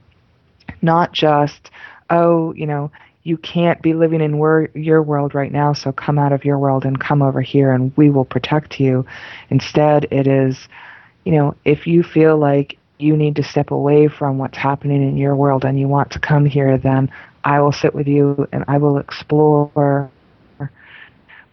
not 0.81 1.11
just, 1.13 1.69
oh, 2.09 2.53
you 2.53 2.65
know, 2.65 2.91
you 3.23 3.37
can't 3.37 3.81
be 3.81 3.93
living 3.93 4.21
in 4.21 4.37
wor- 4.37 4.69
your 4.73 5.01
world 5.01 5.35
right 5.35 5.51
now, 5.51 5.73
so 5.73 5.91
come 5.91 6.17
out 6.17 6.31
of 6.31 6.45
your 6.45 6.57
world 6.57 6.85
and 6.85 6.99
come 6.99 7.21
over 7.21 7.41
here 7.41 7.71
and 7.71 7.91
we 7.97 8.09
will 8.09 8.25
protect 8.25 8.79
you. 8.79 9.05
Instead, 9.49 10.07
it 10.11 10.27
is, 10.27 10.67
you 11.25 11.33
know, 11.33 11.55
if 11.65 11.87
you 11.87 12.03
feel 12.03 12.37
like 12.37 12.77
you 12.99 13.15
need 13.15 13.35
to 13.35 13.43
step 13.43 13.71
away 13.71 14.07
from 14.07 14.37
what's 14.37 14.57
happening 14.57 15.07
in 15.07 15.17
your 15.17 15.35
world 15.35 15.65
and 15.65 15.79
you 15.79 15.87
want 15.87 16.11
to 16.11 16.19
come 16.19 16.45
here, 16.45 16.77
then 16.77 17.11
I 17.43 17.59
will 17.59 17.73
sit 17.73 17.93
with 17.93 18.07
you 18.07 18.47
and 18.51 18.63
I 18.67 18.77
will 18.77 18.97
explore 18.97 20.09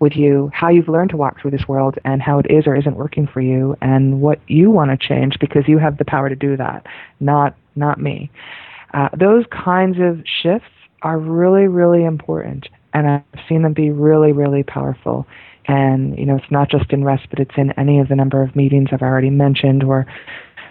with 0.01 0.15
you 0.17 0.51
how 0.53 0.69
you've 0.69 0.89
learned 0.89 1.11
to 1.11 1.17
walk 1.17 1.41
through 1.41 1.51
this 1.51 1.67
world 1.69 1.99
and 2.05 2.21
how 2.23 2.39
it 2.39 2.47
is 2.51 2.67
or 2.67 2.77
isn't 2.77 2.97
working 2.97 3.27
for 3.27 3.41
you 3.41 3.77
and 3.81 4.21
what 4.21 4.41
you 4.49 4.71
want 4.71 4.91
to 4.91 5.09
change 5.09 5.39
because 5.41 5.65
you 5.67 5.79
have 5.79 5.99
the 5.99 6.05
power 6.05 6.29
to 6.29 6.37
do 6.37 6.57
that, 6.57 6.87
not 7.21 7.57
not 7.77 8.01
me. 8.01 8.31
Uh, 8.93 9.09
those 9.19 9.45
kinds 9.51 9.99
of 10.01 10.23
shifts 10.43 10.69
are 11.03 11.19
really, 11.19 11.67
really 11.67 12.05
important, 12.05 12.69
and 12.93 13.09
I've 13.09 13.41
seen 13.49 13.63
them 13.63 13.73
be 13.73 13.91
really, 13.91 14.33
really 14.33 14.63
powerful. 14.63 15.27
And 15.67 16.17
you 16.19 16.27
know, 16.27 16.37
it's 16.37 16.51
not 16.51 16.71
just 16.71 16.93
in 16.93 17.05
respite; 17.05 17.41
it's 17.41 17.57
in 17.57 17.73
any 17.73 17.99
of 17.99 18.09
the 18.09 18.17
number 18.17 18.43
of 18.43 18.55
meetings 18.55 18.91
I've 18.93 19.03
already 19.03 19.31
mentioned, 19.31 19.83
or 19.83 20.07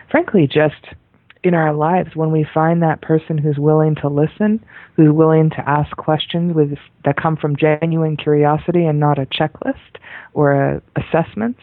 frankly, 0.10 0.48
just 0.48 0.88
in 1.44 1.54
our 1.54 1.74
lives 1.74 2.16
when 2.16 2.32
we 2.32 2.48
find 2.54 2.82
that 2.82 3.02
person 3.02 3.38
who's 3.38 3.58
willing 3.58 3.96
to 3.96 4.08
listen, 4.08 4.64
who's 4.96 5.12
willing 5.12 5.50
to 5.50 5.70
ask 5.70 5.96
questions 5.98 6.54
with 6.56 6.78
that 7.04 7.18
come 7.18 7.36
from 7.36 7.56
genuine 7.56 8.16
curiosity 8.16 8.86
and 8.86 9.00
not 9.00 9.20
a 9.20 9.26
checklist 9.26 9.98
or 10.34 10.54
a 10.54 10.82
assessments. 10.96 11.60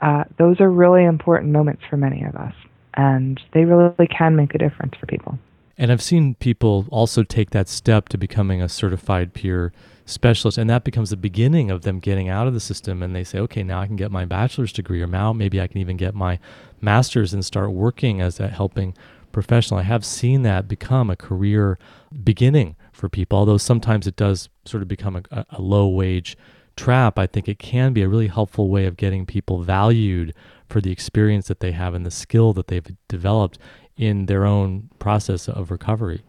Uh, 0.00 0.24
those 0.38 0.60
are 0.60 0.70
really 0.70 1.04
important 1.04 1.52
moments 1.52 1.82
for 1.90 1.96
many 1.96 2.22
of 2.24 2.34
us, 2.36 2.54
and 2.94 3.40
they 3.52 3.64
really 3.64 4.06
can 4.06 4.36
make 4.36 4.54
a 4.54 4.58
difference 4.58 4.94
for 4.98 5.06
people. 5.06 5.38
And 5.76 5.90
I've 5.90 6.02
seen 6.02 6.34
people 6.34 6.86
also 6.90 7.22
take 7.22 7.50
that 7.50 7.66
step 7.68 8.10
to 8.10 8.18
becoming 8.18 8.60
a 8.60 8.68
certified 8.68 9.32
peer 9.32 9.72
specialist, 10.04 10.58
and 10.58 10.68
that 10.68 10.84
becomes 10.84 11.08
the 11.08 11.16
beginning 11.16 11.70
of 11.70 11.82
them 11.82 12.00
getting 12.00 12.28
out 12.28 12.46
of 12.46 12.52
the 12.52 12.60
system. 12.60 13.02
And 13.02 13.16
they 13.16 13.24
say, 13.24 13.38
okay, 13.38 13.62
now 13.62 13.80
I 13.80 13.86
can 13.86 13.96
get 13.96 14.10
my 14.10 14.26
bachelor's 14.26 14.74
degree, 14.74 15.00
or 15.00 15.06
now 15.06 15.32
maybe 15.32 15.60
I 15.60 15.66
can 15.66 15.78
even 15.78 15.96
get 15.96 16.14
my 16.14 16.38
master's 16.80 17.32
and 17.32 17.44
start 17.44 17.72
working 17.72 18.20
as 18.20 18.40
a 18.40 18.48
helping 18.48 18.94
professional. 19.32 19.80
I 19.80 19.84
have 19.84 20.04
seen 20.04 20.42
that 20.42 20.68
become 20.68 21.10
a 21.10 21.16
career 21.16 21.78
beginning 22.22 22.76
for 22.92 23.08
people, 23.08 23.38
although 23.38 23.58
sometimes 23.58 24.06
it 24.06 24.16
does 24.16 24.48
sort 24.64 24.82
of 24.82 24.88
become 24.88 25.22
a, 25.30 25.46
a 25.50 25.60
low 25.60 25.88
wage 25.88 26.36
trap. 26.76 27.18
I 27.18 27.26
think 27.26 27.48
it 27.48 27.58
can 27.58 27.92
be 27.92 28.02
a 28.02 28.08
really 28.08 28.28
helpful 28.28 28.68
way 28.68 28.86
of 28.86 28.96
getting 28.96 29.26
people 29.26 29.62
valued 29.62 30.34
for 30.68 30.80
the 30.80 30.90
experience 30.90 31.48
that 31.48 31.60
they 31.60 31.72
have 31.72 31.94
and 31.94 32.06
the 32.06 32.10
skill 32.10 32.52
that 32.54 32.68
they've 32.68 32.86
developed 33.08 33.58
in 33.96 34.26
their 34.26 34.46
own 34.46 34.88
process 34.98 35.48
of 35.48 35.70
recovery. 35.70 36.22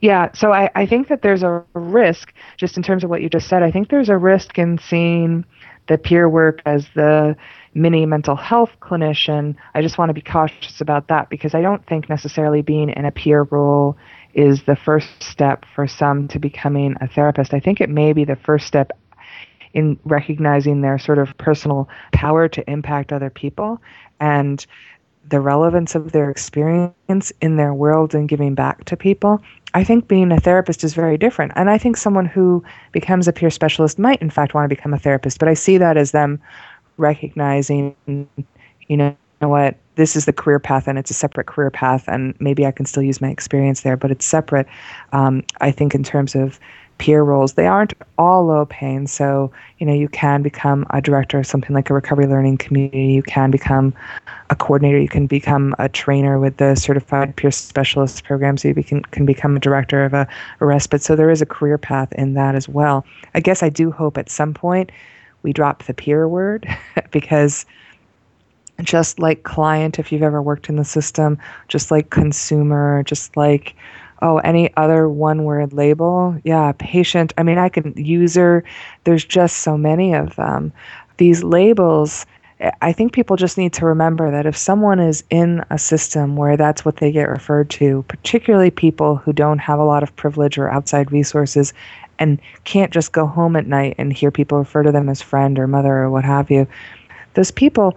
Yeah, 0.00 0.30
so 0.32 0.52
I, 0.52 0.70
I 0.74 0.86
think 0.86 1.08
that 1.08 1.22
there's 1.22 1.42
a 1.42 1.64
risk, 1.74 2.32
just 2.56 2.76
in 2.76 2.82
terms 2.82 3.02
of 3.02 3.10
what 3.10 3.22
you 3.22 3.28
just 3.28 3.48
said, 3.48 3.62
I 3.62 3.70
think 3.70 3.88
there's 3.88 4.08
a 4.08 4.16
risk 4.16 4.58
in 4.58 4.78
seeing 4.78 5.44
the 5.88 5.98
peer 5.98 6.28
work 6.28 6.60
as 6.66 6.86
the 6.94 7.36
mini 7.76 8.06
mental 8.06 8.34
health 8.34 8.70
clinician. 8.80 9.54
I 9.74 9.82
just 9.82 9.98
want 9.98 10.08
to 10.08 10.14
be 10.14 10.22
cautious 10.22 10.80
about 10.80 11.08
that 11.08 11.28
because 11.28 11.54
I 11.54 11.60
don't 11.60 11.86
think 11.86 12.08
necessarily 12.08 12.62
being 12.62 12.88
in 12.88 13.04
a 13.04 13.12
peer 13.12 13.42
role 13.42 13.96
is 14.32 14.62
the 14.62 14.76
first 14.76 15.22
step 15.22 15.64
for 15.74 15.86
some 15.86 16.26
to 16.28 16.38
becoming 16.38 16.96
a 17.00 17.06
therapist. 17.06 17.52
I 17.52 17.60
think 17.60 17.80
it 17.80 17.90
may 17.90 18.12
be 18.14 18.24
the 18.24 18.36
first 18.36 18.66
step 18.66 18.92
in 19.74 19.98
recognizing 20.04 20.80
their 20.80 20.98
sort 20.98 21.18
of 21.18 21.36
personal 21.36 21.88
power 22.12 22.48
to 22.48 22.68
impact 22.70 23.12
other 23.12 23.28
people 23.28 23.80
and 24.20 24.66
the 25.28 25.40
relevance 25.40 25.94
of 25.94 26.12
their 26.12 26.30
experience 26.30 27.32
in 27.40 27.56
their 27.56 27.74
world 27.74 28.14
and 28.14 28.28
giving 28.28 28.54
back 28.54 28.84
to 28.84 28.96
people, 28.96 29.42
I 29.74 29.84
think 29.84 30.08
being 30.08 30.30
a 30.32 30.40
therapist 30.40 30.84
is 30.84 30.94
very 30.94 31.18
different. 31.18 31.52
And 31.56 31.68
I 31.68 31.78
think 31.78 31.96
someone 31.96 32.26
who 32.26 32.64
becomes 32.92 33.26
a 33.26 33.32
peer 33.32 33.50
specialist 33.50 33.98
might, 33.98 34.22
in 34.22 34.30
fact, 34.30 34.54
want 34.54 34.64
to 34.70 34.74
become 34.74 34.94
a 34.94 34.98
therapist. 34.98 35.38
But 35.38 35.48
I 35.48 35.54
see 35.54 35.78
that 35.78 35.96
as 35.96 36.12
them 36.12 36.40
recognizing, 36.96 37.94
you 38.06 38.16
know, 38.16 38.46
you 38.88 38.96
know 39.40 39.48
what, 39.48 39.76
this 39.96 40.16
is 40.16 40.24
the 40.24 40.32
career 40.32 40.58
path 40.58 40.88
and 40.88 40.98
it's 40.98 41.10
a 41.10 41.14
separate 41.14 41.46
career 41.46 41.70
path. 41.70 42.04
And 42.06 42.34
maybe 42.40 42.66
I 42.66 42.70
can 42.70 42.86
still 42.86 43.02
use 43.02 43.20
my 43.20 43.28
experience 43.28 43.82
there, 43.82 43.96
but 43.96 44.10
it's 44.10 44.24
separate. 44.24 44.66
Um, 45.12 45.42
I 45.60 45.70
think 45.70 45.94
in 45.94 46.02
terms 46.02 46.34
of 46.34 46.58
peer 46.98 47.22
roles. 47.22 47.54
They 47.54 47.66
aren't 47.66 47.94
all 48.18 48.46
low 48.46 48.66
paying. 48.66 49.06
So, 49.06 49.52
you 49.78 49.86
know, 49.86 49.92
you 49.92 50.08
can 50.08 50.42
become 50.42 50.86
a 50.90 51.00
director 51.00 51.38
of 51.38 51.46
something 51.46 51.74
like 51.74 51.90
a 51.90 51.94
recovery 51.94 52.26
learning 52.26 52.58
community. 52.58 53.12
You 53.12 53.22
can 53.22 53.50
become 53.50 53.94
a 54.50 54.56
coordinator. 54.56 54.98
You 54.98 55.08
can 55.08 55.26
become 55.26 55.74
a 55.78 55.88
trainer 55.88 56.38
with 56.38 56.56
the 56.56 56.74
certified 56.74 57.36
peer 57.36 57.50
specialist 57.50 58.24
program, 58.24 58.56
so 58.56 58.68
You 58.68 58.74
can, 58.82 59.02
can 59.02 59.26
become 59.26 59.56
a 59.56 59.60
director 59.60 60.04
of 60.04 60.14
a, 60.14 60.26
a 60.60 60.66
respite. 60.66 61.02
So 61.02 61.16
there 61.16 61.30
is 61.30 61.42
a 61.42 61.46
career 61.46 61.78
path 61.78 62.12
in 62.12 62.34
that 62.34 62.54
as 62.54 62.68
well. 62.68 63.04
I 63.34 63.40
guess 63.40 63.62
I 63.62 63.68
do 63.68 63.90
hope 63.90 64.16
at 64.16 64.30
some 64.30 64.54
point 64.54 64.90
we 65.46 65.52
drop 65.52 65.84
the 65.84 65.94
peer 65.94 66.26
word 66.28 66.66
because 67.12 67.64
just 68.82 69.20
like 69.20 69.44
client, 69.44 69.98
if 70.00 70.10
you've 70.10 70.24
ever 70.24 70.42
worked 70.42 70.68
in 70.68 70.74
the 70.74 70.84
system, 70.84 71.38
just 71.68 71.92
like 71.92 72.10
consumer, 72.10 73.04
just 73.04 73.36
like 73.36 73.76
oh, 74.22 74.38
any 74.38 74.74
other 74.76 75.08
one 75.08 75.44
word 75.44 75.72
label? 75.72 76.36
Yeah, 76.42 76.72
patient. 76.78 77.32
I 77.38 77.42
mean, 77.42 77.58
I 77.58 77.68
can 77.68 77.92
user. 77.96 78.64
There's 79.04 79.24
just 79.24 79.58
so 79.58 79.76
many 79.76 80.14
of 80.14 80.34
them. 80.36 80.72
These 81.18 81.44
labels, 81.44 82.26
I 82.80 82.92
think 82.92 83.12
people 83.12 83.36
just 83.36 83.58
need 83.58 83.74
to 83.74 83.84
remember 83.84 84.30
that 84.30 84.46
if 84.46 84.56
someone 84.56 84.98
is 84.98 85.22
in 85.28 85.62
a 85.68 85.78
system 85.78 86.34
where 86.34 86.56
that's 86.56 86.84
what 86.84 86.96
they 86.96 87.12
get 87.12 87.28
referred 87.28 87.68
to, 87.70 88.04
particularly 88.08 88.70
people 88.70 89.16
who 89.16 89.34
don't 89.34 89.58
have 89.58 89.78
a 89.78 89.84
lot 89.84 90.02
of 90.02 90.16
privilege 90.16 90.58
or 90.58 90.70
outside 90.70 91.12
resources 91.12 91.74
and 92.18 92.40
can't 92.64 92.92
just 92.92 93.12
go 93.12 93.26
home 93.26 93.56
at 93.56 93.66
night 93.66 93.94
and 93.98 94.12
hear 94.12 94.30
people 94.30 94.58
refer 94.58 94.82
to 94.82 94.92
them 94.92 95.08
as 95.08 95.22
friend 95.22 95.58
or 95.58 95.66
mother 95.66 95.94
or 95.94 96.10
what 96.10 96.24
have 96.24 96.50
you, 96.50 96.66
those 97.34 97.50
people 97.50 97.96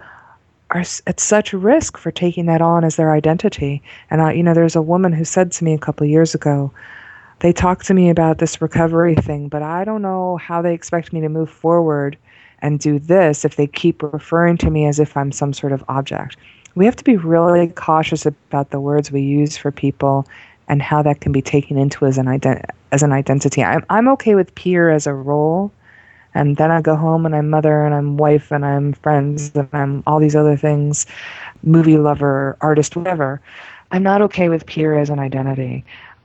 are 0.70 0.84
at 1.06 1.18
such 1.18 1.52
risk 1.52 1.98
for 1.98 2.10
taking 2.10 2.46
that 2.46 2.60
on 2.60 2.84
as 2.84 2.96
their 2.96 3.12
identity. 3.12 3.82
And 4.10 4.22
I, 4.22 4.32
you 4.32 4.42
know, 4.42 4.54
there's 4.54 4.76
a 4.76 4.82
woman 4.82 5.12
who 5.12 5.24
said 5.24 5.50
to 5.52 5.64
me 5.64 5.74
a 5.74 5.78
couple 5.78 6.04
of 6.04 6.10
years 6.10 6.34
ago, 6.34 6.70
they 7.40 7.52
talked 7.52 7.86
to 7.86 7.94
me 7.94 8.10
about 8.10 8.38
this 8.38 8.60
recovery 8.60 9.14
thing, 9.14 9.48
but 9.48 9.62
I 9.62 9.84
don't 9.84 10.02
know 10.02 10.36
how 10.36 10.62
they 10.62 10.74
expect 10.74 11.12
me 11.12 11.20
to 11.22 11.28
move 11.28 11.50
forward 11.50 12.16
and 12.62 12.78
do 12.78 12.98
this 12.98 13.44
if 13.44 13.56
they 13.56 13.66
keep 13.66 14.02
referring 14.02 14.58
to 14.58 14.70
me 14.70 14.86
as 14.86 15.00
if 15.00 15.16
I'm 15.16 15.32
some 15.32 15.52
sort 15.52 15.72
of 15.72 15.82
object. 15.88 16.36
We 16.74 16.84
have 16.84 16.96
to 16.96 17.04
be 17.04 17.16
really 17.16 17.68
cautious 17.68 18.26
about 18.26 18.70
the 18.70 18.80
words 18.80 19.10
we 19.10 19.22
use 19.22 19.56
for 19.56 19.72
people 19.72 20.26
and 20.70 20.82
how 20.82 21.02
that 21.02 21.20
can 21.20 21.32
be 21.32 21.42
taken 21.42 21.78
into 21.78 22.06
as 22.06 22.18
an 22.18 22.26
ident- 22.26 22.64
as 22.92 23.02
an 23.04 23.12
identity. 23.12 23.62
I'm 23.64 23.84
I'm 23.90 24.08
okay 24.10 24.36
with 24.36 24.54
peer 24.56 24.90
as 24.90 25.06
a 25.08 25.14
role, 25.14 25.72
And 26.34 26.56
then 26.56 26.70
I 26.70 26.80
go 26.82 26.96
home 26.96 27.26
and 27.26 27.34
I'm 27.36 27.50
mother 27.50 27.84
and 27.84 27.94
I'm 27.94 28.16
wife 28.16 28.52
and 28.52 28.64
I'm 28.64 28.94
friends 28.94 29.52
and 29.56 29.68
I'm 29.72 30.02
all 30.06 30.20
these 30.20 30.36
other 30.36 30.56
things, 30.56 31.06
movie 31.64 31.98
lover, 31.98 32.56
artist, 32.60 32.96
whatever. 32.96 33.40
I'm 33.92 34.02
not 34.04 34.22
okay 34.22 34.48
with 34.48 34.66
peer 34.66 34.98
as 34.98 35.10
an 35.10 35.18
identity. 35.18 35.84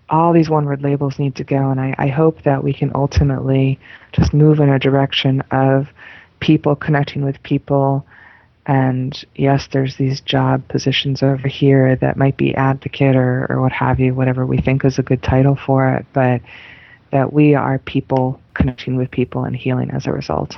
All 0.09 0.33
these 0.33 0.49
one 0.49 0.65
word 0.65 0.83
labels 0.83 1.17
need 1.19 1.35
to 1.37 1.43
go, 1.43 1.71
and 1.71 1.81
I, 1.81 1.95
I 1.97 2.07
hope 2.09 2.43
that 2.43 2.63
we 2.63 2.73
can 2.73 2.91
ultimately 2.95 3.79
just 4.13 4.33
move 4.33 4.59
in 4.59 4.69
a 4.69 4.79
direction 4.79 5.41
of 5.51 5.91
people 6.39 6.75
connecting 6.75 7.25
with 7.25 7.41
people. 7.43 8.05
And 8.67 9.23
yes, 9.35 9.67
there's 9.71 9.95
these 9.97 10.21
job 10.21 10.67
positions 10.67 11.21
over 11.21 11.47
here 11.47 11.95
that 11.97 12.17
might 12.17 12.35
be 12.35 12.55
advocate 12.55 13.15
or, 13.15 13.45
or 13.49 13.61
what 13.61 13.71
have 13.71 13.99
you, 13.99 14.15
whatever 14.15 14.45
we 14.45 14.57
think 14.57 14.83
is 14.83 14.97
a 14.97 15.03
good 15.03 15.21
title 15.21 15.55
for 15.55 15.87
it, 15.89 16.05
but 16.13 16.41
that 17.11 17.31
we 17.31 17.53
are 17.53 17.77
people 17.79 18.41
connecting 18.55 18.95
with 18.95 19.11
people 19.11 19.43
and 19.43 19.55
healing 19.55 19.91
as 19.91 20.07
a 20.07 20.11
result. 20.11 20.57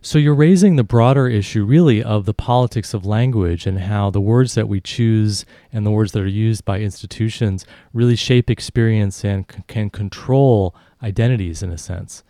So 0.00 0.18
you're 0.18 0.36
raising 0.36 0.76
the 0.76 0.84
broader 0.84 1.26
issue, 1.26 1.64
really, 1.64 2.00
of 2.00 2.26
the 2.26 2.34
politics 2.34 2.94
of 2.94 3.04
language 3.04 3.66
and 3.66 3.80
how 3.80 4.10
the 4.10 4.20
words 4.20 4.54
that 4.54 4.68
we 4.68 4.80
choose 4.80 5.44
and 5.72 5.84
the 5.84 5.90
words 5.90 6.12
that 6.12 6.22
are 6.22 6.28
used 6.28 6.64
by 6.64 6.78
institutions 6.78 7.66
really 7.92 8.14
shape 8.14 8.48
experience 8.48 9.24
and 9.24 9.44
c- 9.50 9.64
can 9.66 9.90
control 9.90 10.76
identities 11.02 11.60
in 11.60 11.72
a 11.72 11.78
sense. 11.78 12.22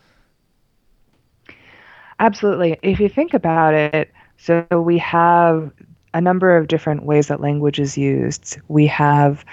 Absolutely. 2.18 2.78
If 2.82 2.98
you 2.98 3.10
think 3.10 3.34
about 3.34 3.74
it, 3.74 4.10
so 4.38 4.66
we 4.70 4.98
have 4.98 5.70
a 6.14 6.20
number 6.20 6.56
of 6.56 6.68
different 6.68 7.04
ways 7.04 7.28
that 7.28 7.40
language 7.40 7.78
is 7.78 7.98
used. 7.98 8.58
We 8.68 8.86
have 8.86 9.44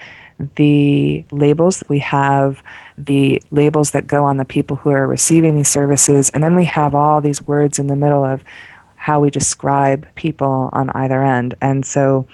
the 0.56 1.24
labels, 1.30 1.84
we 1.88 1.98
have 2.00 2.62
the 2.98 3.42
labels 3.50 3.92
that 3.92 4.06
go 4.06 4.24
on 4.24 4.36
the 4.36 4.44
people 4.44 4.76
who 4.76 4.90
are 4.90 5.06
receiving 5.06 5.56
these 5.56 5.68
services, 5.68 6.30
and 6.30 6.42
then 6.42 6.56
we 6.56 6.64
have 6.64 6.94
all 6.94 7.20
these 7.20 7.42
words 7.46 7.78
in 7.78 7.86
the 7.86 7.96
middle 7.96 8.24
of 8.24 8.42
how 8.96 9.20
we 9.20 9.30
describe 9.30 10.06
people 10.14 10.70
on 10.72 10.90
either 10.90 11.22
end. 11.22 11.54
And 11.60 11.84
so 11.84 12.26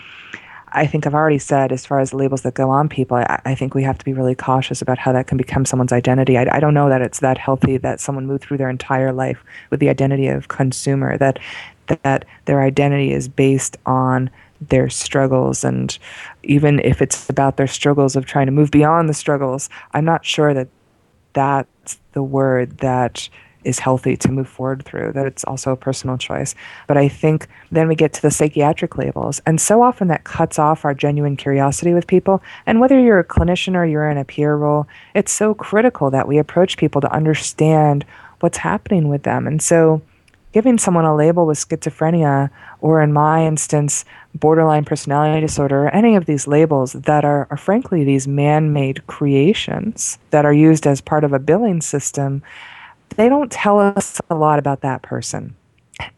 I 0.73 0.87
think 0.87 1.07
I've 1.07 1.15
already 1.15 1.39
said, 1.39 1.73
as 1.73 1.85
far 1.85 2.01
as 2.01 2.11
the 2.11 2.17
labels 2.17 2.43
that 2.43 2.55
go 2.55 2.71
on 2.71 2.89
people, 2.89 3.17
I, 3.17 3.41
I 3.45 3.55
think 3.55 3.75
we 3.75 3.83
have 3.83 3.99
to 3.99 4.05
be 4.05 4.13
really 4.13 4.35
cautious 4.35 4.81
about 4.81 4.99
how 4.99 5.13
that 5.13 5.27
can 5.27 5.37
become 5.37 5.65
someone's 5.65 5.93
identity. 5.93 6.39
I, 6.39 6.47
I, 6.57 6.61
don't 6.61 6.75
know 6.75 6.89
that 6.89 7.03
it's 7.03 7.21
that 7.21 7.39
healthy 7.39 7.77
that 7.79 8.01
someone 8.01 8.27
moved 8.27 8.45
through 8.45 8.59
their 8.59 8.71
entire 8.71 9.13
life 9.13 9.43
with 9.71 9.81
the 9.81 9.89
identity 9.89 10.29
of 10.29 10.49
consumer, 10.49 11.19
that 11.19 11.39
that 12.03 12.25
their 12.45 12.63
identity 12.63 13.13
is 13.13 13.29
based 13.29 13.77
on 13.85 14.31
their 14.69 14.89
struggles 14.91 15.65
and 15.65 15.99
even 16.43 16.79
if 16.81 17.01
it's 17.01 17.29
about 17.31 17.57
their 17.57 17.67
struggles 17.67 18.15
of 18.15 18.27
trying 18.27 18.47
to 18.47 18.53
move 18.53 18.71
beyond 18.71 19.09
the 19.09 19.15
struggles 19.15 19.71
i'm 19.95 20.05
not 20.05 20.25
sure 20.25 20.53
that 20.53 20.69
that's 21.33 21.99
the 22.13 22.23
word 22.23 22.79
that 22.79 23.29
is 23.65 23.79
healthy 23.79 24.17
to 24.17 24.31
move 24.31 24.49
forward 24.49 24.85
through 24.85 25.13
that 25.13 25.27
it's 25.27 25.45
also 25.45 25.73
a 25.73 25.77
personal 25.77 26.19
choice. 26.19 26.55
But 26.87 26.97
i 26.97 27.09
think 27.09 27.49
then 27.71 27.89
we 27.89 27.95
get 27.95 28.13
to 28.15 28.23
the 28.23 28.31
psychiatric 28.31 28.97
labels. 28.97 29.41
And 29.47 29.61
so 29.61 29.83
often 29.83 30.09
that 30.09 30.25
cuts 30.25 30.59
off 30.59 30.85
our 30.85 30.95
genuine 30.95 31.37
curiosity 31.37 31.95
with 31.95 32.07
people. 32.07 32.43
And 32.67 32.81
whether 32.81 32.99
you're 32.99 33.19
a 33.19 33.25
clinician 33.25 33.75
or 33.75 33.85
you're 33.85 34.11
in 34.11 34.19
a 34.19 34.25
peer 34.25 34.57
role 34.57 34.87
it's 35.15 35.33
so 35.33 35.55
critical 35.55 36.11
that 36.11 36.29
we 36.29 36.39
approach 36.39 36.77
people 36.77 37.01
to 37.01 37.13
understand 37.13 38.05
what's 38.41 38.59
happening 38.59 39.09
with 39.09 39.23
them. 39.23 39.47
And 39.47 39.61
so 39.61 40.03
giving 40.53 40.79
someone 40.79 41.05
a 41.05 41.15
label 41.15 41.47
with 41.47 41.59
schizophrenia, 41.59 42.51
or 42.81 43.03
in 43.03 43.13
my 43.13 43.47
instance, 43.47 44.05
borderline 44.35 44.85
personality 44.85 45.41
disorder, 45.41 45.85
or 45.85 45.95
any 45.95 46.17
of 46.17 46.27
these 46.27 46.47
labels 46.47 46.93
that 46.93 47.25
are, 47.25 47.47
are 47.51 47.57
frankly 47.57 48.05
these 48.05 48.27
man 48.27 48.73
made 48.73 49.07
creations 49.07 50.19
that 50.31 50.45
are 50.45 50.53
used 50.53 50.87
as 50.87 51.01
part 51.01 51.25
of 51.25 51.33
a 51.33 51.39
billing 51.39 51.81
system, 51.81 52.43
they 53.17 53.29
don't 53.29 53.51
tell 53.51 53.79
us 53.79 54.21
a 54.31 54.35
lot 54.35 54.59
about 54.59 54.81
that 54.83 55.03
person. 55.03 55.55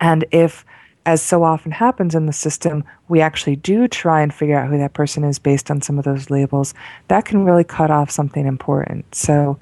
And 0.00 0.24
if, 0.30 0.64
as 1.06 1.20
so 1.20 1.42
often 1.42 1.72
happens 1.72 2.14
in 2.14 2.26
the 2.26 2.32
system, 2.32 2.84
we 3.08 3.20
actually 3.20 3.56
do 3.56 3.88
try 3.88 4.22
and 4.22 4.32
figure 4.32 4.58
out 4.58 4.70
who 4.70 4.78
that 4.78 4.94
person 4.94 5.24
is 5.24 5.38
based 5.38 5.70
on 5.70 5.82
some 5.82 5.98
of 5.98 6.04
those 6.04 6.30
labels, 6.30 6.74
that 7.08 7.24
can 7.24 7.44
really 7.44 7.64
cut 7.64 7.90
off 7.90 8.10
something 8.10 8.46
important. 8.46 9.14
So, 9.14 9.58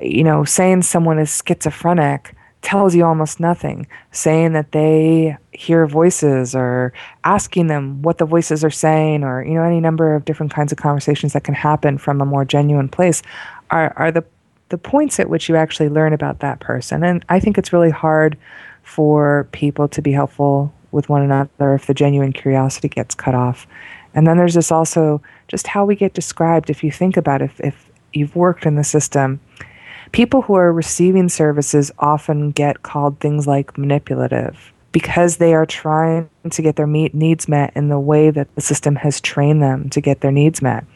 you 0.00 0.24
know, 0.24 0.44
saying 0.44 0.82
someone 0.82 1.18
is 1.18 1.42
schizophrenic 1.46 2.34
tells 2.62 2.96
you 2.96 3.04
almost 3.04 3.38
nothing. 3.38 3.86
Saying 4.10 4.52
that 4.54 4.72
they 4.72 5.36
hear 5.52 5.86
voices 5.86 6.54
or 6.54 6.92
asking 7.22 7.68
them 7.68 8.02
what 8.02 8.18
the 8.18 8.24
voices 8.24 8.64
are 8.64 8.70
saying 8.70 9.22
or, 9.22 9.44
you 9.44 9.54
know, 9.54 9.62
any 9.62 9.78
number 9.78 10.16
of 10.16 10.24
different 10.24 10.52
kinds 10.52 10.72
of 10.72 10.78
conversations 10.78 11.32
that 11.32 11.44
can 11.44 11.54
happen 11.54 11.96
from 11.96 12.20
a 12.20 12.26
more 12.26 12.44
genuine 12.44 12.88
place 12.88 13.22
are, 13.70 13.92
are 13.96 14.10
the, 14.10 14.24
the 14.68 14.78
points 14.78 15.20
at 15.20 15.30
which 15.30 15.48
you 15.48 15.56
actually 15.56 15.88
learn 15.88 16.12
about 16.12 16.40
that 16.40 16.60
person. 16.60 17.04
And 17.04 17.24
I 17.28 17.40
think 17.40 17.56
it's 17.56 17.72
really 17.72 17.90
hard 17.90 18.36
for 18.82 19.48
people 19.52 19.88
to 19.88 20.02
be 20.02 20.12
helpful 20.12 20.72
with 20.92 21.08
one 21.08 21.22
another 21.22 21.74
if 21.74 21.86
the 21.86 21.94
genuine 21.94 22.32
curiosity 22.32 22.88
gets 22.88 23.14
cut 23.14 23.34
off. 23.34 23.66
And 24.14 24.26
then 24.26 24.38
there's 24.38 24.54
this 24.54 24.72
also 24.72 25.20
just 25.48 25.66
how 25.66 25.84
we 25.84 25.94
get 25.94 26.14
described. 26.14 26.70
If 26.70 26.82
you 26.82 26.90
think 26.90 27.16
about 27.16 27.42
it, 27.42 27.46
if, 27.46 27.60
if 27.60 27.90
you've 28.12 28.34
worked 28.34 28.64
in 28.64 28.76
the 28.76 28.84
system, 28.84 29.40
people 30.12 30.42
who 30.42 30.54
are 30.54 30.72
receiving 30.72 31.28
services 31.28 31.92
often 31.98 32.50
get 32.50 32.82
called 32.82 33.20
things 33.20 33.46
like 33.46 33.76
manipulative 33.76 34.72
because 34.92 35.36
they 35.36 35.52
are 35.52 35.66
trying 35.66 36.30
to 36.50 36.62
get 36.62 36.76
their 36.76 36.86
needs 36.86 37.48
met 37.48 37.70
in 37.76 37.88
the 37.88 38.00
way 38.00 38.30
that 38.30 38.52
the 38.54 38.62
system 38.62 38.96
has 38.96 39.20
trained 39.20 39.62
them 39.62 39.90
to 39.90 40.00
get 40.00 40.22
their 40.22 40.32
needs 40.32 40.62
met. 40.62 40.86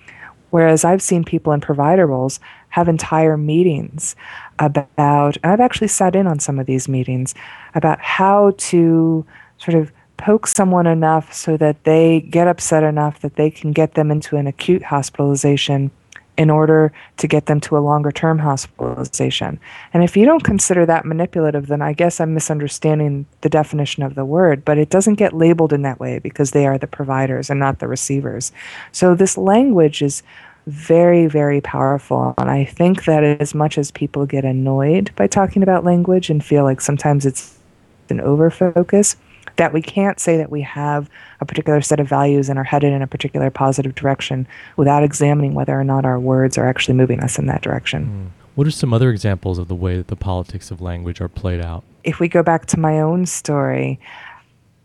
Whereas 0.49 0.85
I've 0.85 1.03
seen 1.03 1.23
people 1.23 1.53
in 1.53 1.61
provider 1.61 2.07
roles 2.07 2.41
have 2.71 2.89
entire 2.89 3.37
meetings 3.37 4.17
about, 4.59 5.37
and 5.43 5.53
I've 5.53 5.61
actually 5.61 5.89
sat 5.89 6.17
in 6.17 6.27
on 6.27 6.39
some 6.39 6.59
of 6.59 6.67
these 6.67 6.89
meetings, 6.89 7.35
about 7.75 8.01
how 8.01 8.53
to 8.57 9.25
sort 9.59 9.77
of 9.77 9.93
poke 10.17 10.47
someone 10.47 10.87
enough 10.87 11.33
so 11.33 11.57
that 11.57 11.85
they 11.85 12.21
get 12.21 12.47
upset 12.47 12.83
enough 12.83 13.21
that 13.21 13.37
they 13.37 13.51
can 13.51 13.73
get 13.73 13.95
them 13.95 14.11
into 14.11 14.37
an 14.37 14.47
acute 14.47 14.83
hospitalization 14.83 15.91
in 16.37 16.49
order 16.49 16.91
to 17.19 17.29
get 17.29 17.47
them 17.47 17.61
to 17.61 17.77
a 17.77 17.81
longer 17.81 18.11
term 18.11 18.39
hospitalization. 18.39 19.61
And 19.93 20.03
if 20.03 20.17
you 20.17 20.25
don't 20.25 20.43
consider 20.43 20.87
that 20.87 21.05
manipulative, 21.05 21.67
then 21.67 21.83
I 21.83 21.93
guess 21.93 22.19
I'm 22.19 22.33
misunderstanding 22.33 23.27
the 23.43 23.51
definition 23.51 24.03
of 24.03 24.15
the 24.15 24.25
word, 24.25 24.65
but 24.65 24.79
it 24.79 24.89
doesn't 24.89 25.17
get 25.17 25.35
labeled 25.35 25.73
in 25.73 25.83
that 25.83 26.01
way 26.01 26.19
because 26.19 26.53
they 26.53 26.67
are 26.67 26.79
the 26.79 26.87
providers 26.87 27.51
and 27.51 27.61
not 27.61 27.79
the 27.79 27.89
receivers. 27.89 28.53
So 28.91 29.15
this 29.15 29.37
language 29.37 30.01
is 30.01 30.23
very, 30.71 31.27
very 31.27 31.61
powerful. 31.61 32.35
And 32.39 32.51
I 32.51 32.65
think 32.65 33.05
that 33.05 33.23
as 33.23 33.55
much 33.55 33.77
as 33.77 33.91
people 33.91 34.27
get 34.27 34.45
annoyed 34.45 35.11
by 35.17 35.27
talking 35.27 35.63
about 35.63 35.85
language 35.85 36.31
and 36.31 36.45
feel 36.45 36.65
like 36.65 36.81
sometimes 36.81 37.27
it's 37.27 37.59
an 38.09 38.21
overfocus, 38.21 39.17
that 39.57 39.73
we 39.73 39.83
can't 39.83 40.19
say 40.19 40.37
that 40.37 40.51
we 40.51 40.63
have 40.63 41.11
a 41.41 41.45
particular 41.45 41.81
set 41.81 42.01
of 42.01 42.09
values 42.09 42.49
and 42.49 42.59
are 42.59 42.65
headed 42.65 42.93
in 42.93 43.03
a 43.03 43.07
particular 43.07 43.51
positive 43.51 43.95
direction 43.95 44.47
without 44.77 45.03
examining 45.03 45.55
whether 45.55 45.79
or 45.79 45.85
not 45.85 46.05
our 46.05 46.19
words 46.19 46.57
are 46.57 46.67
actually 46.67 46.95
moving 46.95 47.21
us 47.21 47.39
in 47.39 47.47
that 47.47 47.61
direction. 47.61 48.07
Mm. 48.07 48.41
What 48.55 48.67
are 48.67 48.71
some 48.71 48.93
other 48.93 49.11
examples 49.11 49.59
of 49.59 49.69
the 49.69 49.75
way 49.75 49.97
that 49.97 50.09
the 50.09 50.17
politics 50.17 50.71
of 50.71 50.81
language 50.81 51.21
are 51.21 51.29
played 51.29 51.61
out? 51.61 51.85
If 52.05 52.21
we 52.21 52.29
go 52.29 52.43
back 52.43 52.67
to 52.67 52.81
my 52.81 53.01
own 53.01 53.27
story, 53.27 54.01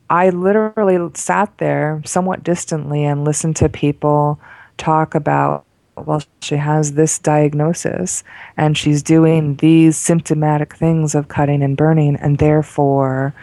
I 0.09 0.29
literally 0.29 0.97
sat 1.15 1.57
there 1.57 2.01
somewhat 2.05 2.43
distantly 2.43 3.03
and 3.03 3.25
listened 3.25 3.55
to 3.57 3.69
people 3.69 4.39
talk 4.77 5.15
about 5.15 5.65
well, 5.97 6.23
she 6.41 6.55
has 6.57 6.93
this 6.93 7.19
diagnosis 7.19 8.23
and 8.57 8.77
she's 8.77 9.01
doing 9.01 9.55
these 9.57 9.97
symptomatic 9.97 10.75
things 10.75 11.15
of 11.15 11.27
cutting 11.27 11.63
and 11.63 11.77
burning, 11.77 12.15
and 12.17 12.37
therefore 12.37 13.33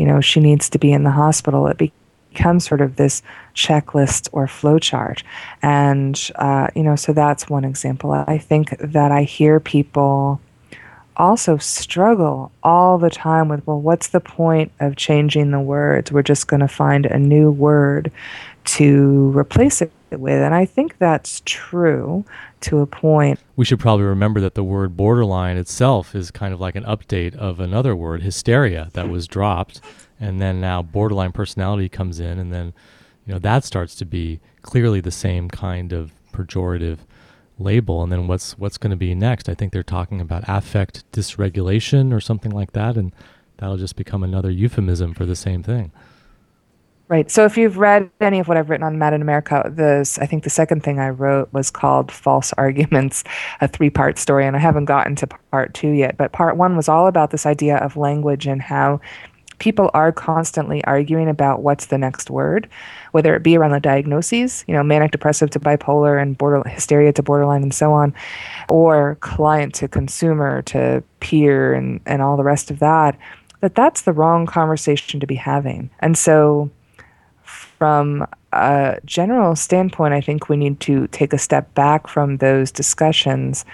you 0.00 0.06
know, 0.06 0.22
she 0.22 0.40
needs 0.40 0.70
to 0.70 0.78
be 0.78 0.92
in 0.92 1.04
the 1.04 1.10
hospital. 1.10 1.66
It 1.66 1.76
becomes 1.76 2.66
sort 2.66 2.80
of 2.80 2.96
this 2.96 3.22
checklist 3.54 4.30
or 4.32 4.46
flowchart. 4.46 5.22
And, 5.60 6.18
uh, 6.36 6.68
you 6.74 6.82
know, 6.82 6.96
so 6.96 7.12
that's 7.12 7.50
one 7.50 7.66
example. 7.66 8.12
I 8.12 8.38
think 8.38 8.74
that 8.78 9.12
I 9.12 9.24
hear 9.24 9.60
people 9.60 10.40
also 11.18 11.58
struggle 11.58 12.50
all 12.62 12.96
the 12.96 13.10
time 13.10 13.48
with, 13.48 13.66
well, 13.66 13.78
what's 13.78 14.08
the 14.08 14.20
point 14.20 14.72
of 14.80 14.96
changing 14.96 15.50
the 15.50 15.60
words? 15.60 16.10
We're 16.10 16.22
just 16.22 16.48
going 16.48 16.60
to 16.60 16.68
find 16.68 17.04
a 17.04 17.18
new 17.18 17.50
word 17.50 18.10
to 18.64 19.36
replace 19.36 19.82
it 19.82 19.92
with. 20.18 20.42
And 20.42 20.54
I 20.54 20.64
think 20.64 20.98
that's 20.98 21.42
true 21.44 22.24
to 22.62 22.80
a 22.80 22.86
point. 22.86 23.38
We 23.54 23.64
should 23.64 23.78
probably 23.78 24.06
remember 24.06 24.40
that 24.40 24.54
the 24.54 24.64
word 24.64 24.96
borderline 24.96 25.56
itself 25.56 26.14
is 26.14 26.30
kind 26.30 26.52
of 26.52 26.60
like 26.60 26.74
an 26.74 26.84
update 26.84 27.36
of 27.36 27.60
another 27.60 27.94
word, 27.94 28.22
hysteria, 28.22 28.90
that 28.94 29.08
was 29.08 29.28
dropped. 29.28 29.80
And 30.18 30.40
then 30.40 30.60
now 30.60 30.82
borderline 30.82 31.32
personality 31.32 31.88
comes 31.88 32.20
in, 32.20 32.38
and 32.38 32.52
then, 32.52 32.74
you 33.26 33.32
know, 33.32 33.38
that 33.38 33.64
starts 33.64 33.94
to 33.96 34.04
be 34.04 34.40
clearly 34.62 35.00
the 35.00 35.10
same 35.10 35.48
kind 35.48 35.92
of 35.92 36.12
pejorative 36.32 36.98
label. 37.58 38.02
And 38.02 38.10
then 38.10 38.26
what's 38.26 38.58
what's 38.58 38.78
going 38.78 38.90
to 38.90 38.96
be 38.96 39.14
next? 39.14 39.48
I 39.48 39.54
think 39.54 39.72
they're 39.72 39.82
talking 39.82 40.20
about 40.20 40.44
affect 40.48 41.10
dysregulation 41.12 42.12
or 42.12 42.20
something 42.20 42.52
like 42.52 42.72
that, 42.72 42.96
and 42.96 43.12
that'll 43.58 43.76
just 43.76 43.96
become 43.96 44.22
another 44.22 44.50
euphemism 44.50 45.14
for 45.14 45.24
the 45.24 45.36
same 45.36 45.62
thing. 45.62 45.92
Right. 47.10 47.28
So 47.28 47.44
if 47.44 47.56
you've 47.58 47.76
read 47.76 48.08
any 48.20 48.38
of 48.38 48.46
what 48.46 48.56
I've 48.56 48.70
written 48.70 48.86
on 48.86 48.96
Mad 48.96 49.14
in 49.14 49.20
America, 49.20 49.68
this 49.68 50.16
I 50.20 50.26
think 50.26 50.44
the 50.44 50.50
second 50.50 50.84
thing 50.84 51.00
I 51.00 51.08
wrote 51.08 51.52
was 51.52 51.68
called 51.68 52.12
False 52.12 52.52
Arguments, 52.52 53.24
a 53.60 53.66
three-part 53.66 54.16
story, 54.16 54.46
and 54.46 54.54
I 54.54 54.60
haven't 54.60 54.84
gotten 54.84 55.16
to 55.16 55.26
part 55.26 55.74
two 55.74 55.90
yet. 55.90 56.16
But 56.16 56.30
part 56.30 56.56
one 56.56 56.76
was 56.76 56.88
all 56.88 57.08
about 57.08 57.32
this 57.32 57.46
idea 57.46 57.78
of 57.78 57.96
language 57.96 58.46
and 58.46 58.62
how 58.62 59.00
people 59.58 59.90
are 59.92 60.12
constantly 60.12 60.84
arguing 60.84 61.28
about 61.28 61.62
what's 61.62 61.86
the 61.86 61.98
next 61.98 62.30
word, 62.30 62.68
whether 63.10 63.34
it 63.34 63.42
be 63.42 63.56
around 63.56 63.72
the 63.72 63.80
diagnoses, 63.80 64.64
you 64.68 64.74
know, 64.74 64.84
manic 64.84 65.10
depressive 65.10 65.50
to 65.50 65.58
bipolar 65.58 66.22
and 66.22 66.38
border 66.38 66.62
hysteria 66.68 67.12
to 67.14 67.24
borderline 67.24 67.64
and 67.64 67.74
so 67.74 67.92
on, 67.92 68.14
or 68.68 69.16
client 69.16 69.74
to 69.74 69.88
consumer 69.88 70.62
to 70.62 71.02
peer 71.18 71.74
and, 71.74 72.00
and 72.06 72.22
all 72.22 72.36
the 72.36 72.44
rest 72.44 72.70
of 72.70 72.78
that, 72.78 73.18
that 73.62 73.74
that's 73.74 74.02
the 74.02 74.12
wrong 74.12 74.46
conversation 74.46 75.18
to 75.18 75.26
be 75.26 75.34
having. 75.34 75.90
And 75.98 76.16
so 76.16 76.70
from 77.80 78.26
a 78.52 78.98
general 79.06 79.56
standpoint, 79.56 80.12
I 80.12 80.20
think 80.20 80.50
we 80.50 80.58
need 80.58 80.80
to 80.80 81.06
take 81.06 81.32
a 81.32 81.38
step 81.38 81.74
back 81.74 82.08
from 82.08 82.36
those 82.36 82.70
discussions. 82.70 83.64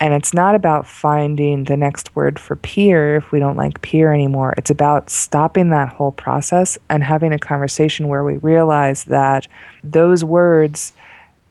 And 0.00 0.12
it's 0.14 0.34
not 0.34 0.56
about 0.56 0.84
finding 0.84 1.62
the 1.62 1.76
next 1.76 2.16
word 2.16 2.40
for 2.40 2.56
peer 2.56 3.14
if 3.14 3.30
we 3.30 3.38
don't 3.38 3.56
like 3.56 3.80
peer 3.82 4.12
anymore. 4.12 4.52
It's 4.58 4.70
about 4.70 5.10
stopping 5.10 5.70
that 5.70 5.90
whole 5.90 6.10
process 6.10 6.76
and 6.90 7.04
having 7.04 7.32
a 7.32 7.38
conversation 7.38 8.08
where 8.08 8.24
we 8.24 8.38
realize 8.38 9.04
that 9.04 9.46
those 9.84 10.24
words 10.24 10.92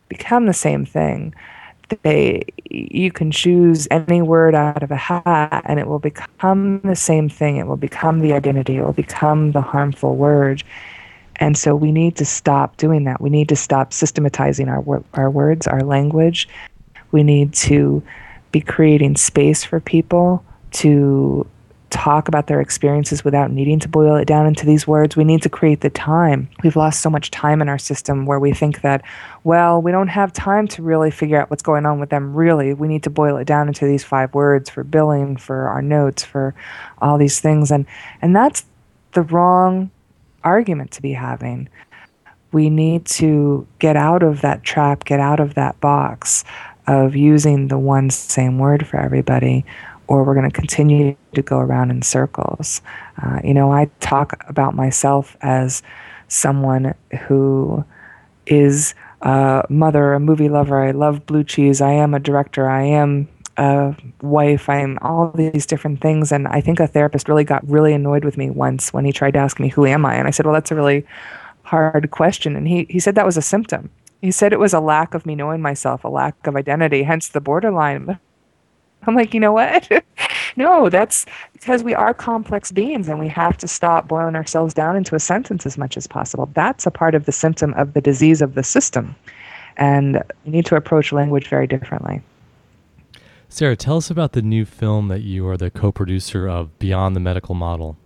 become 0.10 0.48
the 0.48 0.54
same 0.54 0.86
thing. 0.86 1.34
They, 2.04 2.44
you 2.70 3.10
can 3.14 3.32
choose 3.32 3.88
any 3.90 4.22
word 4.22 4.54
out 4.54 4.84
of 4.84 4.92
a 4.92 4.98
hat 4.98 5.64
and 5.64 5.80
it 5.80 5.88
will 5.88 6.00
become 6.00 6.82
the 6.82 6.98
same 6.98 7.30
thing. 7.30 7.56
It 7.56 7.68
will 7.68 7.78
become 7.78 8.20
the 8.20 8.34
identity. 8.34 8.76
It 8.76 8.84
will 8.84 8.92
become 8.92 9.54
the 9.54 9.62
harmful 9.62 10.18
word. 10.18 10.62
And 11.42 11.58
so 11.58 11.76
we 11.76 11.92
need 11.92 12.16
to 12.18 12.26
stop 12.26 12.78
doing 12.78 13.04
that. 13.06 13.20
We 13.20 13.32
need 13.32 13.50
to 13.50 13.56
stop 13.56 13.92
systematizing 13.92 14.70
our 14.70 15.04
our 15.16 15.30
words, 15.30 15.68
our 15.68 15.82
language. 15.82 16.48
We 17.12 17.24
need 17.24 17.54
to 17.54 18.02
be 18.52 18.62
creating 18.62 19.18
space 19.18 19.64
for 19.64 19.80
people 19.80 20.46
to 20.74 21.46
talk 21.90 22.28
about 22.28 22.48
their 22.48 22.62
experiences 22.62 23.26
without 23.26 23.52
needing 23.52 23.80
to 23.80 23.90
boil 23.90 24.16
it 24.16 24.26
down 24.26 24.46
into 24.46 24.66
these 24.66 24.88
words. 24.88 25.18
We 25.18 25.26
need 25.26 25.42
to 25.42 25.50
create 25.50 25.82
the 25.82 25.90
time. 25.90 26.48
We've 26.64 26.78
lost 26.78 27.02
so 27.02 27.10
much 27.10 27.32
time 27.32 27.62
in 27.62 27.68
our 27.68 27.80
system 27.80 28.26
where 28.26 28.40
we 28.40 28.54
think 28.54 28.82
that, 28.82 29.02
well, 29.44 29.82
we 29.82 29.92
don't 29.92 30.08
have 30.08 30.32
time 30.32 30.68
to 30.70 30.84
really 30.84 31.12
figure 31.12 31.42
out 31.42 31.50
what's 31.50 31.64
going 31.64 31.86
on 31.86 32.00
with 32.00 32.10
them, 32.10 32.34
really. 32.34 32.74
We 32.74 32.88
need 32.88 33.04
to 33.04 33.10
boil 33.10 33.36
it 33.36 33.46
down 33.46 33.68
into 33.68 33.86
these 33.86 34.06
five 34.06 34.34
words 34.34 34.70
for 34.70 34.86
billing, 34.86 35.36
for 35.38 35.68
our 35.68 35.82
notes, 35.82 36.24
for 36.24 36.56
all 37.00 37.18
these 37.18 37.42
things. 37.42 37.72
And, 37.72 37.86
and 38.22 38.34
that's 38.34 38.64
the 39.12 39.24
wrong 39.24 39.92
argument 40.44 40.92
to 40.92 41.02
be 41.02 41.14
having. 41.14 41.70
We 42.52 42.70
need 42.70 43.06
to 43.06 43.66
get 43.80 43.96
out 43.96 44.24
of 44.24 44.42
that 44.42 44.64
trap, 44.64 45.06
get 45.06 45.20
out 45.20 45.40
of 45.40 45.56
that 45.56 45.80
box 45.80 46.44
of 46.88 47.16
using 47.16 47.68
the 47.68 47.78
one 47.78 48.10
same 48.10 48.60
word 48.60 48.86
for 48.86 48.98
everybody, 48.98 49.66
or 50.08 50.24
we're 50.24 50.36
going 50.36 50.50
to 50.50 50.56
continue 50.56 51.16
to 51.36 51.42
go 51.42 51.60
around 51.60 51.92
in 51.92 52.02
circles. 52.02 52.82
Uh, 53.22 53.40
you 53.44 53.54
know, 53.54 53.72
I 53.72 53.90
talk 54.00 54.44
about 54.50 54.76
myself 54.76 55.38
as 55.42 55.82
someone 56.28 56.94
who 57.28 57.86
is 58.46 58.96
a 59.22 59.64
mother, 59.70 60.14
a 60.14 60.20
movie 60.20 60.50
lover. 60.50 60.84
I 60.84 60.92
love 60.92 61.26
blue 61.26 61.44
cheese. 61.44 61.80
I 61.80 61.92
am 61.92 62.14
a 62.14 62.20
director. 62.20 62.70
I 62.70 62.84
am 62.84 63.30
a 63.58 63.96
wife. 64.22 64.70
I'm 64.70 64.98
all 65.02 65.32
these 65.32 65.66
different 65.66 66.02
things. 66.02 66.32
And 66.32 66.48
I 66.48 66.62
think 66.62 66.80
a 66.80 66.88
therapist 66.88 67.28
really 67.28 67.44
got 67.44 67.68
really 67.70 67.94
annoyed 67.94 68.24
with 68.24 68.38
me 68.38 68.50
once 68.50 68.94
when 68.94 69.06
he 69.06 69.12
tried 69.12 69.32
to 69.32 69.40
ask 69.40 69.60
me, 69.60 69.70
Who 69.70 69.86
am 69.86 70.06
I? 70.06 70.16
And 70.16 70.28
I 70.28 70.32
said, 70.32 70.46
Well, 70.46 70.54
that's 70.54 70.72
a 70.72 70.76
really 70.76 71.06
hard 71.64 72.12
question. 72.12 72.56
And 72.56 72.68
he, 72.68 72.86
he 72.90 73.00
said 73.00 73.16
that 73.16 73.26
was 73.26 73.38
a 73.38 73.42
symptom. 73.42 73.90
He 74.22 74.32
said 74.32 74.54
it 74.54 74.60
was 74.60 74.74
a 74.74 74.80
lack 74.80 75.14
of 75.14 75.26
me 75.26 75.36
knowing 75.36 75.62
myself, 75.62 76.04
a 76.04 76.10
lack 76.10 76.46
of 76.46 76.56
identity, 76.56 77.02
hence 77.02 77.30
the 77.30 77.42
borderline. 77.42 78.20
I'm 79.08 79.16
like, 79.16 79.34
you 79.34 79.40
know 79.40 79.54
what? 79.54 79.90
no, 80.56 80.90
that's 80.90 81.26
because 81.54 81.82
we 81.82 81.96
are 81.96 82.14
complex 82.14 82.72
beings 82.72 83.08
and 83.08 83.20
we 83.20 83.28
have 83.30 83.58
to 83.58 83.68
stop 83.68 84.08
boiling 84.08 84.36
ourselves 84.36 84.74
down 84.74 84.96
into 84.96 85.16
a 85.16 85.20
sentence 85.20 85.66
as 85.66 85.78
much 85.78 85.98
as 85.98 86.06
possible. 86.06 86.50
That's 86.54 86.86
a 86.86 86.92
part 86.92 87.16
of 87.16 87.26
the 87.26 87.32
symptom 87.32 87.74
of 87.76 87.94
the 87.94 88.02
disease 88.02 88.42
of 88.42 88.54
the 88.54 88.64
system. 88.64 89.16
And 89.78 90.22
we 90.46 90.52
need 90.52 90.66
to 90.68 90.76
approach 90.76 91.12
language 91.12 91.48
very 91.48 91.66
differently. 91.66 92.22
Sera, 93.54 93.76
tell 93.76 93.98
us 93.98 94.10
about 94.10 94.32
the 94.32 94.42
new 94.42 94.64
film 94.64 95.10
that 95.10 95.24
you 95.24 95.46
are 95.46 95.58
the 95.58 95.70
co 95.70 95.92
producer 95.92 96.48
of, 96.48 96.80
Beyond 96.80 97.18
the 97.18 97.20
Medical 97.20 97.54
Model. 97.54 97.98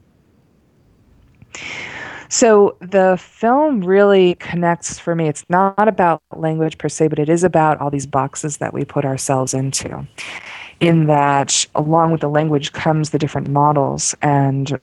So 2.30 2.76
the 2.82 3.16
film 3.22 3.82
really 3.82 4.34
connects 4.36 4.98
for 4.98 5.14
me. 5.14 5.28
It's 5.28 5.46
not 5.48 5.88
about 5.88 6.24
language 6.36 6.80
per 6.80 6.90
se, 6.90 7.10
but 7.10 7.20
it 7.20 7.30
is 7.30 7.44
about 7.44 7.80
all 7.80 7.92
these 7.92 8.08
boxes 8.08 8.58
that 8.58 8.74
we 8.74 8.86
put 8.86 9.06
ourselves 9.06 9.54
into. 9.54 10.08
In 10.80 11.06
that, 11.06 11.68
along 11.76 12.12
with 12.12 12.22
the 12.22 12.28
language 12.28 12.74
comes 12.74 13.12
the 13.12 13.20
different 13.20 13.48
models. 13.48 14.16
And 14.24 14.80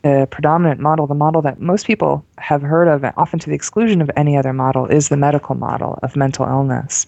the 0.00 0.26
predominant 0.30 0.80
model, 0.80 1.06
the 1.06 1.14
model 1.14 1.42
that 1.42 1.60
most 1.60 1.86
people 1.86 2.24
have 2.38 2.62
heard 2.62 2.88
of, 2.88 3.04
often 3.18 3.38
to 3.40 3.50
the 3.50 3.54
exclusion 3.54 4.00
of 4.00 4.10
any 4.16 4.34
other 4.34 4.54
model, 4.54 4.86
is 4.86 5.10
the 5.10 5.16
medical 5.18 5.54
model 5.54 5.98
of 6.02 6.16
mental 6.16 6.46
illness. 6.46 7.06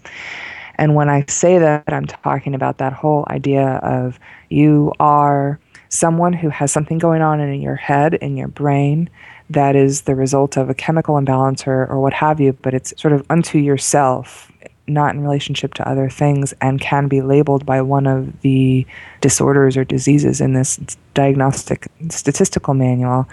And 0.79 0.95
when 0.95 1.09
I 1.09 1.25
say 1.29 1.59
that, 1.59 1.85
I'm 1.89 2.07
talking 2.07 2.55
about 2.55 2.79
that 2.79 2.93
whole 2.93 3.27
idea 3.29 3.81
of 3.83 4.19
you 4.49 4.93
are 5.01 5.59
someone 5.89 6.33
who 6.33 6.49
has 6.51 6.71
something 6.71 6.99
going 6.99 7.23
on 7.23 7.41
in 7.41 7.61
your 7.61 7.75
head, 7.75 8.15
in 8.15 8.37
your 8.37 8.49
brain, 8.49 9.11
that 9.51 9.75
is 9.75 10.03
the 10.03 10.15
result 10.15 10.57
of 10.57 10.71
a 10.71 10.75
chemical 10.75 11.17
imbalance 11.17 11.67
or, 11.67 11.87
or 11.87 12.01
what 12.01 12.13
have 12.13 12.41
you, 12.41 12.53
but 12.53 12.75
it's 12.75 12.93
sort 13.01 13.13
of 13.13 13.25
unto 13.31 13.59
yourself, 13.59 14.53
not 14.87 15.15
in 15.15 15.23
relationship 15.23 15.75
to 15.75 15.89
other 15.89 16.09
things, 16.09 16.53
and 16.61 16.81
can 16.81 17.09
be 17.09 17.23
labeled 17.23 17.65
by 17.65 17.81
one 17.81 18.07
of 18.07 18.41
the 18.43 18.87
disorders 19.21 19.77
or 19.77 19.85
diseases 19.85 20.41
in 20.41 20.53
this 20.53 20.79
diagnostic 21.15 21.89
statistical 22.11 22.75
manual. 22.75 23.27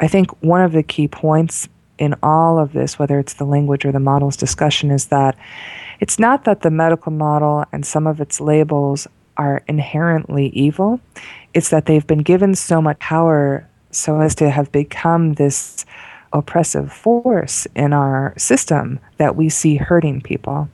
I 0.00 0.08
think 0.08 0.30
one 0.42 0.62
of 0.62 0.72
the 0.72 0.82
key 0.82 1.08
points 1.08 1.68
in 1.98 2.14
all 2.22 2.58
of 2.58 2.72
this, 2.72 2.98
whether 2.98 3.18
it's 3.18 3.34
the 3.34 3.44
language 3.44 3.84
or 3.84 3.92
the 3.92 4.00
models 4.00 4.36
discussion, 4.36 4.90
is 4.90 5.06
that 5.06 5.36
it's 6.00 6.18
not 6.18 6.44
that 6.44 6.62
the 6.62 6.70
medical 6.70 7.12
model 7.12 7.64
and 7.72 7.84
some 7.86 8.06
of 8.06 8.20
its 8.20 8.40
labels 8.40 9.06
are 9.36 9.62
inherently 9.68 10.48
evil, 10.48 11.00
it's 11.54 11.70
that 11.70 11.86
they've 11.86 12.06
been 12.06 12.22
given 12.22 12.54
so 12.54 12.82
much 12.82 12.98
power 12.98 13.66
so 13.90 14.20
as 14.20 14.34
to 14.36 14.50
have 14.50 14.70
become 14.72 15.34
this 15.34 15.84
oppressive 16.32 16.92
force 16.92 17.66
in 17.74 17.92
our 17.92 18.34
system 18.36 18.98
that 19.16 19.36
we 19.36 19.48
see 19.48 19.76
hurting 19.76 20.20
people. 20.20 20.68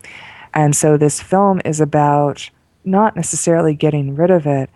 And 0.55 0.75
so 0.77 0.97
this 0.97 1.21
film 1.21 1.61
is 1.65 1.81
about 1.81 2.51
not 2.85 3.17
necessarily 3.17 3.75
getting 3.75 4.15
rid 4.15 4.31
of 4.31 4.47
it, 4.47 4.71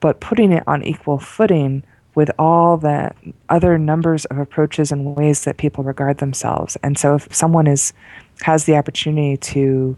but 0.00 0.20
putting 0.20 0.52
it 0.52 0.64
on 0.66 0.82
equal 0.82 1.18
footing 1.18 1.84
with 2.14 2.30
all 2.38 2.76
the 2.76 3.10
other 3.48 3.78
numbers 3.78 4.24
of 4.26 4.38
approaches 4.38 4.92
and 4.92 5.16
ways 5.16 5.44
that 5.44 5.56
people 5.56 5.84
regard 5.84 6.18
themselves. 6.18 6.76
And 6.82 6.98
so 6.98 7.14
if 7.14 7.34
someone 7.34 7.66
is 7.66 7.92
has 8.40 8.64
the 8.64 8.76
opportunity 8.76 9.36
to 9.36 9.96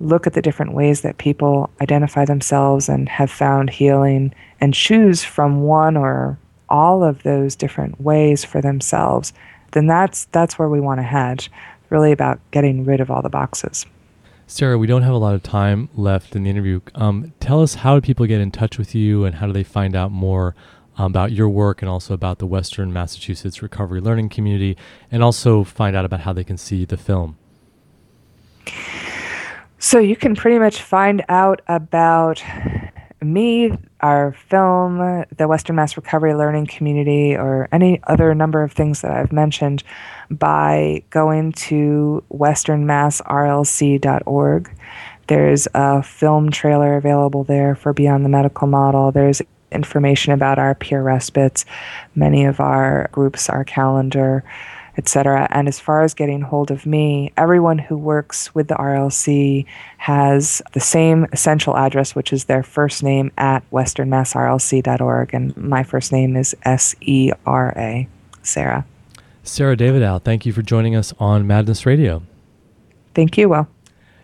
look 0.00 0.26
at 0.26 0.32
the 0.32 0.42
different 0.42 0.72
ways 0.72 1.02
that 1.02 1.18
people 1.18 1.70
identify 1.80 2.24
themselves 2.24 2.88
and 2.88 3.08
have 3.08 3.30
found 3.30 3.70
healing 3.70 4.34
and 4.60 4.72
choose 4.74 5.22
from 5.22 5.60
one 5.60 5.96
or 5.96 6.38
all 6.70 7.04
of 7.04 7.22
those 7.22 7.54
different 7.56 8.00
ways 8.00 8.44
for 8.44 8.60
themselves, 8.60 9.32
then 9.72 9.86
that's 9.86 10.26
that's 10.26 10.58
where 10.58 10.68
we 10.68 10.80
want 10.80 10.98
to 10.98 11.04
head. 11.04 11.48
Really 11.90 12.12
about 12.12 12.38
getting 12.52 12.84
rid 12.84 13.00
of 13.00 13.10
all 13.10 13.20
the 13.20 13.28
boxes. 13.28 13.84
Sera, 14.46 14.78
we 14.78 14.86
don't 14.86 15.02
have 15.02 15.14
a 15.14 15.18
lot 15.18 15.34
of 15.34 15.42
time 15.42 15.88
left 15.94 16.34
in 16.34 16.44
the 16.44 16.50
interview. 16.50 16.80
Um, 16.94 17.32
tell 17.40 17.62
us 17.62 17.74
how 17.74 17.94
do 17.94 18.00
people 18.00 18.26
get 18.26 18.40
in 18.40 18.50
touch 18.50 18.78
with 18.78 18.94
you, 18.94 19.24
and 19.24 19.36
how 19.36 19.46
do 19.46 19.52
they 19.52 19.64
find 19.64 19.96
out 19.96 20.12
more 20.12 20.54
about 20.96 21.32
your 21.32 21.48
work, 21.48 21.82
and 21.82 21.88
also 21.88 22.14
about 22.14 22.38
the 22.38 22.46
Western 22.46 22.92
Massachusetts 22.92 23.62
Recovery 23.62 24.00
Learning 24.00 24.28
Community, 24.28 24.76
and 25.10 25.22
also 25.22 25.64
find 25.64 25.96
out 25.96 26.04
about 26.04 26.20
how 26.20 26.32
they 26.32 26.44
can 26.44 26.56
see 26.56 26.84
the 26.84 26.96
film. 26.96 27.38
So 29.78 29.98
you 29.98 30.16
can 30.16 30.36
pretty 30.36 30.58
much 30.58 30.82
find 30.82 31.24
out 31.28 31.62
about 31.66 32.42
me, 33.22 33.72
our 34.00 34.32
film, 34.32 35.24
the 35.36 35.46
Western 35.48 35.76
Mass 35.76 35.96
Recovery 35.96 36.34
Learning 36.34 36.66
Community, 36.66 37.36
or 37.36 37.68
any 37.72 38.00
other 38.04 38.34
number 38.34 38.62
of 38.62 38.72
things 38.72 39.02
that 39.02 39.10
I've 39.10 39.32
mentioned 39.32 39.82
by 40.30 41.02
going 41.10 41.52
to 41.52 42.24
westernmassrlc.org. 42.32 44.70
There's 45.26 45.68
a 45.74 46.02
film 46.02 46.50
trailer 46.50 46.96
available 46.96 47.44
there 47.44 47.74
for 47.74 47.92
Beyond 47.92 48.24
the 48.24 48.30
Medical 48.30 48.66
Model. 48.66 49.12
There's 49.12 49.42
information 49.70 50.32
about 50.32 50.58
our 50.58 50.74
peer 50.74 51.02
respites, 51.02 51.64
many 52.14 52.44
of 52.44 52.58
our 52.58 53.08
groups, 53.12 53.48
our 53.48 53.64
calendar 53.64 54.42
etc. 54.96 55.46
And 55.50 55.68
as 55.68 55.80
far 55.80 56.02
as 56.02 56.14
getting 56.14 56.40
hold 56.40 56.70
of 56.70 56.86
me, 56.86 57.32
everyone 57.36 57.78
who 57.78 57.96
works 57.96 58.54
with 58.54 58.68
the 58.68 58.74
RLC 58.74 59.66
has 59.98 60.62
the 60.72 60.80
same 60.80 61.26
essential 61.32 61.76
address, 61.76 62.14
which 62.14 62.32
is 62.32 62.44
their 62.44 62.62
first 62.62 63.02
name 63.02 63.32
at 63.38 63.68
westernmassrlc.org. 63.70 65.34
And 65.34 65.56
my 65.56 65.82
first 65.82 66.12
name 66.12 66.36
is 66.36 66.56
S 66.64 66.94
E 67.00 67.32
R 67.46 67.72
A, 67.76 68.08
Sera. 68.42 68.84
Sera 69.42 69.76
Davidow, 69.76 70.22
thank 70.22 70.44
you 70.44 70.52
for 70.52 70.62
joining 70.62 70.94
us 70.94 71.12
on 71.18 71.46
Madness 71.46 71.86
Radio. 71.86 72.22
Thank 73.14 73.36
you, 73.38 73.48
Will. 73.48 73.68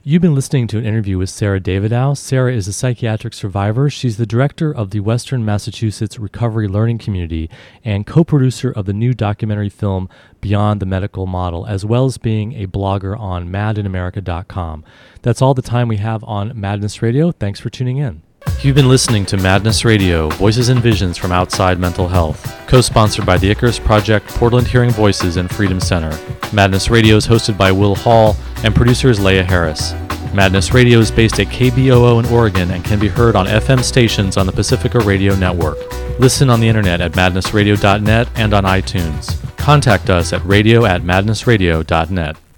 You've 0.08 0.22
been 0.22 0.36
listening 0.36 0.68
to 0.68 0.78
an 0.78 0.86
interview 0.86 1.18
with 1.18 1.30
Sera 1.30 1.58
Davidow. 1.58 2.16
Sera 2.16 2.54
is 2.54 2.68
a 2.68 2.72
psychiatric 2.72 3.34
survivor. 3.34 3.90
She's 3.90 4.18
the 4.18 4.24
director 4.24 4.72
of 4.72 4.90
the 4.90 5.00
Western 5.00 5.44
Massachusetts 5.44 6.16
Recovery 6.16 6.68
Learning 6.68 6.96
Community 6.96 7.50
and 7.84 8.06
co 8.06 8.22
producer 8.22 8.70
of 8.70 8.86
the 8.86 8.92
new 8.92 9.14
documentary 9.14 9.68
film 9.68 10.08
Beyond 10.40 10.78
the 10.78 10.86
Medical 10.86 11.26
Model, 11.26 11.66
as 11.66 11.84
well 11.84 12.04
as 12.04 12.18
being 12.18 12.52
a 12.52 12.68
blogger 12.68 13.18
on 13.18 13.48
madinamerica.com. 13.48 14.84
That's 15.22 15.42
all 15.42 15.54
the 15.54 15.60
time 15.60 15.88
we 15.88 15.96
have 15.96 16.22
on 16.22 16.52
Madness 16.54 17.02
Radio. 17.02 17.32
Thanks 17.32 17.58
for 17.58 17.68
tuning 17.68 17.96
in. 17.96 18.22
You've 18.62 18.74
been 18.74 18.88
listening 18.88 19.24
to 19.26 19.36
Madness 19.36 19.84
Radio, 19.84 20.28
Voices 20.30 20.70
and 20.70 20.80
Visions 20.80 21.16
from 21.16 21.30
Outside 21.30 21.78
Mental 21.78 22.08
Health, 22.08 22.52
co 22.66 22.80
sponsored 22.80 23.24
by 23.24 23.38
the 23.38 23.48
Icarus 23.48 23.78
Project, 23.78 24.26
Portland 24.28 24.66
Hearing 24.66 24.90
Voices, 24.90 25.36
and 25.36 25.48
Freedom 25.48 25.78
Center. 25.78 26.18
Madness 26.52 26.90
Radio 26.90 27.16
is 27.16 27.26
hosted 27.26 27.56
by 27.56 27.70
Will 27.70 27.94
Hall, 27.94 28.34
and 28.64 28.74
producer 28.74 29.08
is 29.08 29.20
Leah 29.20 29.44
Harris. 29.44 29.92
Madness 30.34 30.72
Radio 30.74 30.98
is 30.98 31.10
based 31.12 31.38
at 31.38 31.46
KBOO 31.46 32.18
in 32.18 32.32
Oregon 32.32 32.70
and 32.72 32.84
can 32.84 32.98
be 32.98 33.08
heard 33.08 33.36
on 33.36 33.46
FM 33.46 33.82
stations 33.84 34.36
on 34.36 34.46
the 34.46 34.52
Pacifica 34.52 34.98
Radio 35.00 35.36
Network. 35.36 35.78
Listen 36.18 36.50
on 36.50 36.58
the 36.58 36.68
internet 36.68 37.00
at 37.00 37.12
madnessradio.net 37.12 38.28
and 38.34 38.52
on 38.52 38.64
iTunes. 38.64 39.56
Contact 39.56 40.10
us 40.10 40.32
at 40.32 40.44
radio 40.44 40.84
at 40.84 41.02
madnessradio.net. 41.02 42.36